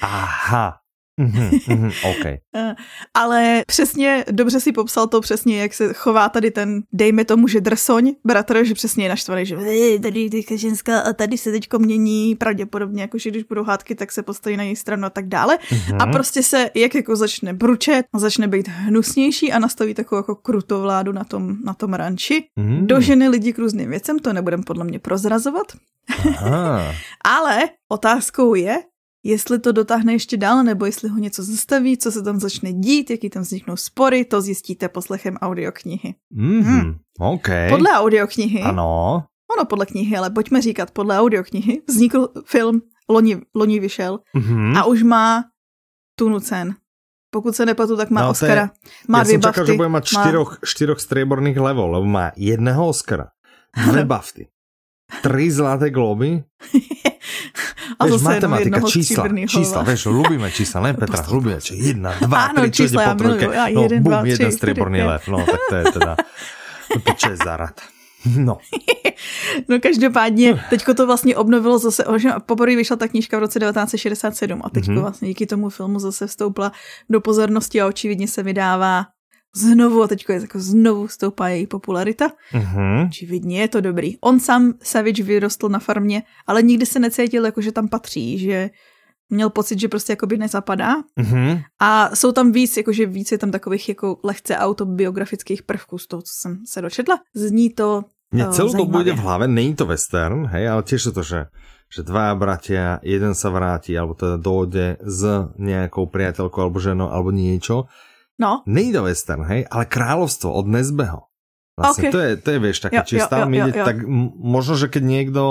Aha, 0.00 0.79
Mm-hmm, 1.20 1.50
mm-hmm, 1.50 2.10
okay. 2.10 2.38
Eh, 2.56 2.74
ale 3.14 3.62
přesně, 3.66 4.24
dobře 4.30 4.60
si 4.60 4.72
popsal 4.72 5.06
to 5.06 5.20
přesně, 5.20 5.60
jak 5.60 5.74
se 5.74 5.92
chová 5.92 6.28
tady 6.28 6.50
ten, 6.50 6.82
dejme 6.92 7.24
tomu, 7.24 7.48
že 7.48 7.60
drsoň, 7.60 8.14
bratr, 8.24 8.64
že 8.64 8.74
přesně 8.74 9.04
je 9.04 9.08
naštvaný, 9.08 9.46
že 9.46 9.56
tady 10.02 10.30
teďka 10.30 10.56
ženská 10.56 11.00
a 11.00 11.12
tady 11.12 11.38
se 11.38 11.50
teďko 11.50 11.78
mění, 11.78 12.36
pravděpodobně, 12.36 13.02
jako 13.02 13.18
že 13.18 13.30
když 13.30 13.42
budou 13.42 13.64
hádky, 13.64 13.94
tak 13.94 14.12
se 14.12 14.22
postaví 14.22 14.56
na 14.56 14.62
její 14.62 14.76
stranu 14.76 15.06
a 15.06 15.10
tak 15.10 15.28
dále. 15.28 15.58
Mm-hmm. 15.58 15.96
A 16.02 16.06
prostě 16.06 16.42
se, 16.42 16.70
jak 16.74 16.94
jako 16.94 17.16
začne 17.16 17.52
bručet, 17.52 18.06
začne 18.16 18.48
být 18.48 18.68
hnusnější 18.68 19.52
a 19.52 19.58
nastaví 19.58 19.94
takovou 19.94 20.18
jako 20.18 20.34
krutou 20.34 20.82
vládu 20.82 21.12
na 21.12 21.24
tom, 21.24 21.56
na 21.64 21.74
tom 21.74 21.94
ranči. 21.94 22.44
Mm-hmm. 22.58 22.86
Doženy 22.86 23.28
lidi 23.28 23.52
k 23.52 23.58
různým 23.58 23.90
věcem, 23.90 24.18
to 24.18 24.32
nebudem 24.32 24.62
podle 24.62 24.84
mě 24.84 24.98
prozrazovat. 24.98 25.66
Aha. 26.28 26.94
Ale 27.24 27.60
otázkou 27.88 28.54
je, 28.54 28.78
jestli 29.24 29.58
to 29.58 29.72
dotáhne 29.72 30.12
ještě 30.12 30.36
dál, 30.36 30.64
nebo 30.64 30.86
jestli 30.86 31.08
ho 31.08 31.18
něco 31.18 31.42
zastaví, 31.42 31.98
co 31.98 32.12
se 32.12 32.22
tam 32.22 32.40
začne 32.40 32.72
dít, 32.72 33.10
jaký 33.10 33.30
tam 33.30 33.42
vzniknou 33.42 33.76
spory, 33.76 34.24
to 34.24 34.40
zjistíte 34.40 34.88
poslechem 34.88 35.36
audioknihy. 35.36 36.14
Mm, 36.30 36.62
hmm. 36.62 36.94
okay. 37.20 37.68
Podle 37.68 37.90
audioknihy. 37.90 38.60
Ano. 38.60 39.24
Ono 39.56 39.64
podle 39.64 39.86
knihy, 39.86 40.16
ale 40.16 40.30
pojďme 40.30 40.62
říkat 40.62 40.90
podle 40.90 41.18
audioknihy. 41.18 41.82
Vznikl 41.88 42.28
film, 42.46 42.82
loni, 43.08 43.40
loni 43.54 43.80
vyšel 43.80 44.18
mm-hmm. 44.36 44.78
a 44.78 44.84
už 44.84 45.02
má 45.02 45.44
tunu 46.18 46.40
cen. 46.40 46.74
Pokud 47.30 47.56
se 47.56 47.66
nepletu, 47.66 47.96
tak 47.96 48.10
má 48.10 48.22
no, 48.22 48.30
Oscara. 48.30 48.62
Je, 48.62 48.70
má 49.08 49.18
já 49.18 49.24
dvě 49.24 49.34
jsem 49.34 49.42
čakal, 49.42 49.66
že 49.66 49.72
bude 49.72 49.88
mít 49.88 50.04
čtyroch, 50.04 50.50
má... 50.50 50.58
čtyroch 50.64 51.00
strieborných 51.00 51.56
level, 51.56 51.90
lebo 51.90 52.06
má 52.06 52.32
jedného 52.36 52.88
Oscara, 52.88 53.28
dvě 53.90 54.04
bafty, 54.04 54.48
tři 55.22 55.50
zlaté 55.50 55.90
globy 55.90 56.44
A 58.00 58.08
vieš, 58.08 58.24
matematika, 58.24 58.80
čísla, 58.80 59.28
čísla, 59.44 59.80
vieš, 59.84 60.08
ľubíme 60.08 60.48
čísla, 60.48 60.80
len 60.80 60.96
Petra, 60.96 61.20
ľubíme, 61.20 61.60
čo 61.60 61.76
jedna, 61.76 62.16
dva, 62.16 62.48
Áno, 62.48 62.64
tri, 62.64 62.72
čo 62.72 62.88
ide 62.88 62.96
po 62.96 63.12
trojke, 63.12 63.46
no, 63.52 63.80
jeden, 63.84 64.00
bum, 64.00 64.12
dva, 64.16 64.20
jeden 64.24 64.48
strieborný 64.48 65.00
lev, 65.04 65.22
no, 65.28 65.44
tak 65.44 65.60
to 65.68 65.74
je 65.76 65.84
teda, 65.92 66.12
to 66.96 67.28
je 67.28 67.36
zarad. 67.36 67.76
No. 68.24 68.58
no 69.68 69.80
každopádně, 69.80 70.64
teďko 70.70 70.94
to 70.94 71.06
vlastně 71.06 71.36
obnovilo 71.36 71.78
zase, 71.78 72.04
poprvé 72.46 72.76
vyšla 72.76 72.96
ta 72.96 73.08
knížka 73.08 73.36
v 73.36 73.40
roce 73.40 73.60
1967 73.60 74.60
a 74.64 74.70
teďko 74.70 74.92
mm-hmm. 74.92 75.00
vlastně 75.00 75.28
díky 75.28 75.46
tomu 75.46 75.68
filmu 75.68 75.98
zase 75.98 76.26
vstoupila 76.26 76.72
do 77.10 77.20
pozornosti 77.20 77.80
a 77.80 77.86
očividně 77.86 78.28
se 78.28 78.42
vydává 78.42 79.06
znovu 79.56 80.02
a 80.02 80.08
teďko 80.08 80.32
je 80.32 80.40
jako 80.40 80.60
znovu 80.60 81.08
stoupá 81.08 81.48
její 81.48 81.66
popularita. 81.66 82.30
Mm-hmm. 82.52 83.06
Očividně 83.06 83.60
je 83.60 83.68
to 83.68 83.80
dobrý. 83.80 84.16
On 84.20 84.40
sám 84.40 84.74
Savage 84.82 85.22
vyrostl 85.22 85.68
na 85.68 85.78
farmě, 85.78 86.22
ale 86.46 86.62
nikdy 86.62 86.86
se 86.86 86.98
necítil 86.98 87.44
jako, 87.44 87.60
že 87.60 87.72
tam 87.72 87.88
patří, 87.88 88.38
že 88.38 88.70
měl 89.30 89.50
pocit, 89.50 89.80
že 89.80 89.88
prostě 89.88 90.12
jakoby 90.12 90.38
nezapadá. 90.38 90.94
Mm-hmm. 91.18 91.62
A 91.80 92.16
jsou 92.16 92.32
tam 92.32 92.52
víc, 92.52 92.76
jakože 92.76 93.06
víc 93.06 93.32
je 93.32 93.38
tam 93.38 93.50
takových 93.50 93.88
jako 93.88 94.20
lehce 94.24 94.56
autobiografických 94.56 95.62
prvků 95.62 95.98
z 95.98 96.06
toho, 96.06 96.22
co 96.22 96.32
jsem 96.40 96.58
se 96.66 96.82
dočetla. 96.82 97.18
Zní 97.34 97.70
to 97.70 98.02
Mně 98.32 98.46
uh, 98.46 98.52
celou 98.52 98.72
dobu 98.74 98.92
bude 98.92 99.12
v 99.12 99.18
hlave, 99.18 99.48
není 99.48 99.74
to 99.74 99.86
western, 99.86 100.46
hej, 100.46 100.68
ale 100.68 100.82
tiež 100.82 101.10
to, 101.14 101.22
že 101.22 101.50
že 101.90 102.06
dva 102.06 102.38
bratia, 102.38 103.02
jeden 103.02 103.34
sa 103.34 103.50
vráti, 103.50 103.98
alebo 103.98 104.14
teda 104.14 104.38
dojde 104.38 105.02
s 105.02 105.50
nejakou 105.58 106.06
priateľkou, 106.06 106.62
alebo 106.62 106.78
ženou, 106.78 107.10
alebo 107.10 107.34
niečo 107.34 107.90
No. 108.40 108.62
Není 108.66 108.92
to 108.92 109.02
western, 109.04 109.44
hej, 109.44 109.68
ale 109.70 109.84
královstvo 109.84 110.52
od 110.52 110.66
Nezbeho. 110.66 111.28
Vlastne 111.76 112.08
okay. 112.08 112.12
to, 112.12 112.18
je, 112.18 112.30
to 112.36 112.48
je, 112.50 112.58
vieš, 112.58 112.78
také, 112.80 113.00
či 113.04 113.20
tam 113.28 113.52
ide, 113.52 113.72
tak 113.72 114.04
možno, 114.36 114.76
že 114.76 114.88
keď 114.88 115.02
niekto 115.04 115.42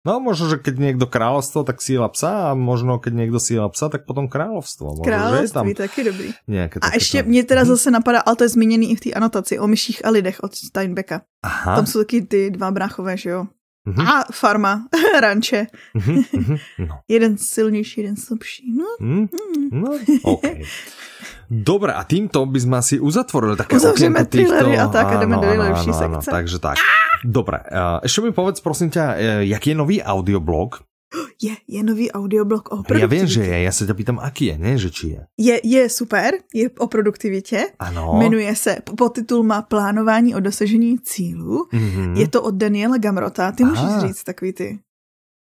No, 0.00 0.16
možno, 0.16 0.48
že 0.48 0.56
keď 0.56 0.80
niekto 0.80 1.04
kráľovstvo, 1.04 1.60
tak 1.60 1.84
síla 1.84 2.08
psa 2.08 2.48
a 2.48 2.56
možno, 2.56 2.96
keď 2.96 3.12
niekto 3.20 3.36
síla 3.36 3.68
psa, 3.68 3.92
tak 3.92 4.08
potom 4.08 4.32
kráľovstvo. 4.32 4.96
Možno, 4.96 5.04
kráľovství, 5.04 5.44
že 5.44 5.52
je 5.52 5.52
tam 5.52 5.66
taky 5.76 6.00
dobrý. 6.04 6.28
Nějaké 6.48 6.80
a 6.80 6.94
ještě 6.94 7.22
mě 7.22 7.44
teda 7.44 7.64
zase 7.64 7.90
napadá, 7.90 8.20
ale 8.20 8.36
to 8.36 8.44
je 8.44 8.48
zmíněný 8.48 8.90
i 8.92 8.96
v 8.96 9.00
té 9.00 9.12
anotaci 9.12 9.58
o 9.58 9.66
myších 9.66 10.04
a 10.04 10.10
lidech 10.10 10.40
od 10.40 10.54
Steinbecka. 10.54 11.20
Aha. 11.44 11.76
Tam 11.76 11.86
jsou 11.86 11.98
taky 11.98 12.22
ty 12.22 12.50
dva 12.50 12.70
bráchové, 12.70 13.16
že 13.16 13.30
jo? 13.30 13.46
Mm-hmm. 13.88 14.08
A 14.08 14.24
farma, 14.32 14.88
ranče. 15.20 15.66
Mm-hmm, 15.96 16.58
no. 16.78 17.00
jeden 17.08 17.38
silnější, 17.38 18.00
jeden 18.00 18.16
slabší. 18.16 18.72
No, 18.76 18.84
mm, 19.00 19.28
no 19.72 19.98
okay. 20.22 20.62
Dobre, 21.50 21.90
a 21.90 22.06
týmto 22.06 22.46
by 22.46 22.58
sme 22.62 22.78
asi 22.78 23.02
uzatvorili 23.02 23.58
také 23.58 23.74
Uzavřeme 23.76 24.22
týchto... 24.22 24.70
a 24.70 24.86
tak 24.86 25.06
a 25.06 25.14
jdeme 25.18 25.36
do 25.36 25.46
nejlepší 25.50 25.92
sekce. 25.92 26.30
takže 26.30 26.58
tak. 26.62 26.78
Dobre, 27.26 27.58
ešte 28.06 28.22
mi 28.22 28.32
povedz 28.32 28.62
prosím 28.62 28.88
ťa, 28.94 29.04
e, 29.18 29.44
jaký 29.50 29.74
je 29.74 29.76
nový 29.76 29.96
audioblog? 30.02 30.80
Je, 31.42 31.56
je 31.68 31.82
nový 31.82 32.12
audioblog 32.12 32.68
o 32.68 32.82
produktivitě. 32.82 33.00
Já 33.00 33.06
vím, 33.06 33.26
že 33.26 33.42
je, 33.44 33.62
já 33.62 33.72
se 33.72 33.86
tě 33.86 33.94
pýtam, 33.94 34.18
aký 34.22 34.44
je, 34.44 34.58
ne, 34.58 34.78
že 34.78 34.90
či 34.90 35.08
je. 35.08 35.26
Je, 35.38 35.60
je 35.64 35.88
super, 35.88 36.34
je 36.54 36.70
o 36.78 36.86
produktivitě. 36.86 37.66
Ano. 37.78 38.14
Jmenuje 38.18 38.56
se, 38.56 38.76
podtitul 38.96 39.42
má 39.42 39.62
Plánování 39.62 40.34
o 40.34 40.40
dosažení 40.40 40.98
cílů. 40.98 41.66
Mm-hmm. 41.72 42.16
Je 42.16 42.28
to 42.28 42.42
od 42.42 42.54
Daniela 42.54 42.98
Gamrota, 42.98 43.52
ty 43.52 43.62
Aha. 43.62 43.72
můžeš 43.72 44.08
říct 44.08 44.24
takový 44.24 44.52
ty. 44.52 44.78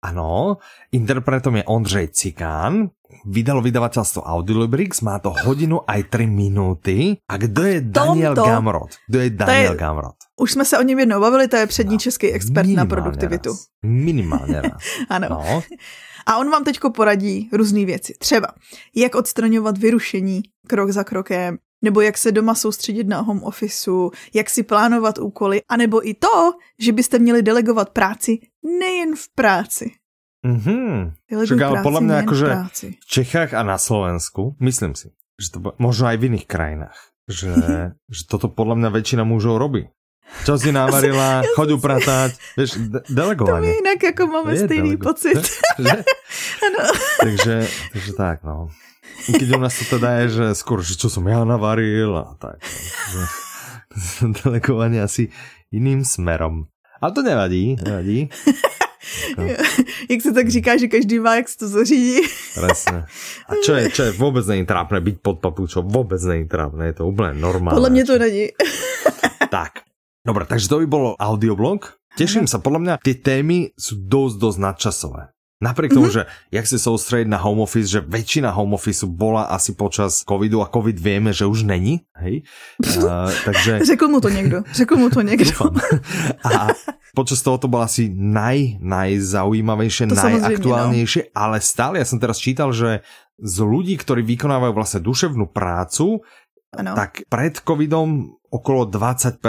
Ano, 0.04 0.58
interpretom 0.92 1.56
je 1.56 1.64
Ondřej 1.64 2.08
Cikán, 2.08 2.90
vydalo 3.26 3.62
vydavateľstvo 3.62 4.24
Audiolibrix, 4.26 5.02
má 5.02 5.20
to 5.20 5.34
hodinu 5.46 5.84
aj 5.88 6.10
3 6.10 6.28
minuty. 6.28 7.18
A 7.30 7.38
kdo 7.38 7.64
je 7.64 7.82
Daniel 7.82 8.36
Tomto, 8.36 8.50
Gamrot? 8.50 8.92
Kdo 9.08 9.20
je 9.20 9.30
Daniel 9.30 9.74
je, 9.74 9.78
Gamrot? 9.78 10.16
Už 10.40 10.52
jsme 10.52 10.66
se 10.66 10.80
o 10.80 10.82
něm 10.82 11.00
jednou 11.00 11.20
bavili, 11.20 11.48
to 11.48 11.56
je 11.56 11.68
přední 11.68 11.96
no, 11.96 12.00
český 12.00 12.32
expert 12.32 12.70
na 12.70 12.86
produktivitu. 12.86 13.50
Raz. 13.50 13.66
Minimálně 13.86 14.62
raz. 14.62 14.82
ano. 15.10 15.28
No. 15.30 15.64
A 16.26 16.38
on 16.38 16.50
vám 16.50 16.64
teďko 16.64 16.90
poradí 16.90 17.50
různé 17.54 17.86
věci. 17.86 18.14
Třeba, 18.20 18.48
jak 18.96 19.16
odstraňovat 19.16 19.78
vyrušení 19.78 20.42
krok 20.68 20.92
za 20.92 21.04
krokem, 21.04 21.58
nebo 21.82 22.02
jak 22.02 22.18
se 22.18 22.32
doma 22.32 22.56
soustředit 22.56 23.08
na 23.08 23.22
home 23.22 23.44
officeu, 23.44 24.12
jak 24.34 24.50
si 24.50 24.64
plánovat 24.64 25.18
úkoly, 25.20 25.62
anebo 25.70 26.10
i 26.10 26.14
to, 26.14 26.54
že 26.80 26.92
byste 26.92 27.20
měli 27.20 27.42
delegovat 27.42 27.90
práci 27.90 28.40
nejen 28.80 29.16
v 29.16 29.30
práci. 29.36 29.92
Mhm. 30.42 31.22
Však 31.30 31.62
ale 31.62 31.86
podľa 31.86 32.02
mňa 32.02 32.16
akože 32.26 32.48
v 32.98 33.06
Čechách 33.06 33.54
a 33.54 33.62
na 33.62 33.78
Slovensku, 33.78 34.58
myslím 34.58 34.98
si, 34.98 35.14
že 35.38 35.54
to 35.54 35.78
možno 35.78 36.10
aj 36.10 36.18
v 36.18 36.34
iných 36.34 36.48
krajinách, 36.50 36.98
že, 37.30 37.54
že 38.16 38.22
toto 38.26 38.50
podľa 38.50 38.82
mňa 38.82 38.90
väčšina 38.90 39.22
mužov 39.22 39.62
robí. 39.62 39.86
Čo 40.48 40.56
si 40.58 40.74
navarila, 40.76 41.44
choď 41.54 41.78
upratať, 41.78 42.32
vieš, 42.58 42.80
de- 42.82 43.06
delegovanie. 43.06 43.70
To 43.70 43.74
my 43.76 43.82
inak 43.86 44.00
ako 44.16 44.24
máme 44.26 44.52
je 44.58 44.64
stejný 44.66 44.92
delego- 44.98 45.06
pocit. 45.14 45.38
ano. 46.66 46.82
takže, 47.22 47.56
takže 47.94 48.12
tak, 48.18 48.42
no. 48.42 48.72
Keď 49.22 49.48
u 49.54 49.60
nás 49.62 49.78
to 49.78 49.86
teda 49.86 50.26
je, 50.26 50.26
že 50.34 50.46
skôr, 50.58 50.82
že 50.82 50.98
čo 50.98 51.06
som 51.06 51.22
ja 51.30 51.46
navaril 51.46 52.18
a 52.18 52.34
tak. 52.42 52.58
No. 53.14 53.24
Delegovanie 54.42 55.04
asi 55.04 55.30
iným 55.70 56.02
smerom. 56.02 56.66
Ale 56.98 57.12
to 57.12 57.22
nevadí, 57.22 57.78
nevadí. 57.78 58.30
Jak 60.10 60.22
se 60.22 60.32
tak 60.32 60.50
říká, 60.50 60.78
že 60.78 60.88
každý 60.88 61.20
má, 61.20 61.36
jak 61.36 61.50
se 61.50 61.58
to 61.58 61.68
zařídí. 61.68 62.22
Presne. 62.56 63.06
A 63.50 63.52
čo 63.64 63.74
je, 63.74 63.90
čo 63.90 64.02
je 64.04 64.12
vůbec 64.12 64.48
není 64.48 64.66
trápné 64.66 65.02
byť 65.02 65.16
pod 65.22 65.40
papučou, 65.40 65.84
vůbec 65.84 66.24
není 66.24 66.48
trápné, 66.48 66.86
je 66.86 66.94
to 66.94 67.08
úplně 67.08 67.34
normálne. 67.34 67.76
Podle 67.76 67.90
mě 67.90 68.06
to 68.06 68.18
není. 68.18 68.48
tak, 69.50 69.72
Dobre, 70.22 70.46
takže 70.46 70.70
to 70.70 70.86
by 70.86 70.86
bolo 70.86 71.18
audioblog. 71.18 71.98
Teším 72.14 72.46
sa, 72.46 72.62
podľa 72.62 72.80
mňa 72.80 72.96
tie 73.02 73.18
témy 73.18 73.74
sú 73.74 74.06
dosť, 74.06 74.36
dosť 74.38 74.58
nadčasové. 74.62 75.24
Napriek 75.62 75.94
tomu, 75.94 76.10
mm-hmm. 76.10 76.26
že 76.26 76.50
jak 76.50 76.66
si 76.66 76.82
soustrediť 76.82 77.30
na 77.30 77.38
home 77.38 77.62
office, 77.62 77.86
že 77.86 78.02
väčšina 78.02 78.50
home 78.50 78.74
office 78.74 79.06
bola 79.06 79.46
asi 79.54 79.78
počas 79.78 80.26
covidu 80.26 80.66
a 80.66 80.68
covid 80.68 80.98
vieme, 80.98 81.30
že 81.30 81.46
už 81.46 81.70
není, 81.70 82.02
hej? 82.18 82.42
Uh, 82.82 83.30
takže... 83.46 83.86
Řekl 83.86 84.08
mu 84.10 84.22
to 84.22 84.30
někdo, 84.30 84.66
řekl 84.74 84.96
mu 84.98 85.10
to 85.14 85.22
někdo. 85.32 85.70
a 86.44 86.74
počas 87.14 87.42
toho 87.46 87.62
to 87.62 87.70
bolo 87.70 87.86
asi 87.86 88.10
naj, 88.10 88.82
najzaujímavejšie, 88.82 90.10
to 90.10 90.18
najaktuálnejšie, 90.18 91.30
no. 91.30 91.32
ale 91.38 91.62
stále 91.62 92.02
ja 92.02 92.10
som 92.10 92.18
teraz 92.18 92.42
čítal, 92.42 92.74
že 92.74 93.06
z 93.38 93.58
ľudí, 93.62 93.94
ktorí 94.02 94.26
vykonávajú 94.26 94.74
vlastne 94.74 95.02
duševnú 95.06 95.46
prácu, 95.54 96.26
ano. 96.74 96.92
tak 96.98 97.28
pred 97.30 97.62
covidom 97.62 98.41
okolo 98.52 98.86
20% 98.92 99.40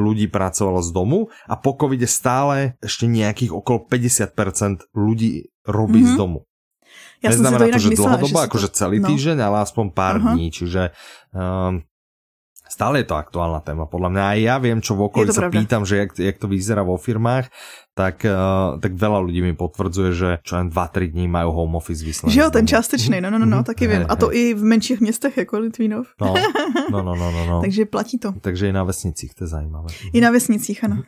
ľudí 0.00 0.32
pracovalo 0.32 0.80
z 0.80 0.90
domu 0.90 1.28
a 1.44 1.54
po 1.60 1.76
covide 1.76 2.08
stále 2.08 2.80
ešte 2.80 3.04
nejakých 3.04 3.52
okolo 3.52 3.84
50% 3.84 4.96
ľudí 4.96 5.52
robí 5.68 6.00
mm-hmm. 6.02 6.16
z 6.16 6.20
domu. 6.20 6.48
Ja 7.20 7.32
Neznamená 7.32 7.72
to, 7.72 7.76
to, 7.76 7.80
že 7.80 7.90
myslela, 7.92 8.16
dlhodobo, 8.16 8.36
že 8.36 8.46
akože 8.48 8.68
celý 8.72 8.98
no. 9.00 9.08
týždeň, 9.12 9.38
ale 9.40 9.56
aspoň 9.64 9.86
pár 9.92 10.16
uh-huh. 10.20 10.32
dní, 10.36 10.46
čiže 10.52 10.82
um, 11.32 11.84
stále 12.68 13.02
je 13.02 13.06
to 13.08 13.16
aktuálna 13.16 13.62
téma, 13.62 13.86
podľa 13.86 14.10
mňa. 14.12 14.22
Aj 14.22 14.38
ja 14.38 14.54
viem, 14.60 14.78
čo 14.82 14.98
v 14.98 15.08
okolí 15.08 15.30
sa 15.32 15.46
pravda. 15.46 15.56
pýtam, 15.58 15.82
že 15.86 16.04
jak, 16.04 16.10
jak 16.18 16.36
to 16.36 16.46
vyzerá 16.50 16.82
vo 16.82 17.00
firmách, 17.00 17.48
tak, 17.96 18.28
uh, 18.28 18.76
tak 18.76 18.92
veľa 18.92 19.24
ľudí 19.24 19.40
mi 19.40 19.56
potvrdzuje, 19.56 20.10
že 20.12 20.30
čo 20.44 20.60
len 20.60 20.68
2-3 20.68 21.16
dní 21.16 21.26
majú 21.32 21.56
home 21.56 21.80
office 21.80 22.04
vyslaný. 22.04 22.36
Že 22.36 22.40
jo, 22.40 22.48
ten 22.52 22.66
částečný, 22.68 23.24
no, 23.24 23.32
no, 23.32 23.40
no, 23.40 23.48
no 23.48 23.64
taky 23.64 23.88
vím. 23.88 24.04
A 24.04 24.14
to 24.20 24.28
i 24.28 24.52
v 24.52 24.62
menších 24.62 25.00
městech, 25.00 25.36
jako 25.36 25.58
Litvínov. 25.58 26.06
No, 26.20 26.34
no, 26.90 27.00
no, 27.02 27.14
no, 27.16 27.26
no, 27.32 27.42
no. 27.46 27.56
Takže 27.64 27.88
platí 27.88 28.18
to. 28.18 28.32
Takže 28.40 28.68
i 28.68 28.72
na 28.72 28.84
vesnicích, 28.84 29.34
to 29.34 29.44
je 29.44 29.48
zajímavé. 29.48 29.88
I 30.12 30.20
na 30.20 30.30
vesnicích, 30.30 30.84
ano. 30.84 31.02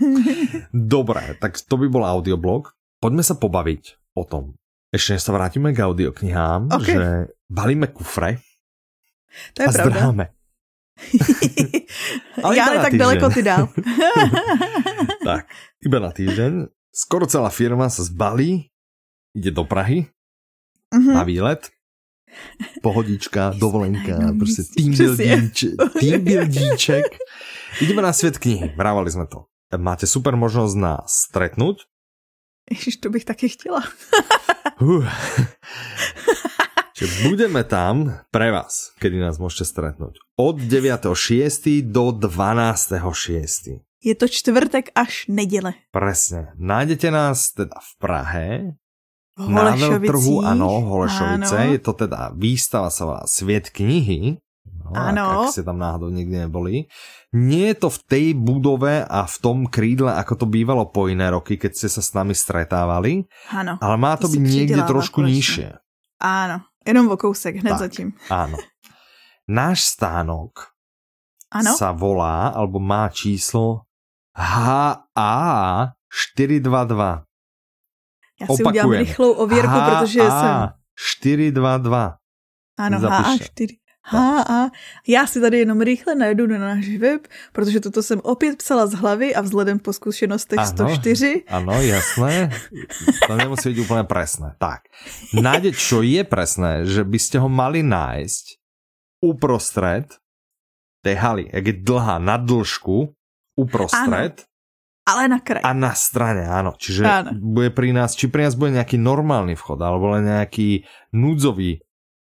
Dobré, 0.72 1.38
tak 1.38 1.54
to 1.68 1.76
by 1.76 1.86
bol 1.88 2.02
audioblog. 2.02 2.74
Poďme 2.98 3.22
sa 3.22 3.38
pobaviť 3.38 4.12
o 4.18 4.26
tom. 4.26 4.58
Ešte 4.90 5.20
sa 5.20 5.36
vrátime 5.36 5.70
k 5.70 5.84
audioknihám, 5.84 6.72
okay. 6.72 6.96
že 6.96 7.06
balíme 7.46 7.92
kufre 7.92 8.42
to 9.54 9.62
je 9.62 9.66
a 9.68 9.72
pravda. 9.72 9.96
zdráme. 9.96 10.24
Ale 12.42 12.56
Já 12.56 12.64
ale 12.66 12.76
tak 12.76 12.84
týždeň. 12.90 12.98
daleko 12.98 13.30
ty 13.30 13.42
dál. 13.42 13.68
tak, 15.24 15.46
iba 15.86 15.98
na 15.98 16.10
týždeň. 16.10 16.66
Skoro 16.94 17.26
celá 17.26 17.50
firma 17.50 17.86
sa 17.90 18.02
zbalí, 18.02 18.70
ide 19.34 19.50
do 19.54 19.62
Prahy 19.62 20.10
mm-hmm. 20.90 21.14
na 21.14 21.22
výlet. 21.22 21.70
Pohodička, 22.82 23.54
dovolenka, 23.56 24.34
prostě 24.38 24.62
tým 24.76 24.96
buildíček, 24.96 25.74
tým 26.00 26.20
buildíček. 26.24 27.18
Ideme 27.80 28.02
na 28.02 28.12
svět 28.12 28.38
knihy, 28.38 28.68
brávali 28.76 29.10
jsme 29.10 29.26
to. 29.26 29.44
Máte 29.76 30.06
super 30.06 30.36
možnost 30.36 30.74
nás 30.74 31.28
stretnúť. 31.28 31.84
Ježiš, 32.70 32.96
to 32.96 33.10
bych 33.10 33.24
taky 33.24 33.48
chtěla. 33.48 33.82
Čiže 36.98 37.30
budeme 37.30 37.62
tam 37.62 38.26
pre 38.34 38.50
vás, 38.50 38.90
kedy 38.98 39.22
nás 39.22 39.38
môžete 39.38 39.70
stretnúť. 39.70 40.18
Od 40.34 40.58
9.6. 40.58 41.86
do 41.86 42.10
12.6. 42.10 43.86
Je 44.02 44.14
to 44.18 44.26
čtvrtek 44.26 44.90
až 44.98 45.30
neděle. 45.30 45.78
Presne. 45.94 46.58
Nájdete 46.58 47.14
nás 47.14 47.54
teda 47.54 47.78
v 47.78 47.90
Prahe, 48.02 48.46
na 49.38 49.78
veľtrhu, 49.78 50.42
ano, 50.42 50.82
Holešovice. 50.82 51.54
Ano. 51.54 51.70
Je 51.70 51.78
to 51.78 51.94
teda 51.94 52.34
výstava 52.34 52.90
sa 52.90 53.06
volá 53.06 53.22
Sviet 53.30 53.70
knihy. 53.70 54.42
No, 54.66 54.90
ano. 54.90 55.46
Ak, 55.46 55.54
ak 55.54 55.54
ste 55.54 55.62
tam 55.62 55.78
náhodou 55.78 56.10
nikdy 56.10 56.50
neboli. 56.50 56.90
Nie 57.30 57.76
je 57.76 57.86
to 57.86 57.88
v 57.94 57.98
tej 58.08 58.26
budove 58.34 59.06
a 59.06 59.20
v 59.28 59.36
tom 59.38 59.70
krídle, 59.70 60.10
ako 60.10 60.42
to 60.42 60.46
bývalo 60.50 60.90
po 60.90 61.06
iné 61.06 61.30
roky, 61.30 61.54
keď 61.54 61.78
ste 61.78 61.88
sa 61.92 62.02
s 62.02 62.10
nami 62.16 62.34
stretávali. 62.34 63.28
Ano. 63.54 63.78
Ale 63.78 63.96
má 64.00 64.18
to, 64.18 64.26
to 64.26 64.34
byť 64.34 64.42
niekde 64.42 64.82
trošku 64.82 65.22
nižšie. 65.22 65.76
Áno. 66.18 66.66
Jenom 66.86 67.08
o 67.10 67.16
kousek, 67.16 67.56
hned 67.56 67.70
tak, 67.70 67.78
zatím. 67.78 68.12
Áno. 68.30 68.56
Náš 69.48 69.96
stánok 69.96 70.72
ano? 71.50 71.72
sa 71.76 71.92
volá, 71.96 72.52
alebo 72.52 72.76
má 72.80 73.08
číslo 73.08 73.88
HA 74.36 75.34
422. 76.08 77.24
Já 78.40 78.46
si 78.46 78.62
Opakujem. 78.62 78.66
udělám 78.68 78.90
rychlou 78.92 79.32
ověrku, 79.32 79.68
HA 79.68 80.00
protože 80.00 80.20
jsem... 80.20 80.68
422. 80.98 82.16
Ano, 82.78 82.98
HA4. 82.98 83.87
Ha, 84.08 84.44
a 84.48 84.70
já 85.06 85.26
si 85.26 85.40
tady 85.40 85.58
jenom 85.58 85.80
rychle 85.80 86.14
najdu 86.14 86.46
na 86.46 86.58
náš 86.58 86.88
web, 86.96 87.28
protože 87.52 87.80
toto 87.80 88.02
jsem 88.02 88.20
opět 88.24 88.58
psala 88.58 88.86
z 88.86 88.94
hlavy 88.94 89.34
a 89.34 89.40
vzhledem 89.40 89.78
po 89.78 89.92
zkušenostech 89.92 90.58
ano, 90.58 90.68
104. 90.68 91.44
Ano, 91.48 91.72
jasné. 91.82 92.50
To 93.26 93.36
nemusí 93.36 93.68
být 93.68 93.80
úplně 93.80 94.04
presné. 94.04 94.54
Tak, 94.58 94.80
nájde, 95.42 95.72
čo 95.72 96.02
je 96.02 96.24
presné, 96.24 96.84
že 96.88 97.04
byste 97.04 97.38
ho 97.38 97.48
mali 97.48 97.82
nájsť 97.82 98.44
uprostred 99.20 100.08
tej 101.04 101.14
haly, 101.14 101.44
jak 101.52 101.64
je 101.66 101.74
dlhá 101.84 102.18
na 102.18 102.36
dlžku, 102.36 103.14
uprostred. 103.58 104.34
Ano. 104.38 104.48
Ale 105.08 105.24
na 105.28 105.40
kraji. 105.40 105.64
A 105.64 105.72
na 105.72 105.96
strane, 105.96 106.44
áno. 106.44 106.76
Čiže 106.76 107.02
áno. 107.08 107.32
bude 107.32 107.72
pri 107.72 107.96
nás, 107.96 108.12
či 108.12 108.28
pri 108.28 108.44
nás 108.44 108.54
bude 108.60 108.76
nejaký 108.76 109.00
normálny 109.00 109.56
vchod, 109.56 109.80
alebo 109.80 110.12
len 110.12 110.28
nejaký 110.28 110.84
núdzový 111.16 111.80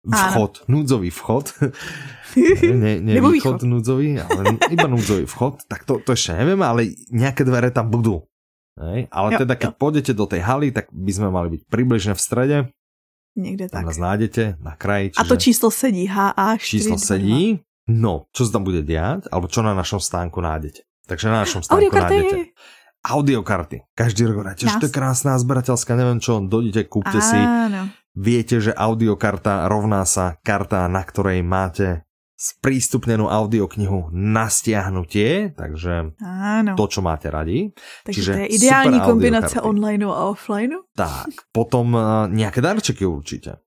vchod, 0.06 0.52
Áno. 0.62 0.66
núdzový 0.70 1.10
vchod. 1.10 1.46
ne, 2.84 3.02
ne 3.02 3.12
Nebo 3.18 3.34
východ, 3.34 3.58
východ 3.58 3.68
núdzový, 3.68 4.22
ale 4.22 4.56
iba 4.70 4.86
núdzový 4.86 5.26
vchod, 5.26 5.66
tak 5.66 5.82
to, 5.82 5.98
to 6.02 6.14
ešte 6.14 6.38
neviem, 6.38 6.60
ale 6.62 6.94
nejaké 7.10 7.42
dvere 7.42 7.74
tam 7.74 7.90
budú. 7.90 8.22
Hej? 8.78 9.08
Ale 9.08 9.28
jo, 9.34 9.38
teda 9.44 9.54
keď 9.56 9.70
jo. 9.72 9.78
pôjdete 9.80 10.12
do 10.12 10.24
tej 10.28 10.40
haly, 10.44 10.68
tak 10.70 10.92
by 10.92 11.12
sme 11.12 11.28
mali 11.32 11.48
byť 11.58 11.62
približne 11.66 12.12
v 12.14 12.20
strede. 12.20 12.58
Niekde 13.36 13.68
tam 13.68 13.84
tak. 13.84 13.86
nás 13.92 13.98
nájdete 14.00 14.42
na 14.64 14.72
kraji. 14.76 15.12
Čiže... 15.12 15.20
A 15.20 15.28
to 15.28 15.36
číslo 15.36 15.68
sedí, 15.68 16.08
HA4. 16.08 16.60
Číslo 16.60 16.96
sedí. 16.96 17.60
No, 17.86 18.26
čo 18.32 18.48
sa 18.48 18.58
tam 18.58 18.64
bude 18.66 18.82
diať, 18.82 19.30
alebo 19.30 19.46
čo 19.46 19.62
na 19.62 19.76
našom 19.76 20.00
stánku 20.02 20.40
nájdete. 20.42 20.82
Takže 21.06 21.30
na 21.30 21.46
našom 21.46 21.62
stánku 21.62 21.86
Audiokarty. 21.86 22.14
nájdete 22.16 22.38
audiokarty. 23.06 23.86
Každý 23.94 24.26
rok 24.26 24.42
hovoríte, 24.42 24.66
že 24.66 24.82
to 24.82 24.90
je 24.90 24.94
krásná 24.94 25.38
zberateľská, 25.38 25.94
neviem 25.94 26.18
čo, 26.18 26.42
dojdete, 26.42 26.90
kúpte 26.90 27.22
Áno. 27.22 27.28
si 27.30 27.38
Viete, 28.16 28.64
že 28.64 28.72
audiokarta 28.72 29.68
rovná 29.68 30.08
sa 30.08 30.40
karta, 30.40 30.88
na 30.88 31.04
ktorej 31.04 31.44
máte 31.44 32.08
sprístupnenú 32.36 33.32
audioknihu 33.32 34.12
na 34.12 34.52
stiahnutie, 34.52 35.56
takže 35.56 36.16
Áno. 36.20 36.72
to, 36.76 36.84
čo 36.88 37.00
máte 37.00 37.32
radi. 37.32 37.72
Takže 38.04 38.12
Čiže 38.12 38.32
to 38.32 38.40
je 38.44 38.50
ideální 38.60 39.00
kombinace 39.00 39.56
online 39.60 40.04
a 40.04 40.28
offline. 40.28 40.76
Tak, 40.92 41.48
potom 41.52 41.96
uh, 41.96 42.28
nejaké 42.28 42.60
darčeky 42.60 43.08
určite. 43.08 43.65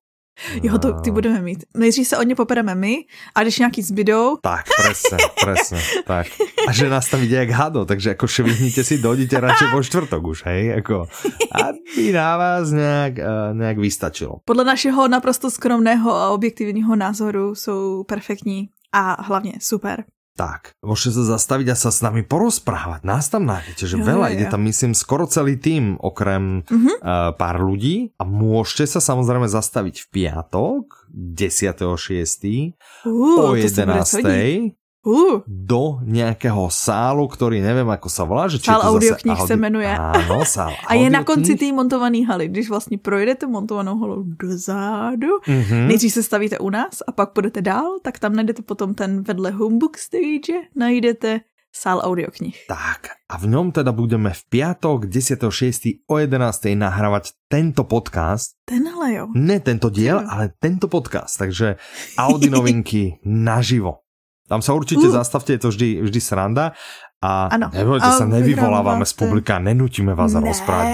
Jo, 0.63 0.77
to 0.77 0.93
ty 0.93 1.11
budeme 1.11 1.41
mít. 1.41 1.63
Nejdřív 1.77 2.07
se 2.07 2.17
o 2.17 2.23
ně 2.23 2.35
popereme 2.35 2.75
my 2.75 3.05
a 3.35 3.41
když 3.41 3.59
nějaký 3.59 3.81
zbydou... 3.81 4.37
Tak, 4.41 4.65
presne, 4.81 5.17
presne, 5.43 5.79
tak. 6.05 6.27
A 6.67 6.71
že 6.71 6.89
nás 6.89 7.09
tam 7.09 7.23
ide 7.23 7.37
jak 7.37 7.49
hado, 7.49 7.85
takže 7.85 8.09
jako 8.09 8.27
švihnite 8.27 8.83
si, 8.83 8.97
dojdete 8.97 9.39
radšej 9.39 9.67
po 9.71 9.83
čtvrtok 9.83 10.27
už, 10.27 10.45
hej, 10.45 10.65
jako, 10.65 11.07
aby 11.51 12.11
na 12.11 12.37
vás 12.37 12.71
nějak, 12.71 13.13
uh, 13.17 13.57
nějak 13.57 13.77
vystačilo. 13.77 14.35
Podle 14.45 14.63
našeho 14.63 15.07
naprosto 15.07 15.51
skromného 15.51 16.11
a 16.11 16.29
objektivního 16.29 16.95
názoru 16.95 17.55
jsou 17.55 18.03
perfektní 18.03 18.69
a 18.91 19.23
hlavně 19.23 19.53
super. 19.61 20.03
Tak, 20.39 20.71
môžete 20.79 21.19
sa 21.19 21.35
zastaviť 21.35 21.67
a 21.67 21.75
sa 21.75 21.91
s 21.91 21.99
nami 21.99 22.23
porozprávať. 22.23 23.03
Nás 23.03 23.27
tam 23.27 23.43
nájdete, 23.43 23.83
že 23.83 23.99
Jo, 23.99 24.07
veľa, 24.07 24.31
jo, 24.31 24.33
ide 24.39 24.45
tam 24.47 24.63
myslím 24.63 24.95
skoro 24.95 25.27
celý 25.27 25.59
tým, 25.59 25.99
okrem 25.99 26.63
Mhm. 26.63 27.03
uh, 27.03 27.35
pár 27.35 27.59
ľudí 27.59 28.15
a 28.15 28.23
môžete 28.23 28.87
sa 28.87 29.03
samozrejme 29.03 29.51
zastaviť 29.51 29.95
v 29.99 30.05
piatok 30.15 31.11
10.6. 31.11 32.73
Uh, 33.05 33.51
o 33.51 33.55
to 33.59 33.67
se 33.67 33.85
bude 33.85 34.03
co 34.05 34.17
dít. 34.17 34.25
11. 34.25 34.78
Uh, 34.99 35.39
do 35.47 36.03
nejakého 36.03 36.67
sálu, 36.67 37.23
ktorý 37.31 37.63
neviem 37.63 37.87
ako 37.87 38.11
sa 38.11 38.27
volá. 38.27 38.51
Že 38.51 38.59
Sál 38.59 38.81
audioknih 38.83 39.39
se 39.47 39.55
jmenuje. 39.55 39.87
Áno, 39.95 40.43
sál 40.43 40.75
a 40.87 40.93
je 40.99 41.07
na 41.09 41.23
konci 41.23 41.55
té 41.55 41.71
montované 41.71 42.27
haly. 42.27 42.47
Když 42.51 42.69
vlastně 42.69 42.97
projedete 42.99 43.47
montovanou 43.47 43.95
halu 43.99 44.23
dozadu, 44.43 45.27
Mhm. 45.47 45.87
nejdřív 45.87 46.13
se 46.13 46.23
stavíte 46.23 46.59
u 46.59 46.69
nás 46.69 46.99
a 47.07 47.11
pak 47.11 47.31
půjdete 47.33 47.61
dál, 47.61 47.99
tak 48.03 48.19
tam 48.19 48.35
najdete 48.35 48.61
potom 48.61 48.93
ten 48.93 49.23
vedle 49.23 49.51
homebook 49.51 49.97
stage, 49.97 50.67
najdete 50.75 51.39
sál 51.75 52.01
audioknih. 52.03 52.65
Tak, 52.67 53.07
a 53.29 53.37
v 53.37 53.45
ňom 53.47 53.71
teda 53.71 53.93
budeme 53.93 54.33
v 54.33 54.41
piatok 54.49 55.05
10.6. 55.05 56.01
o 56.09 56.17
11. 56.17 56.75
nahrávať 56.75 57.31
tento 57.47 57.83
podcast. 57.85 58.57
Tenhle 58.65 59.13
jo. 59.13 59.27
Ne 59.37 59.59
tento 59.61 59.89
diel, 59.93 60.17
ale 60.27 60.49
tento 60.59 60.87
podcast. 60.89 61.37
Takže 61.37 61.77
Audi 62.17 62.49
novinky 62.49 63.21
naživo. 63.23 64.01
Tam 64.49 64.65
sa 64.65 64.73
určite 64.73 65.05
Uh. 65.05 65.13
zastavte, 65.13 65.53
je 65.53 65.61
to 65.61 65.69
vždy, 65.69 66.01
vždy 66.01 66.19
sranda. 66.19 66.73
A 67.21 67.51
Ano. 67.51 67.67
nebojte 67.69 68.09
sa, 68.09 68.23
nevyvolávame 68.25 69.03
z 69.03 69.13
publika, 69.13 69.59
nenutíme 69.59 70.15
vás 70.15 70.33
Ne. 70.33 70.39
rozprávať. 70.39 70.89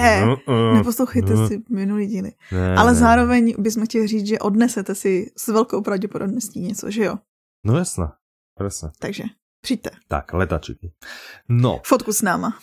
Neposlouchejte 0.82 1.32
ne. 1.32 1.46
si 1.48 1.54
minulý 1.70 2.06
díly. 2.06 2.30
Ne, 2.52 2.74
Ale 2.74 2.92
ne. 2.92 2.98
zároveň 2.98 3.54
bychom 3.58 3.86
chtěli 3.86 4.06
říct, 4.06 4.26
že 4.26 4.38
odnesete 4.38 4.94
si 4.94 5.30
s 5.38 5.48
velkou 5.48 5.80
pravděpodobností 5.86 6.60
něco, 6.60 6.90
že 6.90 7.04
jo? 7.04 7.14
No 7.64 7.78
jasné, 7.78 8.12
presne. 8.58 8.90
Takže 8.98 9.24
přijďte. 9.62 9.90
Tak, 10.08 10.32
letačiky. 10.34 10.92
No, 11.48 11.80
Fotku 11.86 12.12
s 12.12 12.22
náma. 12.22 12.58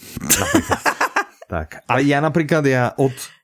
tak, 1.50 1.84
ale 1.88 2.04
ja 2.04 2.20
napríklad, 2.22 2.64
ja 2.66 2.92
od 3.00 3.12
No, 3.14 3.43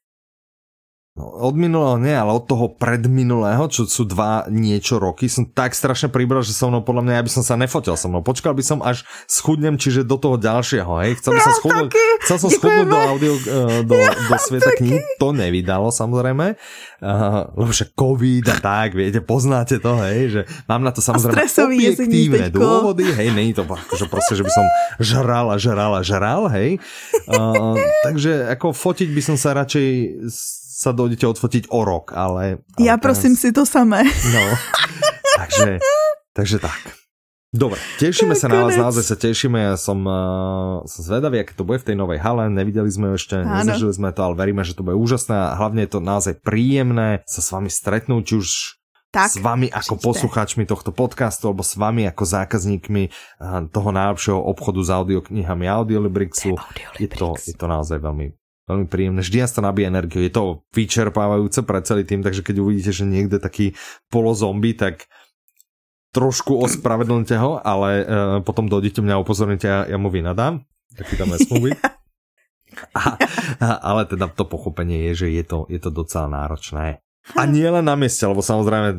od 1.19 1.55
minulého 1.59 1.99
nie, 1.99 2.15
ale 2.15 2.31
od 2.31 2.47
toho 2.47 2.71
predminulého, 2.71 3.67
čo 3.67 3.83
sú 3.85 4.07
dva 4.07 4.47
niečo 4.47 4.97
roky, 4.97 5.27
som 5.27 5.43
tak 5.45 5.75
strašne 5.75 6.07
pribral, 6.07 6.41
že 6.41 6.55
so 6.55 6.71
mnou 6.71 6.81
podľa 6.81 7.03
mňa, 7.05 7.13
ja 7.19 7.25
by 7.27 7.31
som 7.31 7.43
sa 7.43 7.55
nefotil 7.59 7.99
so 7.99 8.07
mnou. 8.07 8.23
Počkal 8.23 8.55
by 8.55 8.63
som 8.63 8.79
až 8.79 9.03
schudnem, 9.27 9.75
čiže 9.75 10.07
do 10.07 10.15
toho 10.15 10.39
ďalšieho, 10.39 10.91
hej. 11.03 11.19
Chcel 11.19 11.35
by 11.35 11.41
som 11.43 11.53
schudnúť, 11.59 11.89
chcel 12.23 12.37
som 12.39 12.49
schudnúť 12.49 12.87
do 12.87 12.99
audio, 12.99 13.33
eh, 13.35 13.81
do, 13.83 13.95
do 13.99 14.35
sveta 14.39 14.71
kníh. 14.79 15.03
To 15.19 15.35
nevydalo, 15.35 15.91
samozrejme. 15.91 16.55
Uh, 16.99 17.47
lebo 17.55 17.71
však 17.71 17.95
COVID 17.95 18.45
a 18.51 18.55
tak, 18.59 18.91
viete, 18.91 19.23
poznáte 19.23 19.79
to, 19.79 19.95
hej, 20.03 20.19
že 20.35 20.41
mám 20.67 20.83
na 20.83 20.91
to 20.91 20.99
samozrejme 20.99 21.47
objektívne 21.47 22.51
dôvody, 22.51 23.07
hej, 23.07 23.31
není 23.31 23.55
to 23.55 23.63
akože 23.63 24.11
proste, 24.11 24.35
že 24.35 24.43
by 24.43 24.51
som 24.51 24.65
žral 24.99 25.47
a 25.47 25.55
žral 25.55 25.95
a 25.95 26.03
žral, 26.03 26.51
hej. 26.51 26.75
Uh, 27.23 27.79
takže 28.03 28.51
ako 28.51 28.75
fotiť 28.75 29.09
by 29.15 29.21
som 29.23 29.35
sa 29.39 29.55
radšej 29.55 29.87
sa 30.79 30.95
dojdete 30.95 31.27
odfotiť 31.27 31.63
o 31.75 31.83
rok, 31.83 32.15
ale... 32.15 32.63
ale 32.63 32.79
Já 32.79 32.95
teraz- 32.95 33.19
prosím 33.19 33.35
si 33.35 33.51
to 33.51 33.67
samé. 33.67 34.07
No, 34.31 34.43
takže, 35.35 35.83
takže 36.31 36.57
tak. 36.63 36.79
Dobre, 37.49 37.81
tešíme 37.97 38.37
sa 38.37 38.45
na 38.45 38.61
vás, 38.61 38.77
naozaj 38.77 39.03
sa 39.09 39.17
tešíme, 39.17 39.57
ja 39.57 39.75
som, 39.75 39.97
uh, 40.05 40.85
som 40.85 41.01
zvedavý, 41.01 41.41
aké 41.41 41.57
to 41.57 41.65
bude 41.65 41.81
v 41.81 41.87
tej 41.91 41.97
novej 41.97 42.21
hale, 42.21 42.45
nevideli 42.45 42.85
sme 42.93 43.09
ju 43.11 43.13
ešte, 43.17 43.41
Áno. 43.41 43.65
nezažili 43.65 43.89
sme 43.89 44.13
to, 44.13 44.21
ale 44.21 44.37
veríme, 44.37 44.61
že 44.61 44.77
to 44.77 44.85
bude 44.85 44.93
úžasné 44.93 45.33
a 45.33 45.57
hlavne 45.57 45.81
je 45.83 45.91
to 45.91 45.99
naozaj 45.99 46.37
príjemné 46.45 47.25
sa 47.25 47.41
s 47.41 47.49
vami 47.49 47.67
stretnúť, 47.67 48.37
už 48.37 48.47
Tak, 49.09 49.33
s 49.33 49.41
vami 49.41 49.65
ako 49.65 49.97
přijďte. 49.97 50.05
poslucháčmi 50.05 50.63
tohto 50.69 50.93
podcastu, 50.93 51.49
alebo 51.49 51.65
s 51.65 51.73
vami 51.73 52.05
ako 52.05 52.21
zákazníkmi 52.21 53.03
uh, 53.09 53.65
toho 53.73 53.89
najlepšieho 53.89 54.37
obchodu 54.37 54.85
s 54.85 54.89
audioknihami 54.93 55.65
Audiolibrixu. 55.65 56.53
Je 57.01 57.09
to, 57.09 57.33
je 57.33 57.57
to 57.57 57.65
naozaj 57.65 57.97
veľmi 57.97 58.29
veľmi 58.69 58.85
príjemné. 58.85 59.25
Vždy 59.25 59.41
nás 59.41 59.51
to 59.51 59.65
nabíja 59.65 59.89
energiu. 59.89 60.21
Je 60.21 60.29
to 60.29 60.61
vyčerpávajúce 60.71 61.65
pre 61.65 61.81
celý 61.81 62.05
tým, 62.05 62.21
takže 62.21 62.45
keď 62.45 62.55
uvidíte, 62.61 62.93
že 62.93 63.09
niekde 63.09 63.41
taký 63.41 63.73
polozombi, 64.13 64.77
tak 64.77 65.09
trošku 66.13 66.57
ospravedlňte 66.61 67.35
ho, 67.41 67.57
ale 67.57 67.89
uh, 68.01 68.05
potom 68.45 68.69
dojdete 68.69 69.01
mňa 69.01 69.21
upozornite 69.21 69.67
a 69.69 69.79
ja 69.89 69.97
mu 69.97 70.13
vynadám. 70.13 70.61
Taký 70.93 71.17
tam. 71.17 71.33
A, 72.93 73.17
a, 73.59 73.67
ale 73.81 74.05
teda 74.05 74.29
to 74.29 74.45
pochopenie 74.45 75.09
je, 75.11 75.25
že 75.25 75.27
je 75.33 75.43
to, 75.43 75.59
je 75.67 75.81
to 75.81 75.89
docela 75.89 76.29
náročné. 76.29 77.01
A 77.33 77.41
nie 77.49 77.65
len 77.65 77.81
na 77.81 77.97
mieste, 77.97 78.23
lebo 78.23 78.45
samozrejme 78.45 78.93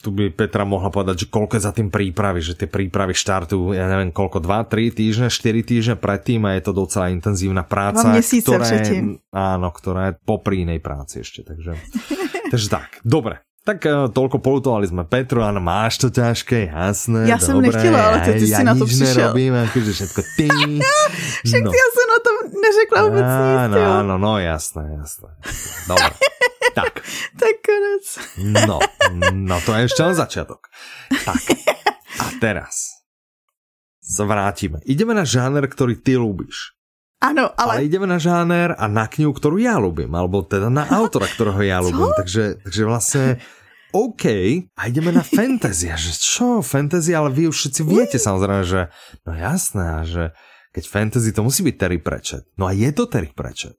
tu 0.00 0.08
by 0.08 0.32
Petra 0.32 0.64
mohla 0.64 0.88
povedať, 0.88 1.24
že 1.24 1.26
koľko 1.28 1.60
je 1.60 1.62
za 1.68 1.72
tým 1.76 1.92
prípravy, 1.92 2.40
že 2.40 2.56
tie 2.56 2.64
prípravy 2.64 3.12
štartujú, 3.12 3.76
ja 3.76 3.84
neviem 3.84 4.08
koľko, 4.08 4.40
2, 4.40 4.72
3 4.72 4.96
týždne, 4.96 5.28
4 5.28 5.60
týždne 5.60 5.96
predtým 6.00 6.40
a 6.48 6.56
je 6.56 6.62
to 6.64 6.72
docela 6.72 7.12
intenzívna 7.12 7.60
práca, 7.68 8.16
ktorá 8.16 8.64
je, 8.80 9.20
áno, 9.28 9.68
ktorá 9.68 10.02
je 10.10 10.12
popri 10.24 10.64
inej 10.64 10.80
práci 10.80 11.20
ešte, 11.20 11.44
takže, 11.44 11.76
takže 12.52 12.66
tak, 12.72 13.04
dobre. 13.04 13.44
Tak 13.60 13.84
eh, 13.84 14.08
toľko 14.08 14.40
polutovali 14.40 14.88
sme 14.88 15.04
Petru, 15.04 15.44
áno, 15.44 15.60
máš 15.60 16.00
to 16.00 16.08
ťažké, 16.08 16.72
jasné, 16.72 17.28
Já 17.28 17.36
jsem 17.36 17.60
dobré, 17.60 17.68
nechtěla, 17.68 18.00
ale 18.08 18.18
ty- 18.24 18.32
ty 18.40 18.48
ja, 18.48 18.56
si 18.56 18.64
ja 18.64 18.72
na 18.72 18.74
to 18.74 18.86
přišel. 18.88 19.06
nerobím, 19.20 19.52
akože 19.54 19.90
všetko 19.92 20.20
ty. 20.36 20.48
Však 21.44 21.62
no. 21.64 21.70
já 21.72 21.86
jsem 21.92 22.06
na 22.08 22.20
tom 22.24 22.36
neřekla 22.56 23.00
vůbec 23.04 23.28
nic, 23.36 23.60
Áno, 23.60 23.76
áno, 24.00 24.14
no 24.16 24.32
jasné, 24.40 24.96
jasné. 24.96 25.28
Dobre. 25.88 26.08
tak, 26.74 27.02
Tak 27.40 27.54
konec. 27.64 28.04
no, 28.66 28.78
no 29.32 29.56
to 29.62 29.70
je 29.76 29.88
ešte 29.88 30.00
len 30.04 30.14
začiatok. 30.16 30.70
Tak, 31.10 31.42
a 32.20 32.24
teraz 32.38 33.00
sa 34.00 34.26
vrátime. 34.26 34.82
Ideme 34.88 35.14
na 35.14 35.22
žáner, 35.22 35.62
ktorý 35.70 35.98
ty 36.00 36.18
ľúbiš. 36.18 36.74
Ano, 37.20 37.52
Ale, 37.52 37.84
ale... 37.84 37.86
ideme 37.86 38.08
na 38.08 38.16
žáner 38.16 38.72
a 38.72 38.88
na 38.88 39.04
knihu, 39.04 39.36
ktorú 39.36 39.60
ja 39.60 39.76
ľúbim, 39.76 40.08
alebo 40.16 40.40
teda 40.40 40.72
na 40.72 40.88
autora, 40.88 41.28
ktorého 41.28 41.60
ja 41.60 41.78
ľúbim. 41.84 42.16
Takže, 42.16 42.64
takže 42.64 42.82
vlastne 42.88 43.24
OK, 43.92 44.24
a 44.78 44.88
ideme 44.88 45.12
na 45.12 45.20
fantasy. 45.20 45.92
A 45.92 46.00
že 46.00 46.16
čo, 46.16 46.64
fantasy, 46.64 47.12
ale 47.12 47.28
vy 47.28 47.52
už 47.52 47.56
všetci 47.60 47.80
viete 47.84 48.16
samozrejme, 48.16 48.62
že 48.64 48.80
no 49.28 49.36
jasné, 49.36 49.84
a 49.84 50.00
že 50.06 50.24
keď 50.70 50.84
fantasy, 50.86 51.34
to 51.34 51.42
musí 51.42 51.60
byť 51.66 51.74
Terry 51.76 51.98
Pratchett. 51.98 52.46
No 52.54 52.70
a 52.70 52.72
je 52.72 52.88
to 52.94 53.10
Terry 53.10 53.34
Pratchett. 53.34 53.76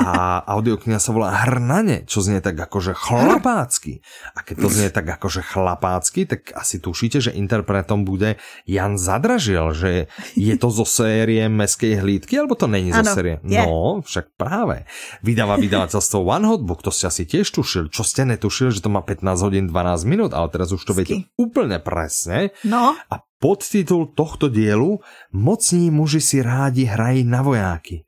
A 0.00 0.40
audiokniha 0.56 0.96
sa 0.96 1.12
volá 1.12 1.44
Hrnane, 1.44 2.08
čo 2.08 2.24
znie 2.24 2.40
tak 2.40 2.56
akože 2.56 2.96
chlapácky. 2.96 4.00
A 4.32 4.40
keď 4.40 4.56
to 4.64 4.68
znie 4.72 4.88
tak 4.88 5.04
akože 5.04 5.44
chlapácky, 5.44 6.24
tak 6.24 6.54
asi 6.56 6.80
tušíte, 6.80 7.20
že 7.20 7.36
interpretom 7.36 8.08
bude 8.08 8.40
Jan 8.64 8.96
Zadražil, 8.96 9.76
že 9.76 9.92
je 10.34 10.54
to 10.56 10.68
zo 10.72 10.88
série 10.88 11.44
Meskej 11.48 12.00
hlídky, 12.00 12.40
alebo 12.40 12.56
to 12.56 12.64
není 12.64 12.94
zo 12.94 13.04
Áno, 13.04 13.12
série? 13.12 13.36
je. 13.44 13.60
No, 13.60 14.00
však 14.00 14.36
práve. 14.40 14.88
Vydáva 15.20 15.60
vydavateľstvo 15.60 16.18
One 16.20 16.46
Hot 16.48 16.62
Book, 16.64 16.80
to 16.80 16.88
ste 16.88 17.08
asi 17.08 17.28
tiež 17.28 17.50
tušili. 17.52 17.92
Čo 17.92 18.04
ste 18.04 18.24
netušili, 18.24 18.72
že 18.72 18.80
to 18.80 18.88
má 18.88 19.04
15 19.04 19.44
hodín 19.44 19.64
12 19.68 20.04
minút, 20.08 20.30
ale 20.32 20.48
teraz 20.48 20.72
už 20.72 20.80
to 20.80 20.96
viete 20.96 21.28
úplne 21.36 21.76
presne. 21.80 22.52
No, 22.64 22.96
A 23.10 23.20
podtitul 23.36 24.16
tohto 24.16 24.48
dielu 24.48 24.96
Mocní 25.36 25.92
muži 25.92 26.20
si 26.20 26.38
rádi 26.40 26.88
hrají 26.88 27.24
na 27.28 27.44
vojáky. 27.44 28.03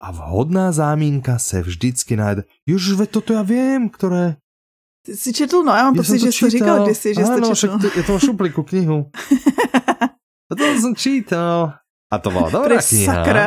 A 0.00 0.10
vhodná 0.10 0.72
zámínka 0.72 1.38
se 1.38 1.62
vždycky 1.62 2.16
najde. 2.16 2.42
Ve 2.96 3.06
toto 3.06 3.32
já 3.32 3.42
vím, 3.42 3.88
které... 3.88 4.36
ty 5.06 5.16
jsi 5.16 5.32
četl, 5.32 5.62
no, 5.62 5.72
já 5.72 5.82
mám 5.82 5.94
pocit, 5.94 6.18
že 6.18 6.32
jsi 6.32 6.40
to 6.40 6.50
říkal 6.50 6.84
kdysi, 6.84 7.14
že 7.14 7.20
jsi 7.20 7.26
to 7.26 7.32
Áno, 7.32 7.54
četl. 7.54 7.54
však 7.54 7.70
to, 7.80 7.98
je 7.98 8.02
to 8.02 8.18
v 8.18 8.22
šuplíku 8.22 8.62
knihu. 8.62 9.10
A 10.50 10.54
to 10.56 10.64
som 10.80 10.94
čítal. 10.96 11.72
A 12.08 12.16
to 12.18 12.32
bola 12.32 12.48
dobrá 12.48 12.80
Pre 12.80 12.80
kniha. 12.80 13.04
sakra. 13.20 13.46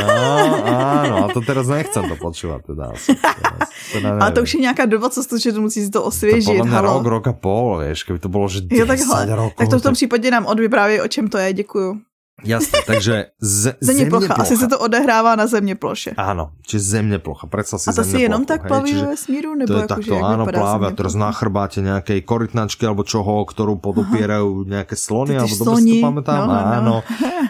No, 0.00 0.64
áno, 0.64 1.16
a 1.24 1.26
to 1.28 1.44
teraz 1.44 1.68
nechcem 1.68 2.08
to 2.08 2.16
počúvať. 2.16 2.72
Teda, 2.72 2.84
asi, 2.96 3.12
teraz, 3.12 3.68
teda 3.92 4.08
A 4.16 4.32
to 4.32 4.40
už 4.48 4.54
je 4.56 4.60
nějaká 4.64 4.88
doba, 4.88 5.12
co 5.12 5.20
jsi 5.22 5.28
to 5.28 5.38
četl, 5.38 5.60
musíš 5.60 5.84
si 5.84 5.90
to 5.92 6.00
to 6.00 6.04
osvěžit, 6.08 6.64
mňa 6.64 6.72
halo. 6.72 7.04
rok, 7.04 7.06
rok 7.06 7.26
a 7.28 7.32
pol, 7.36 7.84
vieš, 7.84 8.08
keby 8.08 8.18
to 8.18 8.32
bolo, 8.32 8.48
že 8.48 8.64
10 8.64 8.80
Jo, 8.80 8.86
takhle. 8.88 9.36
rokov. 9.36 9.60
Tak 9.60 9.68
to 9.68 9.78
v 9.78 9.82
tom 9.82 9.94
případě 9.94 10.30
nám 10.30 10.46
odvyprávěj, 10.48 11.00
o 11.04 11.08
čem 11.08 11.28
to 11.28 11.36
je, 11.38 11.52
děkuju. 11.52 12.00
Jasné, 12.44 12.78
takže 12.86 13.34
z, 13.40 13.74
Země 13.80 14.06
plocha, 14.06 14.34
asi 14.34 14.56
se 14.56 14.68
to 14.68 14.78
odehrává 14.78 15.36
na 15.36 15.46
země 15.46 15.74
ploše. 15.74 16.14
Áno, 16.14 16.54
čiže 16.62 17.02
zemne 17.02 17.18
plocha. 17.18 17.50
Predstav 17.50 17.82
si 17.82 17.90
A 17.90 17.92
to 17.98 18.06
si 18.06 18.22
jenom 18.22 18.46
plochu, 18.46 18.58
tak 18.62 18.68
plaví 18.70 18.94
ve 18.94 19.06
vesmíru, 19.18 19.54
nebo 19.58 19.66
to 19.66 19.74
je 19.74 19.82
jako, 19.82 19.94
takto, 19.94 20.14
že 20.14 20.22
áno, 20.22 20.44
pláve, 20.46 20.86
země 20.86 20.96
teraz 20.96 21.14
na 21.18 21.30
chrbáte 21.34 21.78
nejakej 21.82 22.20
korytnačky 22.22 22.86
alebo 22.86 23.02
čoho, 23.02 23.42
ktorú 23.42 23.82
podopierajú 23.82 24.70
nejaké 24.70 24.94
slony, 24.94 25.34
Ty- 25.34 25.34
ty 25.34 25.40
alebo 25.42 25.54
dobre 25.58 25.58
si 25.58 25.58
to 25.58 25.64
sloni, 25.66 25.98
pamätám. 25.98 26.38
no, 26.38 26.46
no, 26.46 26.54
no. 26.54 26.66
Áno, 26.78 26.94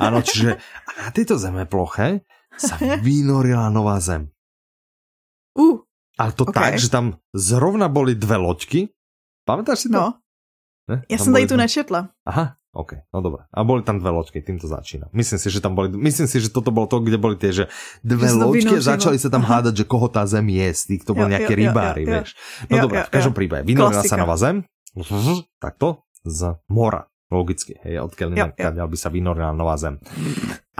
áno, 0.00 0.18
čiže 0.28 0.50
a 0.88 0.90
na 1.04 1.10
tejto 1.12 1.36
zeme 1.36 1.68
ploche 1.68 2.24
sa 2.56 2.80
vynorila 2.80 3.68
nová 3.68 4.00
zem. 4.00 4.32
Uh, 5.52 5.84
Ale 6.16 6.32
to 6.32 6.48
Ok. 6.48 6.54
tak, 6.56 6.80
že 6.80 6.88
tam 6.88 7.20
zrovna 7.36 7.86
boli 7.92 8.16
dve 8.16 8.40
loďky. 8.40 8.88
Pamätáš 9.44 9.78
si 9.84 9.88
to? 9.92 10.00
no, 10.00 10.06
Ne? 10.88 11.02
já 11.08 11.16
Tam 11.18 11.24
jsem 11.24 11.32
tady 11.32 11.46
tu 11.46 11.56
nečetla. 11.56 12.08
Aha, 12.26 12.56
OK, 12.76 13.00
no 13.16 13.24
dobre. 13.24 13.48
A 13.48 13.64
boli 13.64 13.80
tam 13.80 13.96
dve 13.96 14.12
loďky, 14.12 14.44
tým 14.44 14.60
to 14.60 14.68
začína. 14.68 15.08
Myslím 15.16 15.40
si, 15.40 15.48
že 15.48 15.64
tam 15.64 15.72
boli, 15.72 15.88
myslím 15.88 16.28
si, 16.28 16.36
že 16.36 16.52
toto 16.52 16.68
bolo 16.68 16.84
to, 16.84 17.00
kde 17.00 17.16
boli 17.16 17.40
tie, 17.40 17.48
že 17.48 17.64
dve 18.04 18.28
loďky 18.28 18.76
a 18.76 18.84
začali 18.84 19.16
sa 19.16 19.32
tam 19.32 19.40
hádať, 19.48 19.82
že 19.82 19.84
koho 19.88 20.12
tá 20.12 20.28
zem 20.28 20.44
je, 20.52 20.68
z 20.76 20.82
tých, 20.94 21.02
to 21.08 21.16
boli 21.16 21.32
jo, 21.32 21.48
rybári, 21.48 22.04
vieš. 22.04 22.36
No 22.68 22.84
jo, 22.84 22.86
v 22.92 23.12
každom 23.12 23.32
prípade, 23.32 23.64
vynorila 23.64 24.04
sa 24.04 24.20
nová 24.20 24.36
zem, 24.36 24.68
takto, 25.64 26.04
z 26.28 26.60
mora. 26.68 27.08
Logicky, 27.28 27.76
hej, 27.84 28.00
odkiaľ 28.08 28.28
inak 28.32 28.56
by 28.56 28.96
sa 28.96 29.12
vynorila 29.12 29.52
nová 29.52 29.76
zem. 29.76 30.00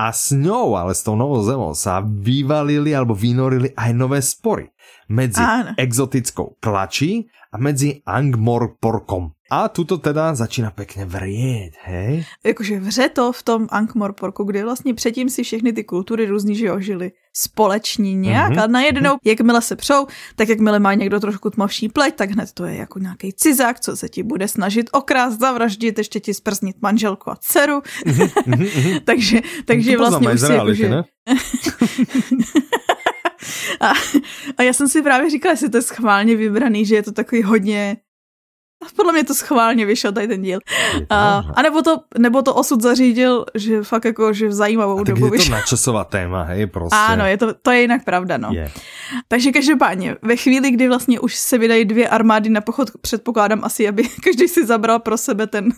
A 0.01 0.16
s 0.16 0.32
ňou, 0.32 0.80
ale 0.80 0.97
s 0.97 1.05
tou 1.05 1.12
novou 1.12 1.45
zemou 1.45 1.76
sa 1.76 2.01
vyvalili 2.01 2.97
alebo 2.97 3.12
vynorili 3.12 3.76
aj 3.76 3.91
nové 3.93 4.24
spory 4.24 4.72
medzi 5.12 5.45
Áno. 5.45 5.76
exotickou 5.76 6.57
klačí 6.57 7.28
a 7.53 7.59
medzi 7.59 8.03
Angmorporkom. 8.07 9.30
A 9.51 9.68
tuto 9.68 9.99
teda 9.99 10.34
začíná 10.34 10.70
pěkně 10.70 11.05
vrieť, 11.05 11.72
hej? 11.82 12.24
Jakože 12.44 12.80
vře 12.80 13.09
to 13.09 13.32
v 13.32 13.42
tom 13.42 13.66
Ankh-Morporku, 13.66 14.44
kde 14.44 14.64
vlastně 14.64 14.94
předtím 14.94 15.28
si 15.28 15.42
všechny 15.42 15.72
ty 15.72 15.84
kultury 15.84 16.26
různý 16.26 16.55
že 16.55 16.70
žili 16.78 17.12
společně 17.32 18.14
nějak 18.14 18.53
mm-hmm. 18.53 18.64
a 18.64 18.66
najednou, 18.66 19.11
mm-hmm. 19.11 19.24
jakmile 19.24 19.62
se 19.62 19.76
přou, 19.76 20.07
tak 20.36 20.49
jakmile 20.49 20.78
má 20.78 20.94
někdo 20.94 21.20
trošku 21.20 21.51
tmavší 21.51 21.88
pleť, 21.88 22.14
tak 22.14 22.30
hned 22.30 22.53
to 22.53 22.64
je 22.64 22.76
jako 22.76 22.99
nějaký 22.99 23.32
cizák, 23.32 23.80
co 23.80 23.96
se 23.96 24.09
ti 24.09 24.22
bude 24.22 24.49
snažit 24.49 24.90
okrást, 24.92 25.40
zavraždit, 25.40 25.99
ještě 25.99 26.20
ti 26.20 26.34
sprznit 26.34 26.76
manželku 26.82 27.30
a 27.30 27.36
dceru. 27.40 27.80
Mm-hmm. 28.07 29.01
takže 29.05 29.40
takže 29.64 29.92
to 29.92 29.99
vlastně 29.99 30.28
už 30.28 30.40
si 30.40 30.53
jakože... 30.53 30.88
a, 33.81 33.93
a 34.57 34.62
já 34.62 34.72
jsem 34.72 34.89
si 34.89 35.03
právě 35.03 35.31
říkala, 35.31 35.53
jestli 35.53 35.70
to 35.70 35.76
je 35.76 35.83
schválně 35.83 36.37
vybraný, 36.37 36.87
že 36.87 36.95
je 36.95 37.03
to 37.03 37.12
takový 37.12 37.43
hodně 37.43 37.97
podle 38.97 39.12
mě 39.12 39.24
to 39.24 39.35
schválně 39.35 39.87
vyšel 39.87 40.12
tady 40.12 40.29
ten 40.29 40.43
díl. 40.43 40.59
A, 41.11 41.45
a 41.55 41.62
nebo, 41.62 41.83
to, 41.83 41.97
nebo 42.18 42.43
to 42.43 42.55
osud 42.55 42.83
zařídil, 42.83 43.45
že 43.55 43.83
fakt 43.83 44.05
jako, 44.05 44.33
že 44.33 44.49
v 44.49 44.53
zajímavou 44.53 45.01
a 45.01 45.05
dobu 45.05 45.35
je 45.35 45.45
to 45.45 45.51
načasová 45.51 46.05
téma, 46.05 46.43
hej, 46.43 46.66
prostě. 46.66 46.97
Ano, 46.97 47.26
je 47.26 47.37
to, 47.37 47.55
to 47.55 47.70
je 47.70 47.81
jinak 47.81 48.05
pravda, 48.05 48.37
no. 48.37 48.49
Je. 48.53 48.70
Takže 49.29 49.53
každopádně, 49.53 50.16
ve 50.22 50.37
chvíli, 50.37 50.70
kdy 50.70 50.89
vlastně 50.89 51.20
už 51.20 51.35
se 51.35 51.59
vydají 51.59 51.85
dvě 51.85 52.09
armády 52.09 52.51
na 52.51 52.61
pochod, 52.61 52.91
předpokládám 53.01 53.64
asi, 53.64 53.89
aby 53.89 54.09
každý 54.24 54.49
si 54.49 54.66
zabral 54.66 54.99
pro 54.99 55.16
sebe 55.16 55.47
ten, 55.47 55.72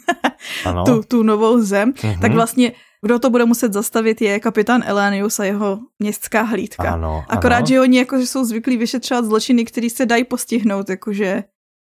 tu, 0.87 1.03
tu 1.09 1.23
novou 1.23 1.61
zem, 1.61 1.93
uh-huh. 1.93 2.21
tak 2.21 2.33
vlastně 2.33 2.73
kdo 3.03 3.19
to 3.19 3.31
bude 3.31 3.45
muset 3.45 3.73
zastavit, 3.73 4.21
je 4.21 4.41
kapitán 4.41 4.83
Elanius 4.87 5.41
a 5.41 5.45
jeho 5.45 5.79
městská 5.99 6.43
hlídka. 6.43 6.93
Ano, 6.93 7.25
Akorát, 7.29 7.57
ano. 7.57 7.67
že 7.67 7.81
oni 7.81 7.99
jako, 7.99 8.21
že 8.21 8.27
jsou 8.27 8.45
zvyklí 8.45 8.77
vyšetřovat 8.77 9.25
zločiny, 9.25 9.65
které 9.65 9.91
se 9.91 10.07
dají 10.07 10.25
postihnout, 10.25 10.91
jakože 10.91 11.45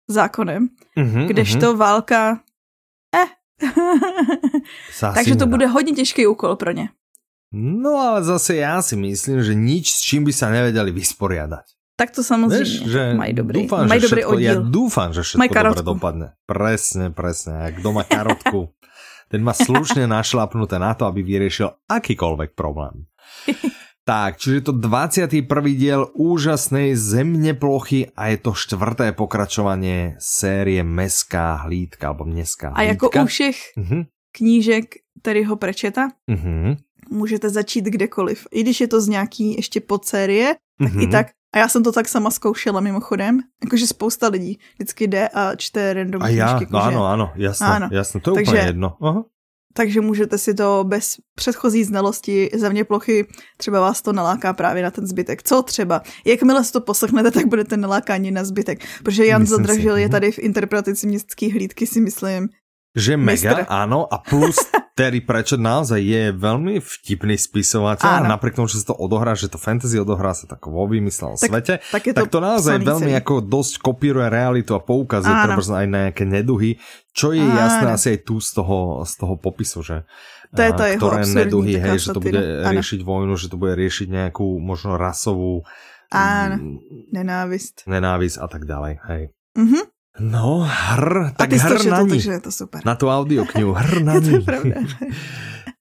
zákonem. 0.09 0.70
Mm-hmm, 0.97 1.28
kdežto 1.28 1.74
mm-hmm. 1.74 1.78
válka... 1.78 2.39
Eh. 3.16 3.30
Takže 5.14 5.36
to 5.36 5.47
bude 5.47 5.68
hodně 5.68 5.93
těžký 5.93 6.28
úkol 6.28 6.55
pro 6.55 6.72
ně. 6.72 6.89
No 7.53 7.89
ale 7.89 8.24
zase 8.24 8.55
já 8.55 8.82
si 8.82 8.95
myslím, 8.95 9.43
že 9.43 9.53
nič, 9.55 9.93
s 9.93 10.01
čím 10.01 10.24
by 10.24 10.34
se 10.34 10.49
nevedeli 10.49 10.91
vysporiadať. 10.91 11.66
Tak 11.95 12.11
to 12.11 12.24
samozřejmě, 12.24 12.64
Víš, 12.64 12.89
že 12.89 13.14
mají 13.14 13.34
dobrý, 13.34 13.61
dúfam, 13.61 13.88
mají 13.88 14.01
že 14.01 14.07
dobrý 14.07 14.22
všetko, 14.22 14.39
Ja 14.41 14.55
dúfam, 14.57 15.09
že 15.14 15.22
všetko 15.22 15.53
dobre 15.53 15.86
dopadne. 15.86 16.28
Presne, 16.49 17.14
presne. 17.14 17.70
Jak 17.70 17.86
doma 17.86 18.01
karotku, 18.01 18.74
ten 19.34 19.41
má 19.41 19.57
slušne 19.57 20.05
našlapnuté 20.05 20.77
na 20.77 20.93
to, 20.93 21.09
aby 21.09 21.25
vyriešil 21.25 21.73
akýkoľvek 21.89 22.53
problém. 22.53 23.09
Tak, 24.03 24.36
čiže 24.36 24.67
to 24.67 24.71
21. 24.75 25.47
diel 25.79 26.11
úžasnej 26.11 26.91
zemne 26.91 27.55
plochy 27.55 28.11
a 28.19 28.36
je 28.36 28.38
to 28.43 28.51
čtvrté 28.51 29.15
pokračovanie 29.15 30.19
série 30.19 30.84
Meská 30.84 31.63
hlídka, 31.63 32.11
alebo 32.11 32.27
Městská 32.27 32.75
hlídka. 32.75 32.84
A 32.84 32.91
jako 32.91 33.07
u 33.23 33.25
všech 33.25 33.57
uh-huh. 33.79 34.03
knížek 34.36 34.86
Terryho 35.23 35.55
Prečeta 35.55 36.11
uh-huh. 36.27 36.77
můžete 37.09 37.49
začít 37.49 37.86
kdekoliv. 37.86 38.47
I 38.51 38.63
když 38.63 38.81
je 38.81 38.88
to 38.88 39.01
z 39.01 39.07
nějaký 39.07 39.55
ještě 39.55 39.79
podsérie, 39.79 40.55
tak 40.79 40.91
uh-huh. 40.91 41.03
i 41.03 41.07
tak 41.07 41.27
a 41.54 41.58
já 41.58 41.68
jsem 41.68 41.84
to 41.84 41.91
tak 41.91 42.08
sama 42.08 42.32
zkoušela 42.32 42.80
mimochodem, 42.80 43.39
jakože 43.64 43.88
spousta 43.88 44.28
lidí 44.28 44.60
vždycky 44.76 45.08
jde 45.08 45.28
a 45.28 45.56
čte 45.56 45.93
random 45.93 46.24
A 46.24 46.30
já, 46.30 46.58
knížky, 46.58 46.74
no 46.74 46.84
ano, 46.84 47.06
ano, 47.06 47.32
jasné, 47.36 47.68
ano. 47.68 47.89
jasné, 47.91 48.22
to 48.22 48.32
je 48.32 48.36
Takže, 48.36 48.51
úplně 48.51 48.66
jedno. 48.66 48.97
Aha 49.01 49.24
takže 49.74 50.01
můžete 50.01 50.38
si 50.38 50.54
to 50.54 50.84
bez 50.88 51.18
předchozí 51.36 51.84
znalosti 51.84 52.49
země 52.54 52.84
plochy, 52.84 53.28
třeba 53.58 53.80
vás 53.80 54.01
to 54.01 54.14
naláká 54.14 54.54
právě 54.54 54.84
na 54.84 54.91
ten 54.91 55.08
zbytek. 55.08 55.43
Co 55.43 55.62
třeba? 55.64 56.01
Jakmile 56.26 56.64
si 56.64 56.72
to 56.72 56.82
poslechnete, 56.82 57.32
tak 57.32 57.45
budete 57.45 57.78
nalákáni 57.78 58.32
na 58.32 58.43
zbytek. 58.43 58.86
Protože 59.04 59.26
Jan 59.26 59.41
myslím 59.41 59.58
Zadražil 59.58 59.95
si. 59.95 60.01
je 60.01 60.06
mhm. 60.06 60.12
tady 60.12 60.32
v 60.32 60.39
interpretaci 60.39 61.08
městské 61.08 61.51
hlídky, 61.51 61.88
si 61.88 62.01
myslím, 62.01 62.49
že 62.94 63.18
mega, 63.18 63.66
Mistr. 63.66 63.70
áno, 63.70 64.06
a 64.06 64.22
plus 64.22 64.58
Terry 64.98 65.26
Pratchett 65.26 65.58
naozaj 65.58 65.98
je 65.98 66.24
veľmi 66.30 66.78
vtipný 66.78 67.34
spisovateľ 67.34 68.06
a 68.06 68.30
napriek 68.30 68.54
tomu, 68.54 68.70
že 68.70 68.86
sa 68.86 68.94
to 68.94 68.96
odohrá, 69.02 69.34
že 69.34 69.50
to 69.50 69.58
fantasy 69.58 69.98
odohrá 69.98 70.38
sa 70.38 70.46
tak 70.46 70.62
vo 70.70 70.86
vymyslel 70.86 71.34
tak, 71.34 71.50
svete, 71.50 71.74
tak, 71.89 72.02
to, 72.06 72.14
tak 72.14 72.30
to 72.30 72.38
naozaj 72.38 72.78
veľmi 72.78 73.18
celý. 73.18 73.22
ako 73.26 73.34
dosť 73.41 73.74
kopíruje 73.82 74.30
realitu 74.30 74.78
a 74.78 74.82
poukazuje 74.86 75.34
treba 75.34 75.58
aj 75.58 75.88
na 75.89 76.00
nejaké 76.08 76.24
neduhy, 76.30 76.78
čo 77.10 77.34
je 77.34 77.41
áno. 77.41 77.58
jasné 77.58 77.88
asi 77.89 78.08
aj 78.14 78.20
tu 78.22 78.38
z 78.38 78.50
toho, 78.54 79.02
z 79.02 79.14
toho 79.18 79.34
popisu, 79.41 79.82
že 79.82 79.98
to 80.54 80.62
je 80.62 80.72
to 80.78 80.84
ktoré 81.02 81.26
neduhy, 81.26 81.82
hej, 81.82 81.98
že 81.98 82.14
to 82.14 82.22
bude 82.22 82.38
áno. 82.38 82.78
riešiť 82.78 83.02
vojnu, 83.02 83.34
že 83.34 83.50
to 83.50 83.58
bude 83.58 83.74
riešiť 83.74 84.08
nejakú 84.14 84.62
možno 84.62 85.02
rasovú 85.02 85.66
Áno, 86.14 86.62
mm, 86.62 87.10
nenávist. 87.10 87.82
Nenávist 87.89 88.38
a 88.38 88.46
tak 88.46 88.70
ďalej, 88.70 89.02
hej. 89.10 89.24
Mhm. 89.58 89.93
No, 90.22 90.61
hr, 90.61 91.34
tak 91.34 91.49
hr 91.49 91.89
na 91.89 92.05
ní. 92.05 92.22
je 92.22 92.38
to 92.38 92.53
super. 92.53 92.86
Na 92.86 92.93
tú 92.93 93.09
audioknihu, 93.09 93.74
hr 93.74 93.97
na 94.07 94.22
ní. 94.22 94.45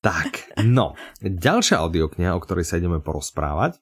tak, 0.01 0.49
no, 0.65 0.97
ďalšia 1.21 1.77
audiokniha, 1.85 2.33
o 2.33 2.41
ktorej 2.41 2.65
sa 2.65 2.81
ideme 2.81 3.05
porozprávať, 3.05 3.77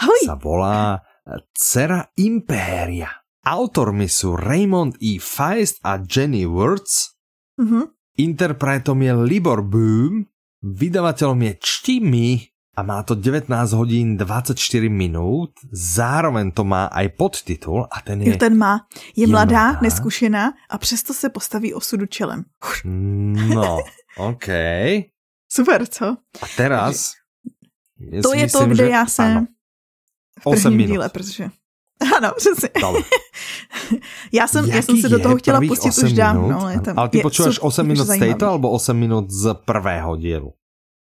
Hoj. 0.00 0.20
sa 0.24 0.34
volá 0.40 1.04
Cera 1.52 2.08
Impéria. 2.16 3.20
Autormi 3.44 4.08
sú 4.08 4.36
Raymond 4.36 4.96
E. 5.00 5.20
Feist 5.20 5.80
a 5.84 6.00
Jenny 6.00 6.44
Words. 6.44 7.16
Uh-huh. 7.56 7.88
Interpretom 8.16 9.00
je 9.00 9.12
Libor 9.16 9.64
Boom. 9.64 10.28
Vydavateľom 10.60 11.40
je 11.40 11.52
Čtimi 11.56 12.28
a 12.80 12.82
má 12.82 13.02
to 13.02 13.14
19 13.14 13.72
hodín 13.72 14.16
24 14.16 14.88
minut, 14.88 15.50
zároveň 15.72 16.50
to 16.50 16.64
má 16.64 16.84
aj 16.88 17.08
podtitul 17.08 17.84
a 17.92 18.00
ten 18.00 18.22
je... 18.22 18.30
Jo, 18.30 18.36
ten 18.40 18.56
má. 18.56 18.88
Je, 19.16 19.24
je 19.24 19.26
mladá, 19.26 19.64
mladá, 19.64 19.80
neskušená 19.80 20.52
a 20.70 20.78
přesto 20.78 21.14
se 21.14 21.28
postaví 21.28 21.74
osudu 21.74 22.06
čelem. 22.06 22.44
No, 23.54 23.78
OK. 24.16 24.48
Super, 25.52 25.86
co? 25.86 26.16
A 26.42 26.46
teraz... 26.56 27.12
To 28.22 28.34
je 28.34 28.42
myslím, 28.42 28.68
to, 28.68 28.74
kde 28.74 28.84
že... 28.84 28.90
já 28.90 29.06
jsem 29.06 29.36
ano. 29.36 29.46
v 30.38 30.42
prvním 30.42 30.76
minut. 30.76 30.92
díle, 30.92 31.08
protože... 31.08 31.48
Ano, 32.16 32.32
přesně. 32.36 32.68
já 34.32 34.46
jsem, 34.46 34.64
já 34.64 34.82
jsem 34.82 34.96
se 34.96 35.08
do 35.08 35.18
toho 35.18 35.36
chtěla 35.36 35.60
pustit 35.68 35.98
už 36.04 36.12
dávno. 36.12 36.60
Ale, 36.60 36.80
ale 36.96 37.08
ty 37.08 37.20
počuješ 37.20 37.58
8 37.62 37.86
minut 37.86 38.04
z 38.04 38.18
této, 38.18 38.46
alebo 38.46 38.70
8 38.70 38.96
minut 38.96 39.30
z 39.30 39.54
prvého 39.54 40.16
dílu? 40.16 40.52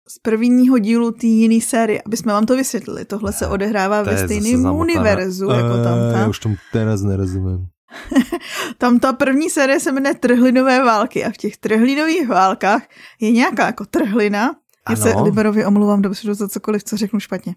Z 0.08 0.18
prvního 0.18 0.78
dílu 0.78 1.10
té 1.10 1.26
jiné 1.26 1.60
série, 1.60 2.02
aby 2.06 2.16
jsme 2.16 2.32
vám 2.32 2.46
to 2.46 2.56
vysvětlili. 2.56 3.04
Tohle 3.04 3.32
se 3.32 3.46
odehrává 3.46 4.04
to 4.04 4.10
ve 4.10 4.24
stejném 4.24 4.66
univerzu 4.66 5.46
uh, 5.46 5.54
jako 5.54 5.84
tam. 5.84 5.98
Já 6.14 6.28
už 6.28 6.38
tomu 6.38 6.56
teraz 6.72 7.02
nerozumím. 7.02 7.66
tam 8.78 8.98
ta 8.98 9.12
první 9.12 9.50
série 9.50 9.80
se 9.80 9.92
jmenuje 9.92 10.14
Trhlinové 10.14 10.84
války 10.84 11.24
a 11.24 11.30
v 11.30 11.36
těch 11.36 11.56
trhlinových 11.56 12.28
válkách 12.28 12.82
je 13.20 13.30
nějaká 13.30 13.66
jako 13.66 13.84
trhlina, 13.84 14.56
já 14.90 14.96
se 14.96 15.14
Liberovi 15.22 15.66
omluvám 15.66 16.02
dobře 16.02 16.34
za 16.34 16.48
cokoliv, 16.48 16.84
co 16.84 16.96
řeknu 16.96 17.20
špatně. 17.20 17.54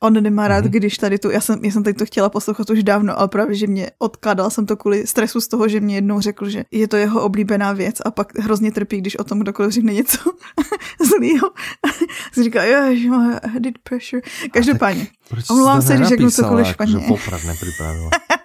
On 0.00 0.22
nemá 0.22 0.48
rád, 0.48 0.64
mm-hmm. 0.64 0.70
když 0.70 0.98
tady 0.98 1.18
tu, 1.18 1.30
já 1.30 1.40
jsem, 1.40 1.64
já 1.64 1.70
jsem 1.70 1.82
tady 1.82 1.94
to 1.94 2.06
chtěla 2.06 2.28
poslouchat 2.28 2.70
už 2.70 2.82
dávno, 2.82 3.18
ale 3.18 3.28
právě, 3.28 3.54
že 3.54 3.66
mě 3.66 3.90
odkládal 3.98 4.50
jsem 4.50 4.66
to 4.66 4.76
kvůli 4.76 5.06
stresu 5.06 5.40
z 5.40 5.48
toho, 5.48 5.68
že 5.68 5.80
mě 5.80 5.94
jednou 5.94 6.20
řekl, 6.20 6.48
že 6.48 6.64
je 6.70 6.88
to 6.88 6.96
jeho 6.96 7.22
oblíbená 7.22 7.72
věc 7.72 7.96
a 8.04 8.10
pak 8.10 8.38
hrozně 8.38 8.72
trpí, 8.72 8.98
když 8.98 9.16
o 9.16 9.24
tom 9.24 9.38
kdokoliv 9.38 9.72
řekne 9.72 9.92
něco 9.92 10.18
zlýho. 11.16 11.50
Jsem 12.32 12.44
říkal, 12.44 12.64
jo, 12.64 12.94
že 12.94 13.10
má 13.10 13.40
headed 13.46 13.78
pressure. 13.78 14.22
Každopádně. 14.52 15.06
Omlouvám 15.50 15.82
se, 15.82 15.96
když 15.96 16.08
řeknu 16.08 16.30
cokoliv 16.30 16.66
špatně. 16.66 16.94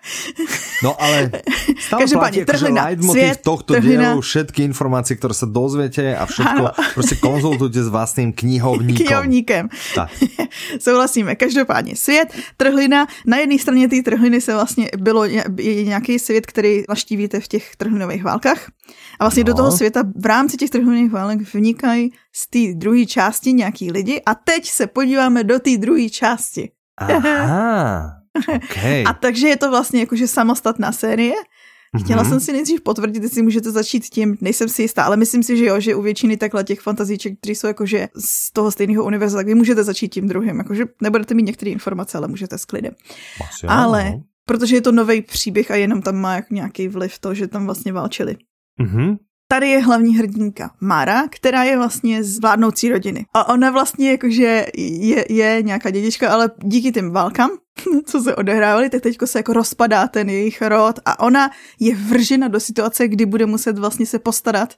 No 0.84 1.02
ale 1.02 1.32
stále 1.80 2.06
platí, 2.08 2.42
akože 2.42 2.68
leitmotiv 2.70 3.38
tohto 3.42 3.74
trhlina. 3.74 4.14
dielu, 4.14 4.22
všetky 4.22 4.62
informácie, 4.64 5.16
ktoré 5.18 5.34
sa 5.34 5.48
dozviete 5.48 6.14
a 6.14 6.26
všetko 6.26 6.62
ano. 6.62 6.72
prostě 6.94 7.16
konzultujte 7.16 7.84
s 7.84 7.88
vlastným 7.88 8.34
knihovníkom. 8.34 9.06
Knihovníkem. 9.06 9.70
Tak. 9.96 10.10
Souhlasíme. 10.80 11.36
Každopádně 11.36 11.96
svět, 11.96 12.34
trhlina. 12.58 13.08
Na 13.26 13.38
jedné 13.38 13.60
straně 13.60 13.90
té 13.90 14.02
trhliny 14.02 14.42
se 14.42 14.54
vlastně 14.54 14.90
bylo 14.98 15.26
je 15.58 15.84
nějaký 15.84 16.20
svět, 16.20 16.46
který 16.46 16.84
naštívíte 16.90 17.40
v 17.40 17.48
těch 17.48 17.76
trhlinových 17.76 18.24
válkách. 18.24 18.70
A 19.20 19.24
vlastně 19.24 19.44
no. 19.44 19.48
do 19.48 19.54
toho 19.54 19.72
světa 19.72 20.04
v 20.16 20.26
rámci 20.26 20.58
těch 20.58 20.70
trhlinových 20.70 21.12
válek 21.12 21.40
vnikají 21.54 22.12
z 22.34 22.50
té 22.50 22.60
druhé 22.76 23.06
části 23.06 23.54
nějaký 23.54 23.92
lidi 23.92 24.22
a 24.26 24.36
teď 24.36 24.70
se 24.70 24.88
podíváme 24.88 25.44
do 25.44 25.60
té 25.60 25.78
druhé 25.78 26.10
části. 26.10 26.70
Aha. 26.98 28.12
Okay. 28.48 29.04
A 29.08 29.14
takže 29.14 29.48
je 29.48 29.58
to 29.58 29.70
vlastně 29.70 30.00
jakože 30.00 30.28
samostatná 30.28 30.92
série. 30.92 31.34
Chtěla 32.04 32.24
mm-hmm. 32.24 32.30
jsem 32.30 32.40
si 32.40 32.54
nejdřív 32.54 32.82
potvrdit, 32.82 33.24
jestli 33.24 33.42
můžete 33.42 33.72
začít 33.72 34.06
tím, 34.06 34.38
nejsem 34.42 34.70
si 34.70 34.82
jistá, 34.82 35.04
ale 35.04 35.18
myslím 35.18 35.44
si, 35.44 35.58
že 35.58 35.66
jo, 35.66 35.80
že 35.80 35.96
u 35.96 36.02
většiny 36.02 36.38
takhle 36.38 36.64
těch 36.64 36.82
fantazíček, 36.82 37.38
které 37.38 37.56
jsou 37.56 37.68
jakože 37.68 38.08
z 38.16 38.54
toho 38.54 38.72
stejného 38.72 39.04
univerza, 39.04 39.38
tak 39.38 39.46
vy 39.46 39.56
můžete 39.56 39.84
začít 39.84 40.08
tím 40.08 40.28
druhým, 40.28 40.58
jakože 40.58 40.86
nebudete 41.02 41.34
mít 41.34 41.44
některé 41.44 41.72
informace, 41.72 42.18
ale 42.18 42.28
můžete 42.28 42.58
s 42.58 42.66
klidem. 42.66 42.94
Asi 43.50 43.68
ale, 43.68 44.12
no. 44.12 44.24
protože 44.46 44.76
je 44.76 44.82
to 44.82 44.92
nový 44.92 45.22
příběh 45.22 45.72
a 45.72 45.76
jenom 45.76 46.02
tam 46.02 46.16
má 46.16 46.42
nějaký 46.52 46.88
vliv 46.88 47.20
to, 47.20 47.34
že 47.34 47.48
tam 47.48 47.66
vlastně 47.66 47.94
válčili. 47.94 48.38
Mm-hmm. 48.82 49.18
Tady 49.48 49.70
je 49.70 49.84
hlavní 49.84 50.18
hrdinka 50.18 50.72
Mara, 50.82 51.28
která 51.28 51.64
je 51.64 51.78
vlastně 51.78 52.24
z 52.24 52.40
vládnoucí 52.40 52.90
rodiny. 52.90 53.26
A 53.34 53.50
ona 53.50 53.72
vlastně 53.72 54.12
jakože 54.12 54.66
je, 54.78 55.26
je 55.30 55.62
nějaká 55.62 55.90
dědička, 55.90 56.34
ale 56.34 56.52
díky 56.64 56.92
těm 56.92 57.12
válkám, 57.12 57.50
co 58.06 58.22
se 58.22 58.36
odehrávaly, 58.36 58.90
tak 58.90 59.02
teďko 59.02 59.28
se 59.28 59.40
jako 59.40 59.54
rozpadá 59.54 60.08
ten 60.08 60.30
jejich 60.30 60.62
rod 60.62 61.00
a 61.06 61.20
ona 61.20 61.52
je 61.80 61.96
vržena 61.96 62.48
do 62.48 62.60
situace, 62.60 63.08
kdy 63.08 63.26
bude 63.26 63.46
muset 63.46 63.78
vlastně 63.78 64.06
se 64.06 64.20
postarat 64.20 64.74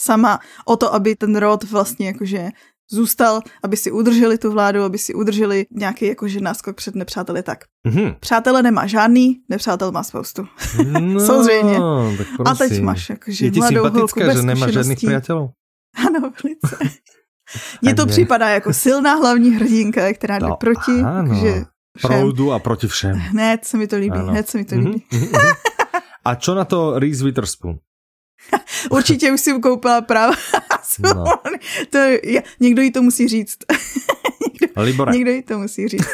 sama 0.00 0.40
o 0.64 0.76
to, 0.76 0.94
aby 0.94 1.16
ten 1.16 1.36
rod 1.36 1.64
vlastně 1.64 2.06
jakože 2.06 2.48
zůstal, 2.90 3.40
aby 3.62 3.76
si 3.76 3.90
udrželi 3.90 4.38
tu 4.38 4.52
vládu, 4.52 4.82
aby 4.82 4.98
si 4.98 5.14
udrželi 5.14 5.66
nějaký 5.70 6.06
jakože 6.06 6.40
náskok 6.40 6.76
před 6.76 6.94
nepřáteli 6.94 7.42
tak. 7.42 7.64
Mm-hmm. 7.88 8.16
Přátele 8.20 8.62
nemá 8.62 8.86
žádný, 8.86 9.40
nepřátel 9.48 9.92
má 9.92 10.02
spoustu. 10.02 10.46
No, 10.98 11.20
Samozřejmě. 11.26 11.78
A 12.44 12.54
teď 12.54 12.82
máš 12.82 13.10
jakože 13.10 13.44
Je 13.44 13.50
ti 13.50 13.60
sympatická, 13.62 14.34
že 14.34 14.42
nemá 14.42 14.70
žádných 14.70 14.98
přátelů? 14.98 15.50
Ano, 16.06 16.32
velice. 16.44 16.78
Mně 17.82 17.94
to 17.94 18.06
připadá 18.06 18.48
jako 18.48 18.72
silná 18.72 19.14
hlavní 19.14 19.50
hrdinka, 19.50 20.12
která 20.12 20.38
jde 20.38 20.46
no, 20.46 20.56
proti, 20.56 20.92
ano. 21.04 21.34
že 21.34 21.64
Proudu 22.02 22.52
a 22.52 22.58
proti 22.58 22.86
všem. 22.88 23.12
Hned 23.12 23.64
se 23.64 23.76
mi 23.76 23.86
to 23.86 23.96
líbí, 23.96 24.18
ano. 24.18 24.32
hned 24.32 24.48
se 24.48 24.58
mi 24.58 24.64
to 24.64 24.74
líbí. 24.74 25.04
Mm-hmm. 25.12 25.54
a 26.24 26.34
čo 26.34 26.54
na 26.54 26.64
to 26.64 26.98
Reese 26.98 27.24
Witherspoon? 27.24 27.78
Určitě 28.90 29.32
už 29.32 29.40
si 29.40 29.52
koupila 29.52 30.00
práva. 30.00 30.34
no. 30.98 31.24
to, 31.90 31.98
je, 31.98 32.42
někdo 32.60 32.82
jí 32.82 32.92
to 32.92 33.02
musí 33.02 33.28
říct. 33.28 33.56
někdo, 34.60 34.82
Libore. 34.82 35.12
Někdo 35.12 35.30
jí 35.30 35.42
to 35.42 35.58
musí 35.58 35.88
říct. 35.88 36.08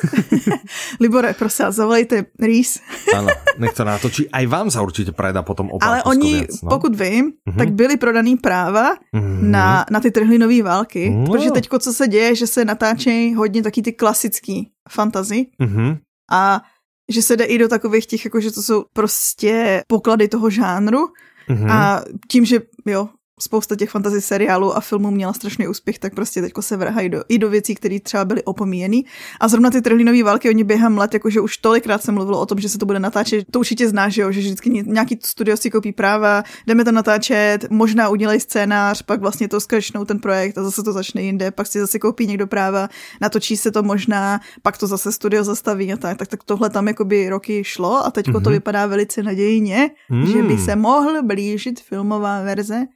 Libore, 1.00 1.34
prosím, 1.34 1.66
zavolejte 1.68 2.26
Rís. 2.40 2.80
ano, 3.16 3.28
nech 3.58 3.72
to 3.72 3.84
natočí. 3.84 4.30
Aj 4.30 4.46
vám 4.46 4.70
se 4.70 4.80
určitě 4.80 5.12
predá 5.12 5.42
potom 5.42 5.70
o 5.72 5.78
Ale 5.82 6.02
oni, 6.02 6.34
věc, 6.34 6.62
no? 6.62 6.68
pokud 6.68 7.00
vím, 7.00 7.32
mm-hmm. 7.32 7.58
tak 7.58 7.72
byly 7.72 7.96
prodaný 7.96 8.36
práva 8.36 8.94
mm-hmm. 8.94 9.40
na, 9.40 9.86
na 9.90 10.00
ty 10.00 10.10
trhlinové 10.10 10.62
války. 10.62 11.10
No. 11.10 11.26
Protože 11.26 11.50
teďko, 11.50 11.78
co 11.78 11.92
se 11.92 12.08
děje, 12.08 12.34
že 12.34 12.46
se 12.46 12.64
natáčejí 12.64 13.34
hodně 13.34 13.62
taky 13.62 13.82
ty 13.82 13.92
klasický 13.92 14.70
fantazy. 14.90 15.46
Mm-hmm. 15.60 15.98
A 16.32 16.62
že 17.08 17.22
se 17.22 17.36
jde 17.36 17.44
i 17.44 17.58
do 17.58 17.68
takových 17.68 18.06
těch, 18.06 18.24
jako 18.24 18.40
že 18.40 18.50
to 18.50 18.62
jsou 18.62 18.84
prostě 18.92 19.82
poklady 19.86 20.28
toho 20.28 20.50
žánru, 20.50 21.08
Mm-hmm. 21.48 21.70
A 21.70 22.02
tím, 22.28 22.44
že 22.44 22.60
jo, 22.86 23.08
spousta 23.40 23.76
těch 23.76 23.90
fantasy 23.90 24.20
seriálů 24.20 24.76
a 24.76 24.80
filmů 24.80 25.10
měla 25.10 25.32
strašný 25.32 25.68
úspěch, 25.68 25.98
tak 25.98 26.14
prostě 26.14 26.40
teďko 26.40 26.62
se 26.62 26.76
vrhají 26.76 27.08
do, 27.08 27.24
i 27.28 27.38
do 27.38 27.50
věcí, 27.50 27.74
které 27.74 28.00
třeba 28.00 28.24
byly 28.24 28.42
opomíjeny. 28.44 29.04
A 29.40 29.48
zrovna 29.48 29.70
ty 29.70 29.82
trhlinové 29.82 30.22
války, 30.22 30.48
oni 30.48 30.64
během 30.64 30.98
let, 30.98 31.14
jakože 31.14 31.40
už 31.40 31.56
tolikrát 31.56 32.02
se 32.02 32.12
mluvilo 32.12 32.40
o 32.40 32.46
tom, 32.46 32.60
že 32.60 32.68
se 32.68 32.78
to 32.78 32.86
bude 32.86 32.98
natáčet, 32.98 33.46
to 33.50 33.58
určitě 33.58 33.88
znáš, 33.88 34.14
že, 34.14 34.22
jo, 34.22 34.32
že 34.32 34.40
vždycky 34.40 34.70
nějaký 34.70 35.18
studio 35.22 35.56
si 35.56 35.70
koupí 35.70 35.92
práva, 35.92 36.42
jdeme 36.66 36.84
to 36.84 36.92
natáčet, 36.92 37.70
možná 37.70 38.08
udělají 38.08 38.40
scénář, 38.40 39.02
pak 39.02 39.20
vlastně 39.20 39.48
to 39.48 39.60
skrčnou 39.60 40.04
ten 40.04 40.18
projekt 40.18 40.58
a 40.58 40.62
zase 40.62 40.82
to 40.82 40.92
začne 40.92 41.22
jinde, 41.22 41.50
pak 41.50 41.66
si 41.66 41.80
zase 41.80 41.98
koupí 41.98 42.26
někdo 42.26 42.46
práva, 42.46 42.88
natočí 43.20 43.56
se 43.56 43.70
to 43.70 43.82
možná, 43.82 44.40
pak 44.62 44.78
to 44.78 44.86
zase 44.86 45.12
studio 45.12 45.44
zastaví 45.44 45.92
a 45.92 45.96
tak, 45.96 46.18
tak, 46.18 46.28
tak 46.28 46.44
tohle 46.44 46.70
tam 46.70 46.88
jakoby 46.88 47.28
roky 47.28 47.64
šlo 47.64 48.06
a 48.06 48.10
teďko 48.10 48.30
mm-hmm. 48.30 48.42
to 48.42 48.50
mhm. 48.50 48.52
vypadá 48.52 48.86
velice 48.86 49.22
nadějně, 49.22 49.90
mm. 50.10 50.26
že 50.26 50.42
by 50.42 50.58
se 50.58 50.76
mohl 50.76 51.22
blížit 51.22 51.80
filmová 51.80 52.42
verze 52.42 52.86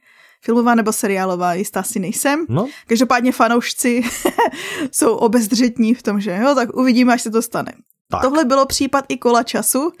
filmová 0.41 0.75
nebo 0.75 0.93
seriálová, 0.93 1.53
jistá 1.53 1.83
si 1.83 1.99
nejsem. 1.99 2.45
No. 2.49 2.67
Každopádně 2.87 3.31
fanoušci 3.31 4.01
jsou 4.91 5.15
obezdřetní 5.15 5.93
v 5.93 6.03
tom, 6.03 6.21
že 6.21 6.39
jo, 6.43 6.55
tak 6.55 6.73
uvidíme, 6.73 7.13
až 7.13 7.21
se 7.21 7.31
to 7.31 7.41
stane. 7.41 7.73
Tak. 8.11 8.21
Tohle 8.21 8.45
bylo 8.45 8.65
případ 8.65 9.05
i 9.09 9.17
kola 9.17 9.43
času 9.43 9.91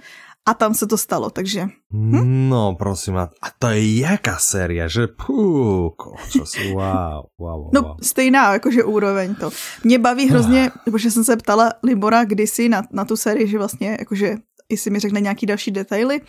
a 0.45 0.53
tam 0.53 0.73
se 0.73 0.87
to 0.87 0.97
stalo, 0.97 1.29
takže... 1.29 1.67
Hm? 1.93 2.49
No, 2.49 2.75
prosím, 2.79 3.17
a 3.17 3.29
to 3.59 3.67
je 3.67 3.99
jaká 3.99 4.37
série, 4.37 4.89
že 4.89 5.07
pů, 5.07 5.93
času, 6.29 6.59
wow, 6.73 7.25
wow, 7.39 7.63
wow. 7.63 7.69
No, 7.73 7.95
stejná, 8.01 8.53
jakože 8.53 8.83
úroveň 8.83 9.35
to. 9.35 9.51
Mě 9.83 9.99
baví 9.99 10.29
hrozně, 10.29 10.71
protože 10.85 11.11
jsem 11.11 11.23
se 11.23 11.37
ptala 11.37 11.73
Libora 11.83 12.23
kdysi 12.23 12.69
na, 12.69 12.81
na 12.91 13.05
tu 13.05 13.17
sérii, 13.17 13.47
že 13.47 13.57
vlastně, 13.57 13.97
jakože, 13.99 14.35
jestli 14.69 14.91
mi 14.91 14.99
řekne 14.99 15.21
nějaký 15.21 15.45
další 15.45 15.71
detaily. 15.71 16.21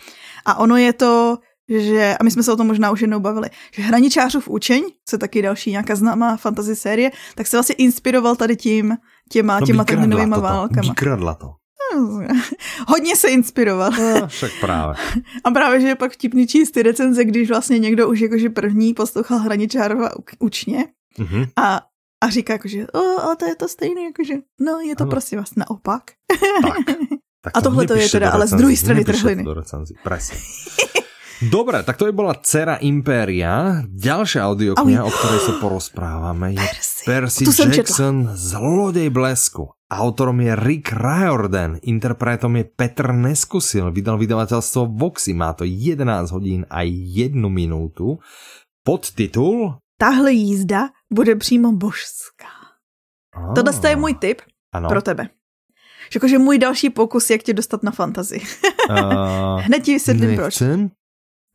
A 0.45 0.57
ono 0.57 0.77
je 0.77 0.93
to 0.93 1.37
že, 1.79 2.17
a 2.19 2.23
my 2.23 2.31
jsme 2.31 2.43
se 2.43 2.53
o 2.53 2.55
tom 2.55 2.67
možná 2.67 2.91
už 2.91 3.01
jednou 3.01 3.19
bavili, 3.19 3.49
že 3.73 3.83
Hraničářův 3.83 4.47
učeň, 4.47 4.83
co 5.05 5.15
je 5.15 5.19
taky 5.19 5.41
další 5.41 5.71
nějaká 5.71 5.95
známá 5.95 6.37
fantasy 6.37 6.75
série, 6.75 7.11
tak 7.35 7.47
se 7.47 7.57
vlastně 7.57 7.75
inspiroval 7.75 8.35
tady 8.35 8.55
tím, 8.55 8.97
těma, 9.29 9.59
no, 9.59 9.65
těma 9.65 9.83
terminovými 9.83 10.35
válkama. 10.39 10.89
Vykradla 10.89 11.33
to. 11.33 11.51
Hodně 12.87 13.15
se 13.15 13.27
inspiroval. 13.27 13.91
No, 13.91 14.27
však 14.27 14.51
právě. 14.59 14.95
A 15.43 15.51
právě, 15.51 15.81
že 15.81 15.87
je 15.87 15.95
pak 15.95 16.11
vtipný 16.11 16.47
číst 16.47 16.71
ty 16.71 16.83
recenze, 16.83 17.25
když 17.25 17.49
vlastně 17.49 17.79
někdo 17.79 18.09
už 18.09 18.19
jakože 18.19 18.49
první 18.49 18.93
poslouchal 18.93 19.37
Hraničárova 19.37 20.09
učně 20.39 20.85
mm-hmm. 21.19 21.47
a, 21.55 21.81
a 22.23 22.29
říká 22.29 22.53
jakože, 22.53 22.87
o, 22.87 23.21
a 23.21 23.35
to 23.35 23.45
je 23.45 23.55
to 23.55 23.67
stejné, 23.67 24.01
jakože, 24.03 24.33
no 24.59 24.79
je 24.79 24.95
to 24.95 25.03
ano. 25.03 25.09
prosím 25.09 25.39
vás 25.39 25.55
naopak. 25.55 26.03
Tak. 26.61 26.97
Tak 27.43 27.57
a 27.57 27.61
tohle 27.61 27.87
to 27.87 27.95
je 27.95 28.09
teda 28.09 28.31
ale 28.31 28.47
z 28.47 28.53
druhé 28.53 28.75
strany 28.77 29.05
trhliny. 29.05 29.43
Do 29.43 29.55
presne. 30.03 30.37
Dobre, 31.41 31.81
tak 31.81 31.97
to 31.97 32.05
by 32.05 32.13
bola 32.13 32.37
Cera 32.37 32.77
Impéria. 32.85 33.81
Ďalšia 33.89 34.45
audiokniha, 34.45 35.01
o 35.01 35.09
ktorej 35.09 35.41
sa 35.41 35.53
porozprávame, 35.57 36.53
je 36.53 36.61
Percy, 36.61 37.03
Percy 37.09 37.43
Jackson 37.65 38.29
Zlodej 38.37 39.09
blesku. 39.09 39.73
Autorom 39.89 40.37
je 40.37 40.53
Rick 40.53 40.93
Riordan, 40.93 41.81
interpretom 41.81 42.61
je 42.61 42.69
Petr 42.69 43.09
Neskusil, 43.09 43.89
vydal 43.89 44.21
vydavateľstvo 44.21 44.93
Voxy, 44.93 45.33
má 45.33 45.57
to 45.57 45.65
11 45.65 46.29
hodín 46.29 46.61
a 46.69 46.85
1 46.85 47.33
minútu. 47.49 48.21
Podtitul? 48.85 49.81
Tahle 49.97 50.31
jízda 50.31 50.89
bude 51.09 51.35
přímo 51.35 51.71
božská. 51.71 52.53
Oh. 53.33 53.53
Tohle 53.53 53.89
je 53.89 53.95
můj 53.95 54.13
tip 54.13 54.41
ano. 54.73 54.89
pro 54.89 55.01
tebe. 55.01 55.29
Jakože 56.13 56.37
můj 56.37 56.57
další 56.57 56.89
pokus, 56.89 57.29
jak 57.29 57.43
tě 57.43 57.53
dostat 57.53 57.83
na 57.83 57.91
fantazi. 57.91 58.41
Uh, 58.89 59.61
Hned 59.65 59.83
ti 59.83 59.93
vysvětlím 59.93 60.35
proč. 60.35 60.61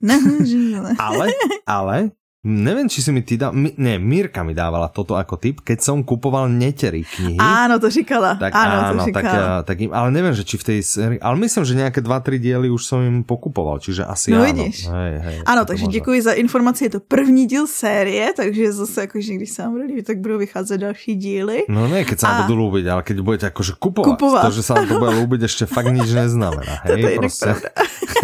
Ale, 0.99 1.33
ale 1.67 2.11
Neviem, 2.47 2.87
či 2.87 3.03
si 3.03 3.11
mi 3.11 3.27
ty 3.27 3.35
dal... 3.35 3.51
Mi, 3.51 3.75
ne, 3.75 3.99
Mírka 3.99 4.47
mi 4.47 4.55
dávala 4.55 4.87
toto 4.87 5.19
ako 5.19 5.35
tip, 5.35 5.67
keď 5.67 5.83
som 5.83 6.07
kupoval 6.07 6.47
netery 6.47 7.03
knihy. 7.03 7.43
Áno, 7.43 7.83
to 7.83 7.91
říkala. 7.91 8.39
Tak 8.39 8.55
áno, 8.55 8.77
áno 8.95 9.03
to 9.03 9.11
tak, 9.11 9.25
ja, 9.27 9.67
tak 9.67 9.83
im, 9.83 9.91
ale 9.91 10.15
neviem, 10.15 10.31
že 10.31 10.47
či 10.47 10.55
v 10.55 10.65
tej 10.71 10.79
sérii... 10.87 11.19
Ale 11.19 11.35
myslím, 11.43 11.67
že 11.67 11.75
nejaké 11.75 11.99
dva, 11.99 12.23
tri 12.23 12.39
diely 12.39 12.71
už 12.71 12.87
som 12.87 13.03
im 13.03 13.27
pokupoval, 13.27 13.83
čiže 13.83 14.07
asi 14.07 14.31
no, 14.31 14.47
áno. 14.47 14.47
vidíš. 14.47 14.87
Hej, 14.87 15.15
hej, 15.27 15.39
áno, 15.43 15.67
takže 15.67 15.91
děkuji 15.91 16.23
za 16.23 16.33
informaci. 16.39 16.87
Je 16.87 16.91
to 16.91 17.01
první 17.03 17.51
díl 17.51 17.67
série, 17.67 18.31
takže 18.31 18.73
zase 18.73 19.11
akože 19.11 19.43
když 19.43 19.51
sa 19.51 19.67
vám 19.67 19.83
líbí, 19.83 20.07
tak 20.07 20.23
budou 20.23 20.39
vycházet 20.39 20.79
další 20.79 21.19
díly. 21.19 21.67
No 21.67 21.91
ne, 21.91 22.07
keď 22.07 22.19
sa 22.23 22.29
a... 22.31 22.35
budú 22.47 22.55
ľúbiť, 22.63 22.85
ale 22.87 23.03
keď 23.03 23.17
budete 23.27 23.47
akože 23.51 23.75
kupovať, 23.75 24.15
kupovať. 24.15 24.43
to, 24.47 24.51
že 24.55 24.63
sa 24.63 24.73
vám 24.79 24.87
to 24.87 24.95
bude 25.03 25.15
ľúbiť, 25.27 25.41
ešte 25.51 25.65
fakt 25.67 25.91
nič 25.91 26.15
neznamená. 26.15 26.87
Hej, 26.87 26.95
to 27.03 27.09
je 27.11 27.17
proste. 27.19 27.51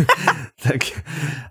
tak, 0.66 0.81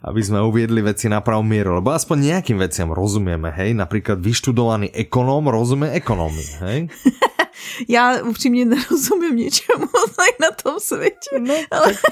aby 0.08 0.22
sme 0.24 0.40
uviedli 0.40 0.80
veci 0.80 1.12
na 1.12 1.20
pravú 1.20 1.44
mieru, 1.44 1.76
lebo 1.76 1.92
aspoň 1.92 2.32
nejakým 2.32 2.58
veciam 2.62 2.94
rozumieme, 2.94 3.50
hej? 3.50 3.74
Napríklad 3.74 4.22
vyštudovaný 4.22 4.94
ekonóm 4.94 5.50
rozumie 5.50 5.90
ekonómii, 5.98 6.50
hej? 6.62 6.80
Já 7.90 8.22
upřímně 8.24 8.66
nerozumím 8.66 9.36
ničemu 9.36 9.86
na 10.42 10.52
tom 10.64 10.80
světě. 10.80 11.40
No, 11.40 11.54
ale... 11.72 11.94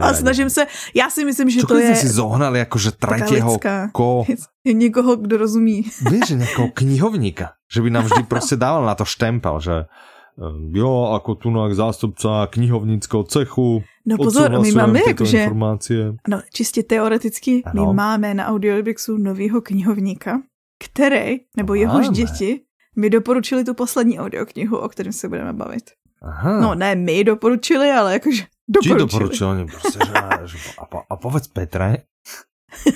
A 0.00 0.14
snažím 0.14 0.50
se, 0.50 0.66
já 0.94 1.10
si 1.10 1.24
myslím, 1.24 1.50
že 1.50 1.60
Čo 1.60 1.66
to 1.66 1.78
je... 1.78 1.96
si 1.96 2.08
zohnali 2.08 2.58
jakože 2.58 3.00
tretieho 3.00 3.56
ko... 3.92 4.28
Někoho, 4.64 5.16
kdo 5.16 5.36
rozumí. 5.36 5.88
Víš, 6.10 6.36
nějakého 6.36 6.68
knihovníka, 6.74 7.56
že 7.72 7.82
by 7.82 7.90
nám 7.90 8.04
vždy 8.04 8.22
prostě 8.22 8.56
dával 8.56 8.84
na 8.84 8.94
to 8.94 9.04
štempel, 9.04 9.60
že 9.60 9.88
Ehm, 10.36 10.68
jo, 10.76 11.16
ako 11.16 11.34
tu 11.40 11.48
zástupca 11.72 12.46
knihovnického 12.52 13.24
cechu. 13.24 13.82
No 14.08 14.16
pozor, 14.16 14.60
my 14.60 14.72
máme 14.72 15.00
jakože, 15.06 15.38
informace. 15.38 15.94
no 16.28 16.42
čistě 16.52 16.82
teoreticky, 16.82 17.62
ano. 17.64 17.86
my 17.86 17.94
máme 17.94 18.34
na 18.34 18.46
Audiolibixu 18.46 19.16
novýho 19.18 19.60
knihovníka, 19.60 20.42
který, 20.84 21.40
nebo 21.56 21.72
máme. 21.72 21.80
jehož 21.80 22.08
děti, 22.08 22.60
mi 22.96 23.10
doporučili 23.10 23.64
tu 23.64 23.74
poslední 23.74 24.18
audioknihu, 24.18 24.78
o 24.78 24.88
kterém 24.88 25.12
se 25.12 25.28
budeme 25.28 25.52
bavit. 25.52 25.90
Aha. 26.22 26.60
No 26.60 26.74
ne, 26.74 26.94
my 26.94 27.24
doporučili, 27.24 27.90
ale 27.90 28.12
jakože 28.12 28.42
doporučili. 28.68 28.94
Či 28.94 28.98
doporučili, 28.98 29.66
prostě, 29.66 29.98
že, 30.44 30.58
a, 30.78 30.86
po, 30.86 31.02
a 31.10 31.16
povedz 31.16 31.48
Petre. 31.48 31.96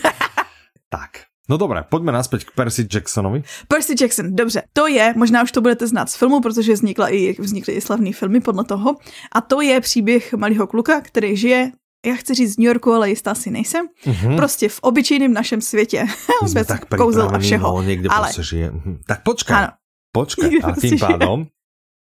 tak, 0.88 1.10
No 1.50 1.58
dobré, 1.58 1.82
pojďme 1.82 2.14
naspäť 2.14 2.46
k 2.46 2.54
Percy 2.54 2.86
Jacksonovi. 2.86 3.42
Percy 3.66 3.98
Jackson, 3.98 4.30
dobře. 4.30 4.62
To 4.72 4.86
je, 4.86 5.14
možná 5.16 5.42
už 5.42 5.52
to 5.52 5.60
budete 5.60 5.86
znát 5.86 6.06
z 6.10 6.14
filmu, 6.14 6.40
protože 6.40 6.72
vznikla 6.72 7.08
i, 7.08 7.34
vznikly 7.42 7.74
i 7.74 7.80
slavné 7.80 8.12
filmy 8.12 8.40
podle 8.40 8.64
toho. 8.64 8.96
A 9.32 9.40
to 9.40 9.60
je 9.60 9.80
příběh 9.80 10.34
malého 10.34 10.66
kluka, 10.66 11.00
který 11.00 11.36
žije 11.36 11.72
já 12.06 12.14
chci 12.14 12.34
říct 12.34 12.54
z 12.54 12.58
New 12.58 12.66
Yorku, 12.66 12.92
ale 12.92 13.10
jistá 13.10 13.34
si 13.34 13.50
nejsem. 13.50 13.86
Mm-hmm. 14.04 14.36
Prostě 14.36 14.68
v 14.68 14.78
obyčejném 14.80 15.32
našem 15.32 15.60
světě. 15.60 16.06
Bez 16.54 16.66
tak 16.66 16.88
kouzel 16.88 17.30
a 17.34 17.38
všeho. 17.38 17.76
No, 17.76 17.82
někde 17.82 18.08
ale... 18.08 18.26
prostě 18.26 18.42
žije. 18.42 18.70
Mhm. 18.70 19.00
Tak 19.06 19.22
počkej. 19.22 19.56
Ano. 19.56 19.68
Počkej. 20.12 20.60
A 20.64 20.80
tím 20.80 20.98
pádom, 20.98 21.46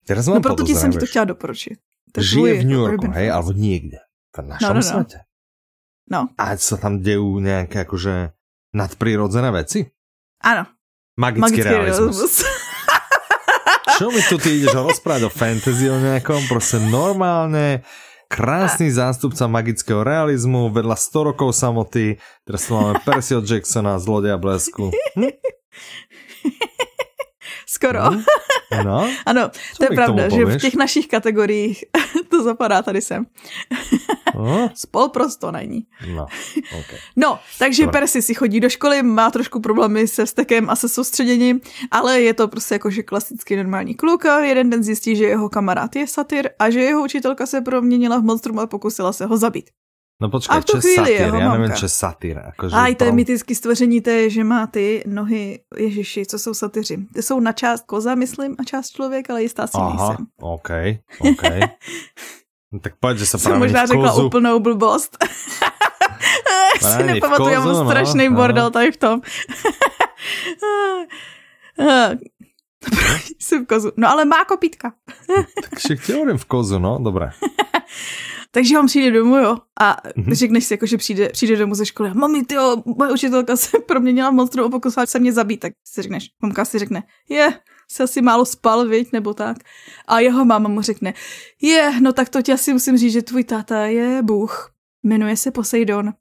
teraz 0.05 0.27
mám 0.27 0.35
No 0.35 0.41
proto 0.41 0.63
ti 0.63 0.75
jsem 0.75 0.91
ti 0.91 0.97
to 0.97 1.05
chtěla 1.05 1.25
doporučit. 1.25 1.79
To 2.11 2.21
žije 2.21 2.61
v 2.61 2.65
New 2.65 2.77
Yorku, 2.77 3.11
hej, 3.11 3.31
alebo 3.31 3.51
někde. 3.51 3.97
V 4.35 4.41
našem 4.41 4.67
no, 4.67 4.73
no, 4.73 4.75
no. 4.75 4.81
světě. 4.81 5.17
No. 6.11 6.27
A 6.37 6.57
co 6.57 6.77
tam 6.77 6.99
dějí 6.99 7.41
nějaké 7.41 7.79
jakože 7.79 8.29
Nadprirodzené 8.71 9.51
veci? 9.51 9.83
Áno. 10.41 10.63
Magický, 11.19 11.59
Magický 11.59 11.61
realizmus. 11.67 12.15
realizmus. 12.17 12.33
Čo 13.99 14.05
mi 14.09 14.21
tu 14.25 14.35
ty 14.39 14.49
ideš 14.57 14.73
rozprávať 14.73 15.27
o 15.27 15.31
fantasy 15.31 15.85
o 15.91 15.97
nejakom? 15.99 16.47
Proste 16.47 16.79
normálne 16.87 17.83
krásny 18.31 18.87
zástupca 18.87 19.45
magického 19.51 20.01
realizmu, 20.01 20.71
vedľa 20.71 20.95
100 20.95 21.27
rokov 21.35 21.51
samoty, 21.51 22.15
teraz 22.47 22.63
tu 22.63 22.79
máme 22.79 22.95
Percy 23.03 23.35
Jacksona, 23.43 23.99
Zlodeja 23.99 24.39
blesku. 24.39 24.89
Hm? 25.11 25.35
Skoro. 27.71 28.03
Hmm? 28.03 28.23
No? 28.85 29.09
ano, 29.25 29.51
to 29.77 29.83
je 29.83 29.89
pravda, 29.95 30.29
že 30.29 30.45
v 30.45 30.57
těch 30.57 30.75
našich 30.75 31.07
kategoriích 31.07 31.83
to 32.29 32.43
zapadá 32.43 32.81
tady 32.81 33.01
sem. 33.01 33.25
No? 34.35 34.69
Spolprosto 34.75 35.51
není. 35.51 35.85
No, 36.15 36.25
okay. 36.79 36.99
no 37.15 37.39
takže 37.59 37.85
Dobre. 37.85 37.99
Percy 37.99 38.21
si 38.21 38.33
chodí 38.33 38.59
do 38.59 38.69
školy, 38.69 39.03
má 39.03 39.31
trošku 39.31 39.59
problémy 39.59 40.07
se 40.07 40.25
stekem 40.25 40.69
a 40.69 40.75
se 40.75 40.89
soustředěním, 40.89 41.61
ale 41.91 42.21
je 42.21 42.33
to 42.33 42.47
prostě 42.47 42.75
jakože 42.75 43.03
klasický 43.03 43.55
normální 43.55 43.95
kluk 43.95 44.25
a 44.25 44.39
jeden 44.39 44.69
den 44.69 44.83
zjistí, 44.83 45.15
že 45.15 45.25
jeho 45.25 45.49
kamarád 45.49 45.95
je 45.95 46.07
satyr 46.07 46.49
a 46.59 46.69
že 46.69 46.79
jeho 46.79 47.03
učitelka 47.03 47.45
se 47.45 47.61
proměnila 47.61 48.17
v 48.17 48.23
monstrum 48.23 48.59
a 48.59 48.67
pokusila 48.67 49.13
se 49.13 49.25
ho 49.25 49.37
zabít. 49.37 49.69
No 50.21 50.29
počkej, 50.29 50.57
a 50.57 50.61
v 50.61 50.65
tu 50.65 50.79
chvíli 50.79 50.95
satyr, 50.95 51.33
já 51.33 51.57
nevím, 51.57 51.73
čo 51.73 51.89
satyr. 51.89 52.41
Akože 52.45 52.75
a 52.75 52.87
i 52.87 52.95
to 52.95 53.03
je 53.03 53.11
mytické 53.11 53.55
stvoření, 53.55 54.01
to 54.01 54.09
je, 54.09 54.29
že 54.29 54.43
má 54.43 54.67
ty 54.67 55.03
nohy, 55.07 55.59
ježiši, 55.77 56.25
co 56.25 56.39
jsou 56.39 56.53
satyři. 56.53 56.97
Ty 57.13 57.23
jsou 57.23 57.39
na 57.39 57.51
část 57.51 57.85
koza, 57.85 58.15
myslím, 58.15 58.55
a 58.59 58.63
část 58.63 58.89
člověk, 58.89 59.29
ale 59.29 59.41
jistá 59.41 59.67
si 59.67 59.73
Aha, 59.77 60.07
nejsem. 60.07 60.25
OK, 60.41 60.69
OK. 61.19 61.43
no, 62.71 62.79
tak 62.79 62.93
pojď, 62.99 63.17
že 63.17 63.25
se 63.25 63.37
právě 63.37 63.59
možná 63.59 63.85
řekla 63.85 64.09
kozu... 64.09 64.25
úplnou 64.25 64.59
blbost. 64.59 65.17
si 66.97 67.03
nepamatuju, 67.03 67.49
já 67.49 67.65
mám 67.65 67.85
strašný 67.85 68.29
no, 68.29 68.35
bordel 68.35 68.63
no. 68.63 68.71
tady 68.71 68.91
v 68.91 68.97
tom. 68.97 69.21
jsem 73.39 73.65
v 73.65 73.67
kozu. 73.67 73.91
No 73.97 74.09
ale 74.09 74.25
má 74.25 74.45
kopítka. 74.45 74.93
tak 75.61 75.79
však 75.79 75.99
v 76.37 76.45
kozu, 76.45 76.79
no, 76.79 76.99
dobré. 77.01 77.31
Takže 78.53 78.79
on 78.79 78.85
přijde 78.85 79.11
domů, 79.11 79.37
jo, 79.37 79.57
a 79.79 79.97
mm-hmm. 80.03 80.33
řekneš 80.33 80.65
si, 80.65 80.73
jako, 80.73 80.85
že 80.85 80.97
přijde, 80.97 81.29
přijde 81.29 81.57
domů 81.57 81.75
ze 81.75 81.85
školy. 81.85 82.13
Mami, 82.13 82.45
ty 82.45 82.55
jo, 82.55 82.83
moje 82.85 83.11
učitelka 83.11 83.55
se 83.55 83.79
proměnila 83.79 84.29
v 84.29 84.33
monstru 84.33 84.63
a 84.63 84.69
pokusila 84.69 85.05
se 85.05 85.19
mě 85.19 85.33
zabít. 85.33 85.59
Tak 85.59 85.73
si 85.87 86.01
řekneš, 86.01 86.29
mamka 86.41 86.65
si 86.65 86.79
řekne, 86.79 87.03
je, 87.29 87.59
se 87.91 88.03
asi 88.03 88.21
málo 88.21 88.45
spal, 88.45 88.87
viď, 88.87 89.11
nebo 89.13 89.33
tak. 89.33 89.57
A 90.07 90.19
jeho 90.19 90.45
máma 90.45 90.69
mu 90.69 90.81
řekne, 90.81 91.13
je, 91.61 92.01
no 92.01 92.13
tak 92.13 92.29
to 92.29 92.41
ti 92.41 92.53
asi 92.53 92.73
musím 92.73 92.97
říct, 92.97 93.13
že 93.13 93.21
tvůj 93.21 93.43
táta 93.43 93.85
je 93.85 94.21
bůh. 94.21 94.71
Jmenuje 95.03 95.37
se 95.37 95.51
Poseidon. 95.51 96.13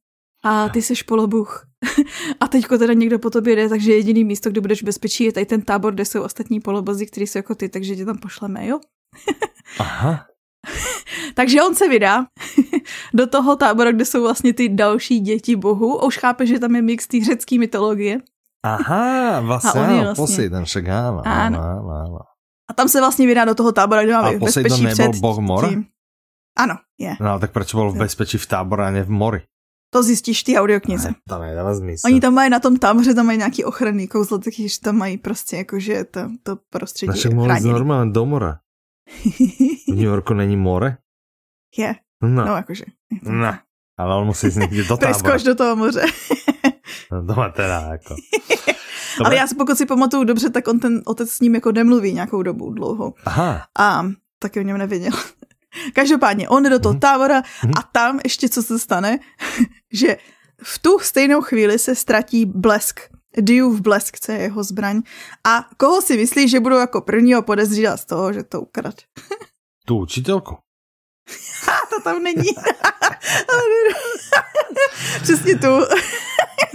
A 0.45 0.69
ty 0.69 0.83
jsi 0.83 0.95
polobůh. 1.07 1.67
a 2.41 2.49
teďko 2.49 2.79
teda 2.79 2.93
někdo 2.93 3.19
po 3.19 3.31
tobě 3.31 3.57
jde, 3.57 3.69
takže 3.69 3.93
jediný 3.93 4.25
místo, 4.25 4.51
kde 4.51 4.61
budeš 4.61 4.83
v 4.83 4.87
bezpečí, 4.87 5.25
je 5.25 5.33
tady 5.33 5.47
ten 5.47 5.63
tábor, 5.63 5.95
kde 5.95 6.05
jsou 6.05 6.23
ostatní 6.23 6.61
polobozy, 6.61 7.07
kteří 7.07 7.27
jsou 7.27 7.39
jako 7.39 7.55
ty, 7.55 7.69
takže 7.69 7.97
tě 7.97 8.05
tam 8.05 8.19
pošleme, 8.19 8.67
jo? 8.67 8.81
Aha. 9.79 10.30
Takže 11.35 11.63
on 11.63 11.75
se 11.75 11.89
vydá 11.89 12.27
do 13.15 13.27
toho 13.27 13.57
tábora, 13.57 13.93
kde 13.93 14.05
jsou 14.05 14.23
vlastně 14.23 14.55
ty 14.55 14.69
další 14.69 15.21
děti 15.21 15.57
bohu. 15.57 16.07
už 16.07 16.19
chápe, 16.19 16.47
že 16.47 16.59
tam 16.59 16.77
je 16.77 16.83
mix 16.83 17.07
té 17.07 17.25
řecké 17.25 17.59
mytologie. 17.59 18.19
Aha, 18.63 19.41
vlastně, 19.41 19.81
a 19.81 20.03
vlastně. 20.03 20.23
Poseidon, 20.23 20.65
však 20.65 20.85
áno, 20.85 21.25
áno, 21.25 21.59
áno, 21.59 21.91
áno. 22.05 22.21
A 22.71 22.73
tam 22.73 22.89
se 22.89 23.01
vlastně 23.01 23.27
vydá 23.27 23.45
do 23.45 23.55
toho 23.55 23.73
tábora, 23.73 24.05
kde 24.05 24.13
má 24.13 24.21
a 24.21 24.33
bezpečí 24.33 24.83
nebyl 24.85 25.11
před 25.11 25.21
boh 25.21 25.39
mor? 25.39 25.69
Tím. 25.69 25.85
Ano, 26.59 26.75
je. 26.99 27.17
No, 27.21 27.39
tak 27.39 27.53
proč 27.53 27.75
byl 27.75 27.91
v 27.91 27.97
bezpečí 27.97 28.39
v 28.39 28.47
tábore 28.47 28.87
a 28.87 28.91
ne 28.91 29.03
v 29.03 29.11
mori? 29.11 29.43
To 29.91 30.03
zjistíš 30.03 30.43
ty 30.43 30.59
audioknize. 30.59 31.09
Ne, 31.09 31.15
to 31.29 31.39
nedává 31.39 31.75
smysl. 31.75 32.07
Oni 32.07 32.21
tam 32.21 32.35
mají 32.35 32.51
na 32.51 32.61
tom 32.61 32.77
táboře, 32.77 33.15
tam 33.15 33.27
mají 33.27 33.39
nějaký 33.39 33.65
ochranný 33.65 34.09
kouzlo, 34.09 34.39
takže 34.39 34.65
tam 34.83 34.97
mají 34.97 35.19
prostě 35.19 35.57
jakože 35.57 36.05
to, 36.05 36.21
to 36.43 36.57
prostředí 36.71 37.09
Našek 37.09 37.33
mohli 37.33 37.61
normálně 37.61 38.13
do 38.13 38.27
mora. 38.27 38.59
V 39.89 39.89
New 39.89 39.99
Yorku 39.99 40.35
není 40.35 40.57
more? 40.57 40.97
Je. 41.77 41.95
No, 42.23 42.45
no 42.45 42.57
jakože. 42.57 42.85
No. 43.23 43.59
Ale 43.99 44.17
on 44.17 44.27
musí 44.27 44.47
jít 44.47 44.57
někde 44.57 44.85
do 44.85 44.97
tábora. 44.97 45.19
Preskoč 45.19 45.43
do 45.43 45.55
toho 45.55 45.77
moře. 45.77 46.03
no 47.13 47.23
doma 47.23 47.49
teda, 47.49 47.81
jako. 47.81 48.17
Dobre. 49.19 49.27
Ale 49.27 49.37
já 49.37 49.47
si 49.47 49.55
pokud 49.55 49.79
si 49.79 49.87
pamatuju 49.87 50.25
dobře, 50.25 50.51
tak 50.51 50.69
on 50.69 50.79
ten 50.79 51.03
otec 51.07 51.31
s 51.31 51.41
ním 51.41 51.55
jako 51.55 51.73
nemluví 51.73 52.13
nějakou 52.13 52.43
dobu 52.43 52.71
dlouho. 52.71 53.15
Aha. 53.25 53.67
A 53.79 54.07
taky 54.39 54.61
o 54.61 54.63
něm 54.63 54.79
nevěděl. 54.79 55.13
Každopádně, 55.93 56.49
on 56.49 56.63
jde 56.63 56.71
do 56.71 56.79
toho 56.79 56.93
mhm. 56.93 57.01
tábora 57.01 57.41
mm-hmm. 57.41 57.73
a 57.79 57.83
tam 57.93 58.21
ještě 58.25 58.49
co 58.49 58.63
se 58.63 58.79
stane, 58.79 59.19
že 59.93 60.17
v 60.63 60.79
tu 60.79 60.99
stejnou 60.99 61.41
chvíli 61.41 61.79
se 61.79 61.95
ztratí 61.95 62.47
blesk. 62.47 63.01
V 63.71 63.81
blesk, 63.81 64.21
co 64.21 64.33
je 64.33 64.39
jeho 64.39 64.65
zbraň. 64.65 65.03
A 65.45 65.69
koho 65.77 66.03
si 66.03 66.17
myslí, 66.17 66.49
že 66.49 66.61
budou 66.61 66.79
jako 66.79 67.01
prvního 67.01 67.43
podezřívat 67.43 68.01
z 68.01 68.05
toho, 68.05 68.33
že 68.33 68.43
to 68.43 68.61
ukrad? 68.61 68.95
tu 69.87 69.99
učitelku. 69.99 70.57
to 71.91 72.03
tam 72.05 72.23
není. 72.23 72.49
Přesně 75.23 75.57
tu. 75.57 75.69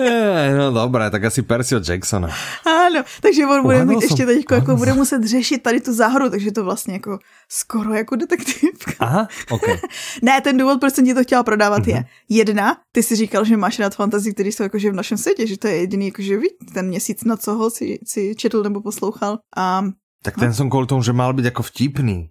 Je, 0.04 0.56
no 0.58 0.72
dobré, 0.72 1.10
tak 1.10 1.24
asi 1.24 1.42
Percy 1.42 1.76
Jacksona. 1.90 2.30
Ano, 2.66 3.04
takže 3.22 3.46
on 3.46 3.62
bude 3.62 3.86
mít 3.86 4.02
ještě 4.02 4.26
teď 4.26 4.46
jako 4.52 4.76
bude 4.76 4.94
muset 4.94 5.24
řešit 5.24 5.64
tady 5.64 5.82
tu 5.82 5.94
záhru, 5.94 6.30
takže 6.30 6.52
to 6.52 6.64
vlastně 6.64 6.94
jako 6.94 7.20
skoro 7.50 7.94
jako 7.94 8.16
detektivka. 8.16 8.92
Aha, 9.00 9.28
ok. 9.50 9.62
ne, 10.22 10.42
ten 10.42 10.58
důvod, 10.58 10.80
proč 10.80 10.94
jsem 10.94 11.06
ti 11.06 11.14
to 11.14 11.24
chtěla 11.24 11.44
prodávat 11.44 11.88
je 11.88 11.96
mhm. 11.96 12.06
jedna, 12.30 12.78
ty 12.92 13.04
si 13.04 13.16
říkal, 13.16 13.46
že 13.46 13.58
máš 13.58 13.80
rád 13.80 13.96
fantasy, 13.96 14.34
které 14.34 14.50
jsou 14.50 14.64
jakože 14.64 14.92
v 14.92 14.96
našem 14.96 15.18
světě, 15.18 15.48
že 15.48 15.58
to 15.58 15.68
je 15.68 15.76
jediný 15.76 16.06
jakože 16.06 16.38
ví, 16.38 16.48
ten 16.74 16.88
měsíc, 16.88 17.24
na 17.24 17.38
co 17.38 17.54
ho 17.54 17.70
si, 17.70 18.00
si 18.08 18.36
četl 18.36 18.64
nebo 18.64 18.82
poslouchal. 18.82 19.40
A, 19.58 19.86
tak 20.24 20.36
ten 20.36 20.48
no. 20.48 20.54
jsem 20.54 20.70
kvůli 20.70 20.88
tomu, 20.88 21.04
že 21.04 21.14
mal 21.14 21.34
být 21.34 21.46
jako 21.46 21.64
vtipný. 21.64 22.30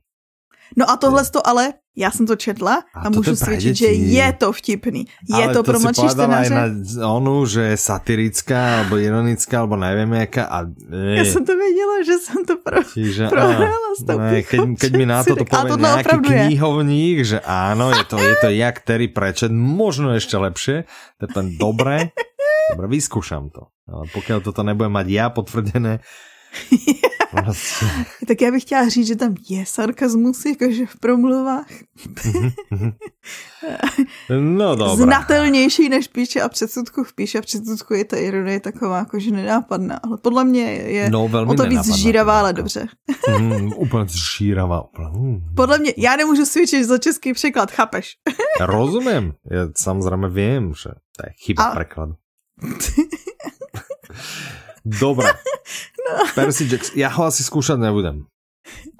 No 0.77 0.91
a 0.91 0.97
tohle 0.97 1.25
to 1.25 1.47
ale, 1.47 1.73
já 1.97 2.11
jsem 2.11 2.27
to 2.27 2.37
četla 2.37 2.83
a, 2.95 3.01
a 3.01 3.11
můžu 3.11 3.37
svědčit, 3.37 3.77
že 3.77 3.87
je 3.87 4.33
to 4.33 4.53
vtipný. 4.53 5.07
Je 5.29 5.45
ale 5.45 5.55
to, 5.55 5.63
to 5.63 5.71
pro 5.71 5.81
mladší 5.81 6.09
čtenáře. 6.11 6.55
na 6.55 7.09
onu, 7.09 7.47
že 7.47 7.63
je 7.63 7.77
satirická, 7.77 8.83
alebo 8.83 8.99
ironická, 8.99 9.59
alebo 9.59 9.77
nevím 9.77 10.13
jaká. 10.13 10.45
A. 10.45 10.67
Já 10.91 11.25
jsem 11.25 11.45
to 11.47 11.55
věděla, 11.57 11.95
že 12.07 12.13
jsem 12.19 12.45
to 12.45 12.57
pro, 12.57 12.83
Čiže, 12.95 13.29
prohrála 13.29 13.91
s 14.01 14.07
tou 14.07 14.19
ne, 14.19 14.43
keď, 14.43 14.61
keď 14.79 14.93
mi 14.97 15.07
na 15.07 15.25
to 15.25 15.37
povie 15.37 15.77
nějaký 15.79 16.19
knihovník, 16.19 17.17
že 17.25 17.39
áno, 17.47 17.95
je 17.95 18.05
to, 18.05 18.19
je 18.19 18.35
to 18.43 18.49
jak 18.51 18.81
Terry 18.83 19.09
Pratchett, 19.09 19.53
možno 19.53 20.15
ještě 20.15 20.37
lepšie, 20.37 20.85
to 21.19 21.27
je 21.27 21.31
ten 21.35 21.59
dobré. 21.59 22.11
Dobre, 22.75 22.89
vyskúšam 22.89 23.53
to. 23.53 23.69
Ale 23.85 24.09
pokiaľ 24.09 24.41
toto 24.41 24.65
nebude 24.65 24.89
mať 24.89 25.07
ja 25.13 25.29
potvrdené, 25.29 26.01
Vlastně. 27.43 27.89
tak 28.29 28.41
já 28.41 28.51
bych 28.51 28.63
chtěla 28.63 28.89
říct, 28.89 29.07
že 29.07 29.17
tam 29.17 29.35
je 29.49 29.67
sarkazmus, 29.67 30.45
jakože 30.45 30.87
v 30.87 30.97
promluvách. 30.97 31.67
no 34.41 34.77
dobrá. 34.77 34.97
Znatelnější 34.97 35.89
než 35.89 36.09
píše 36.09 36.41
a 36.41 36.49
předsudku. 36.49 37.05
V 37.05 37.15
píše 37.15 37.39
a 37.39 37.43
předsudku 37.43 37.95
je 37.95 38.05
ta 38.05 38.17
ironie 38.17 38.61
taková 38.61 38.99
jakože 38.99 39.31
nenápadná, 39.31 40.01
ale 40.05 40.19
podle 40.19 40.45
mě 40.45 40.63
je 40.73 41.11
no, 41.11 41.29
velmi 41.29 41.53
o 41.53 41.55
to 41.55 41.63
víc 41.63 41.85
zžíravá, 41.85 42.39
ale 42.39 42.53
dobře. 42.53 42.87
mm, 43.39 43.73
úplně 43.77 44.09
zžíravá. 44.09 44.85
Mm. 45.13 45.41
Podle 45.57 45.79
mě, 45.79 45.95
já 45.97 46.17
nemůžu 46.17 46.45
svědčit 46.45 46.85
za 46.85 46.99
český 46.99 47.33
překlad, 47.33 47.71
chápeš? 47.71 48.17
Rozumím, 48.61 49.33
já 49.51 49.69
samozřejmě 49.77 50.29
vím, 50.29 50.75
že 50.75 50.91
to 51.17 51.27
je 51.27 51.33
chyba 51.45 51.65
a... 51.65 51.75
prekladu. 51.75 52.15
Dobre. 54.85 55.33
No. 56.05 56.25
Percy 56.35 56.69
Jackson. 56.69 56.95
Ja 57.01 57.09
ho 57.09 57.25
asi 57.25 57.41
skúšať 57.41 57.81
nebudem. 57.81 58.29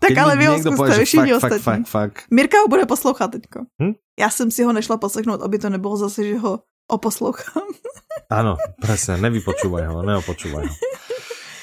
Tak 0.01 0.13
Keď 0.13 0.17
ale 0.21 0.33
vy 0.37 0.45
ho 0.49 0.57
zkuste, 0.61 1.05
všichni 1.05 1.33
ostatní. 1.37 1.65
Fakt, 1.65 1.89
fakt, 1.89 2.19
Mirka 2.29 2.61
ho 2.61 2.69
bude 2.69 2.85
poslouchat 2.85 3.33
teďko. 3.33 3.65
Hm? 3.81 3.97
Já 4.21 4.29
jsem 4.31 4.51
si 4.51 4.63
ho 4.65 4.73
nešla 4.73 4.97
poslechnout, 4.97 5.43
aby 5.43 5.59
to 5.59 5.69
nebylo 5.69 5.97
zase, 5.97 6.25
že 6.25 6.37
ho 6.39 6.61
oposlouchám. 6.89 7.65
Áno, 8.33 8.57
presne, 8.81 9.21
nevypočúvaj 9.21 9.85
ho, 9.89 10.01
neopočúvaj 10.01 10.65
ho. 10.65 10.75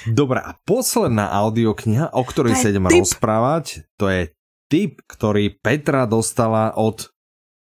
Dobre, 0.10 0.42
a 0.42 0.58
posledná 0.66 1.30
audiokniha, 1.30 2.14
o 2.14 2.22
ktorej 2.26 2.58
sa 2.58 2.74
idem 2.74 2.90
rozprávať, 2.90 3.86
to 3.98 4.10
je 4.10 4.34
tip, 4.66 5.02
ktorý 5.06 5.58
Petra 5.62 6.10
dostala 6.10 6.74
od 6.74 7.10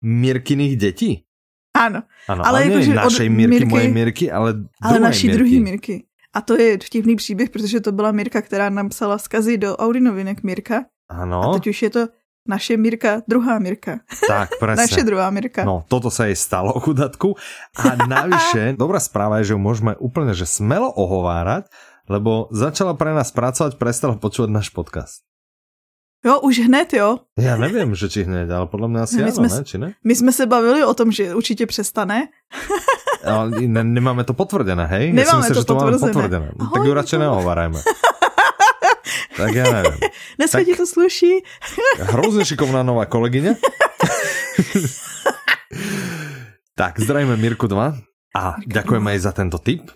Mirkiných 0.06 0.76
detí. 0.78 1.26
Áno. 1.74 2.06
Áno, 2.30 2.42
ale, 2.42 2.70
ale 2.70 2.74
jako, 2.74 2.94
našej 2.94 3.30
Mirky, 3.30 3.66
Mirky, 3.66 3.70
mojej 3.70 3.90
Mirky, 3.94 4.26
ale 4.30 4.50
Ale 4.82 4.98
naší 5.02 5.30
Mirky. 5.30 5.38
druhý 5.38 5.58
Mirky. 5.62 5.96
A 6.36 6.42
to 6.42 6.58
je 6.60 6.78
vtipný 6.78 7.16
příběh, 7.16 7.50
protože 7.50 7.80
to 7.80 7.92
byla 7.92 8.12
Mirka, 8.12 8.42
která 8.42 8.70
napsala 8.70 9.18
vzkazy 9.18 9.58
do 9.58 9.78
Audi 9.78 10.00
novinek 10.00 10.44
Mirka. 10.44 10.86
Ano. 11.10 11.42
A 11.44 11.54
teď 11.54 11.68
už 11.68 11.82
je 11.82 11.90
to 11.90 12.08
naše 12.48 12.78
Mirka, 12.78 13.22
druhá 13.28 13.60
Mirka. 13.60 14.00
Tak, 14.28 14.50
presne. 14.60 14.84
naše 14.84 15.04
druhá 15.04 15.30
Mirka. 15.30 15.68
No, 15.68 15.84
toto 15.88 16.08
sa 16.08 16.32
jej 16.32 16.36
stalo, 16.36 16.72
chudatku. 16.80 17.36
A 17.76 18.08
navyše, 18.08 18.74
dobrá 18.82 19.00
správa 19.04 19.44
je, 19.44 19.52
že 19.52 19.54
ju 19.56 19.60
môžeme 19.60 20.00
úplne 20.00 20.32
že 20.32 20.48
smelo 20.48 20.88
ohovárať, 20.96 21.68
lebo 22.08 22.48
začala 22.56 22.96
pre 22.96 23.12
nás 23.12 23.36
pracovať, 23.36 23.76
prestala 23.76 24.16
počúvať 24.16 24.50
náš 24.52 24.72
podcast. 24.72 25.28
Jo, 26.26 26.40
už 26.40 26.60
hned, 26.60 26.94
jo. 26.94 27.20
Já 27.40 27.58
nevím, 27.58 27.96
že 27.96 28.10
či 28.10 28.24
hned, 28.24 28.52
ale 28.52 28.68
podle 28.68 28.88
mě 28.88 29.00
asi 29.00 29.16
my 29.18 29.24
ano, 29.24 29.32
jsme, 29.32 29.48
ne, 29.48 29.64
či 29.64 29.78
ne? 29.78 29.94
My 30.04 30.16
jsme 30.16 30.32
se 30.32 30.46
bavili 30.46 30.84
o 30.84 30.94
tom, 30.94 31.12
že 31.12 31.36
určitě 31.36 31.66
přestane. 31.66 32.28
ale 33.28 33.68
ne, 33.68 33.84
nemáme 33.84 34.24
to 34.24 34.32
potvrdené, 34.32 34.88
hej? 34.88 35.06
Nemáme 35.12 35.44
si 35.44 35.52
myslel, 35.52 35.56
to 35.56 35.62
že 35.62 35.68
to 35.68 35.76
máme 35.76 35.92
potvrzené. 35.94 36.14
potvrdené. 36.16 36.48
Ahoj, 36.56 36.74
tak 36.74 36.82
ju 36.88 36.94
Niko. 36.96 37.18
nehovarajme. 37.20 37.80
tak 39.40 39.50
ja 39.54 39.66
neviem. 39.70 39.98
Dneska 40.40 40.62
ti 40.64 40.74
to 40.74 40.86
sluší. 40.88 41.32
Hrozne 42.16 42.48
šikovná 42.48 42.82
nová 42.82 43.06
kolegyňa. 43.06 43.54
tak, 46.80 46.98
zdravíme 47.04 47.36
Mirku 47.36 47.68
2 47.68 47.76
a 48.34 48.44
ďakujeme 48.64 49.12
aj 49.14 49.20
za 49.20 49.32
tento 49.36 49.60
tip. 49.60 49.92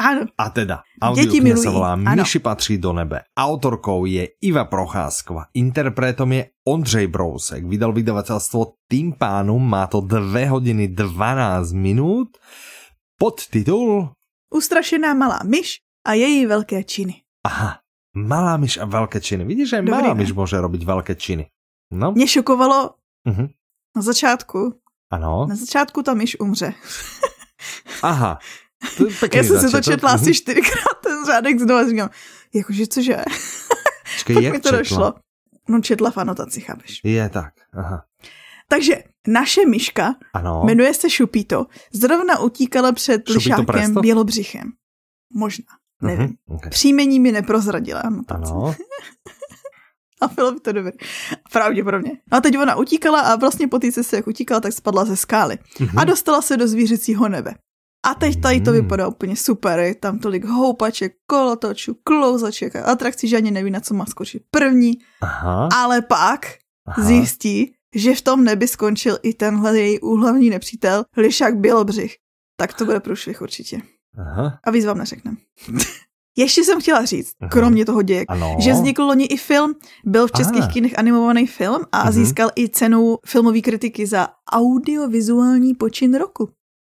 Ano, 0.00 0.32
A 0.32 0.48
teda, 0.48 0.80
audiokniha 0.96 1.60
sa 1.60 1.68
milují, 1.68 1.76
volá 1.76 1.92
áno. 1.92 2.24
Myši 2.24 2.40
patří 2.40 2.80
do 2.80 2.96
nebe. 2.96 3.20
Autorkou 3.36 4.08
je 4.08 4.32
Iva 4.40 4.64
Procházková, 4.64 5.52
interpretom 5.52 6.32
je 6.32 6.42
Ondřej 6.64 7.06
Brousek. 7.06 7.68
Vydal 7.68 7.92
vydavateľstvo 7.92 8.80
Timpánum, 8.88 9.60
má 9.60 9.84
to 9.92 10.00
2 10.00 10.24
hodiny 10.48 10.88
12 10.96 11.76
minút. 11.76 12.40
Podtitul, 13.20 14.16
ustrašená 14.48 15.12
malá 15.14 15.44
myš 15.44 15.84
a 16.08 16.16
její 16.16 16.46
velké 16.46 16.84
činy. 16.84 17.20
aha, 17.44 17.84
Malá 18.16 18.56
myš 18.56 18.82
a 18.82 18.88
veľké 18.90 19.20
činy. 19.20 19.44
Vidíš, 19.44 19.68
že 19.68 19.76
Dobrý, 19.84 19.92
malá 19.92 20.16
ne? 20.16 20.24
myš 20.24 20.32
môže 20.34 20.56
robiť 20.58 20.82
veľké 20.82 21.14
činy. 21.14 21.44
No, 21.92 22.12
Mě 22.12 22.26
šokovalo 22.28 22.90
uh-huh. 23.28 23.48
na 23.96 24.02
začátku. 24.02 24.74
ano. 25.12 25.46
Na 25.48 25.54
začátku 25.56 26.02
ta 26.02 26.14
myš 26.14 26.40
umře. 26.40 26.74
Aha. 28.02 28.38
To 28.96 29.06
je 29.06 29.12
Já 29.34 29.42
jsem 29.44 29.60
si 29.60 29.70
to 29.70 29.80
četla 29.80 30.10
asi 30.10 30.24
Mhm. 30.24 30.34
čtyřikrát 30.34 30.98
ten 31.02 31.26
řádek 31.26 31.58
znovu 31.60 31.80
a 31.80 31.88
říkám, 31.88 32.10
jakože 32.54 32.86
cože? 32.86 33.16
Počkej, 34.14 34.34
Pak 34.36 34.44
jak 34.44 34.52
mi 34.52 34.60
to 34.60 34.68
četla? 34.68 34.78
došlo. 34.78 35.14
No 35.68 35.80
četla 35.80 36.10
v 36.10 36.18
anotaci, 36.18 36.60
chápeš. 36.60 37.00
Je 37.04 37.28
tak, 37.28 37.52
aha. 37.72 38.04
Takže 38.68 38.94
naše 39.26 39.66
myška, 39.66 40.14
Ano. 40.34 40.62
jmenuje 40.64 40.94
se 40.94 41.10
Šupito, 41.10 41.66
zrovna 41.92 42.38
utíkala 42.40 42.92
před 42.92 43.16
Šupito 43.20 43.32
lišákem 43.32 43.66
Presto? 43.66 44.00
Bělobřichem. 44.00 44.72
Možná, 45.34 45.64
nevím. 46.02 46.20
Mhm, 46.26 46.34
okay. 46.56 46.70
Příjmení 46.70 47.20
mi 47.20 47.32
neprozradila. 47.32 48.00
anotace. 48.00 48.52
Ano. 48.52 48.74
A 50.22 50.26
bylo 50.28 50.52
by 50.52 50.60
to 50.60 50.72
dobré. 50.72 50.92
Pravděpodobně. 51.52 52.10
No 52.32 52.38
a 52.38 52.40
teď 52.40 52.58
ona 52.58 52.76
utíkala 52.76 53.20
a 53.20 53.36
vlastně 53.36 53.68
po 53.68 53.78
té 53.78 53.92
cestě, 53.92 54.16
jak 54.16 54.26
utíkala, 54.26 54.60
tak 54.60 54.72
spadla 54.72 55.04
ze 55.04 55.16
skály. 55.16 55.58
Mhm. 55.80 55.98
A 55.98 56.04
dostala 56.04 56.42
se 56.42 56.56
do 56.56 56.68
zvířecího 56.68 57.28
nebe. 57.28 57.54
A 58.06 58.14
teď 58.14 58.40
tady 58.40 58.60
to 58.60 58.70
Mm. 58.70 58.76
vypadá 58.76 59.08
úplně 59.08 59.36
super. 59.36 59.78
Je 59.78 59.94
tam 59.94 60.18
tolik 60.18 60.44
houpaček, 60.44 61.12
kolotočů, 61.26 61.94
klouzaček 62.04 62.76
a 62.76 62.84
atrakcí, 62.84 63.28
že 63.28 63.36
ani 63.36 63.50
neví, 63.50 63.70
na 63.70 63.80
co 63.80 63.94
má 63.94 64.06
skočit 64.06 64.42
první. 64.50 64.98
Aha. 65.20 65.68
Ale 65.76 66.02
pak 66.02 66.46
aha. 66.88 67.02
zjistí, 67.06 67.72
že 67.94 68.14
v 68.14 68.22
tom 68.22 68.44
nebi 68.44 68.68
skončil 68.68 69.18
i 69.22 69.34
tenhle 69.34 69.78
její 69.78 70.00
úhlavní 70.00 70.50
nepřítel, 70.50 71.04
Lišák 71.16 71.56
Bělobřich. 71.56 72.16
Tak 72.56 72.74
to 72.74 72.84
bude 72.84 73.00
průšvih 73.00 73.42
určitě. 73.42 73.82
Aha. 74.18 74.58
A 74.64 74.70
víc 74.70 74.84
vám 74.84 74.98
neřeknem. 74.98 75.36
Ještě 76.36 76.64
jsem 76.64 76.80
chtěla 76.80 77.04
říct, 77.04 77.32
Aha. 77.40 77.50
kromě 77.50 77.84
toho 77.84 78.02
děje, 78.02 78.24
Ano. 78.28 78.56
že 78.60 78.72
vznikl 78.72 79.02
loni 79.02 79.24
i 79.24 79.36
film, 79.36 79.74
byl 80.04 80.26
v 80.26 80.32
českých 80.32 80.62
Aha. 80.62 80.72
kinech 80.72 80.98
animovaný 80.98 81.46
film 81.46 81.82
a 81.92 82.02
Mhm. 82.04 82.12
získal 82.12 82.50
i 82.58 82.68
cenu 82.68 83.16
filmové 83.26 83.60
kritiky 83.60 84.06
za 84.06 84.28
audiovizuální 84.52 85.74
počin 85.74 86.14
roku. 86.14 86.48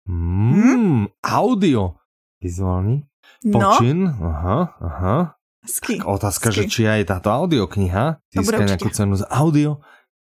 Mm, 0.09 1.07
audio. 1.23 1.95
Vizuálny 2.43 3.07
No, 3.45 3.59
počin. 3.59 4.07
Aha, 4.07 4.75
aha. 4.83 5.17
hezký. 5.63 6.03
Otázka, 6.03 6.51
že 6.51 6.67
hezký. 6.67 6.71
či 6.71 6.83
aj 6.91 7.03
táto 7.07 7.31
audiokniha 7.31 8.19
získa 8.35 8.67
nejakú 8.67 8.91
cenu 8.91 9.15
za 9.15 9.27
audio. 9.31 9.79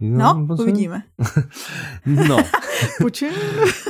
No, 0.01 0.45
počin? 0.47 0.61
uvidíme. 0.65 0.97
No, 2.05 2.39
Počin? 3.03 3.30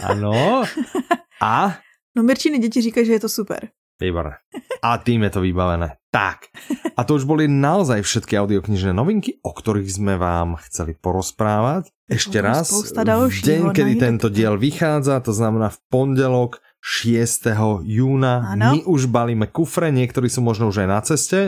ano. 0.04 0.64
A? 1.42 1.80
No 2.16 2.24
Mirčiny 2.24 2.60
děti 2.60 2.82
říkají, 2.82 3.06
že 3.06 3.14
je 3.14 3.20
to 3.20 3.30
super. 3.30 3.70
Výborné. 4.00 4.40
A 4.80 4.96
tým 4.96 5.28
je 5.28 5.32
to 5.36 5.44
vybavené. 5.44 6.00
Tak. 6.08 6.48
A 6.96 7.04
to 7.04 7.20
už 7.20 7.28
boli 7.28 7.52
naozaj 7.52 8.00
všetky 8.00 8.40
audioknižné 8.40 8.96
novinky, 8.96 9.44
o 9.44 9.52
ktorých 9.52 9.92
sme 9.92 10.16
vám 10.16 10.56
chceli 10.66 10.96
porozprávať. 10.96 11.92
Ešte 12.08 12.40
raz, 12.40 12.72
v 12.72 13.40
deň, 13.44 13.76
kedy 13.76 13.94
najdete. 13.94 14.06
tento 14.08 14.28
diel 14.32 14.56
vychádza, 14.58 15.22
to 15.22 15.36
znamená 15.36 15.70
v 15.70 15.80
pondelok 15.92 16.64
6. 16.80 17.52
júna. 17.86 18.56
Áno. 18.56 18.68
My 18.74 18.80
už 18.88 19.12
balíme 19.12 19.52
kufre, 19.52 19.92
niektorí 19.92 20.32
sú 20.32 20.40
možno 20.42 20.72
už 20.72 20.88
aj 20.88 20.90
na 20.90 21.00
ceste. 21.04 21.40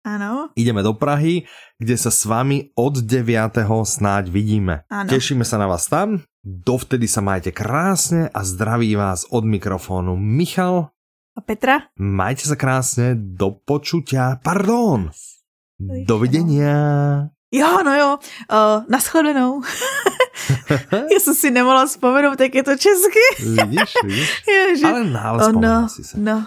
Ano, 0.00 0.48
Ideme 0.56 0.80
do 0.80 0.96
Prahy, 0.96 1.44
kde 1.76 1.92
sa 2.00 2.08
s 2.08 2.24
vami 2.24 2.72
od 2.72 3.04
9. 3.04 3.60
snáď 3.84 4.32
vidíme. 4.32 4.88
Áno. 4.88 5.12
Tešíme 5.12 5.44
sa 5.44 5.60
na 5.60 5.68
vás 5.68 5.84
tam. 5.92 6.24
Dovtedy 6.40 7.04
sa 7.04 7.20
majte 7.20 7.52
krásne 7.52 8.32
a 8.32 8.40
zdraví 8.40 8.96
vás 8.96 9.28
od 9.28 9.44
mikrofónu 9.44 10.16
Michal. 10.16 10.88
A 11.40 11.42
Petra? 11.42 11.88
Majte 11.96 12.44
sa 12.44 12.56
krásne, 12.60 13.16
do 13.16 13.56
počutia, 13.56 14.36
pardon, 14.44 15.08
dovidenia. 16.04 17.32
Jo, 17.50 17.82
no 17.82 17.92
jo, 17.96 18.10
uh, 18.52 18.84
naschledanou. 18.88 19.62
Já 21.12 21.20
jsem 21.20 21.34
si 21.34 21.50
nemohla 21.50 21.86
vzpomenout, 21.86 22.40
jak 22.40 22.54
je 22.54 22.62
to 22.62 22.76
česky. 22.76 23.18
Vidíš, 23.40 23.94
vidíš? 24.04 24.42
Ježi. 24.48 24.84
Ale, 24.84 25.04
spomínal 25.44 25.82
no, 25.82 25.88
si 25.88 26.04
sa. 26.04 26.18
no, 26.18 26.46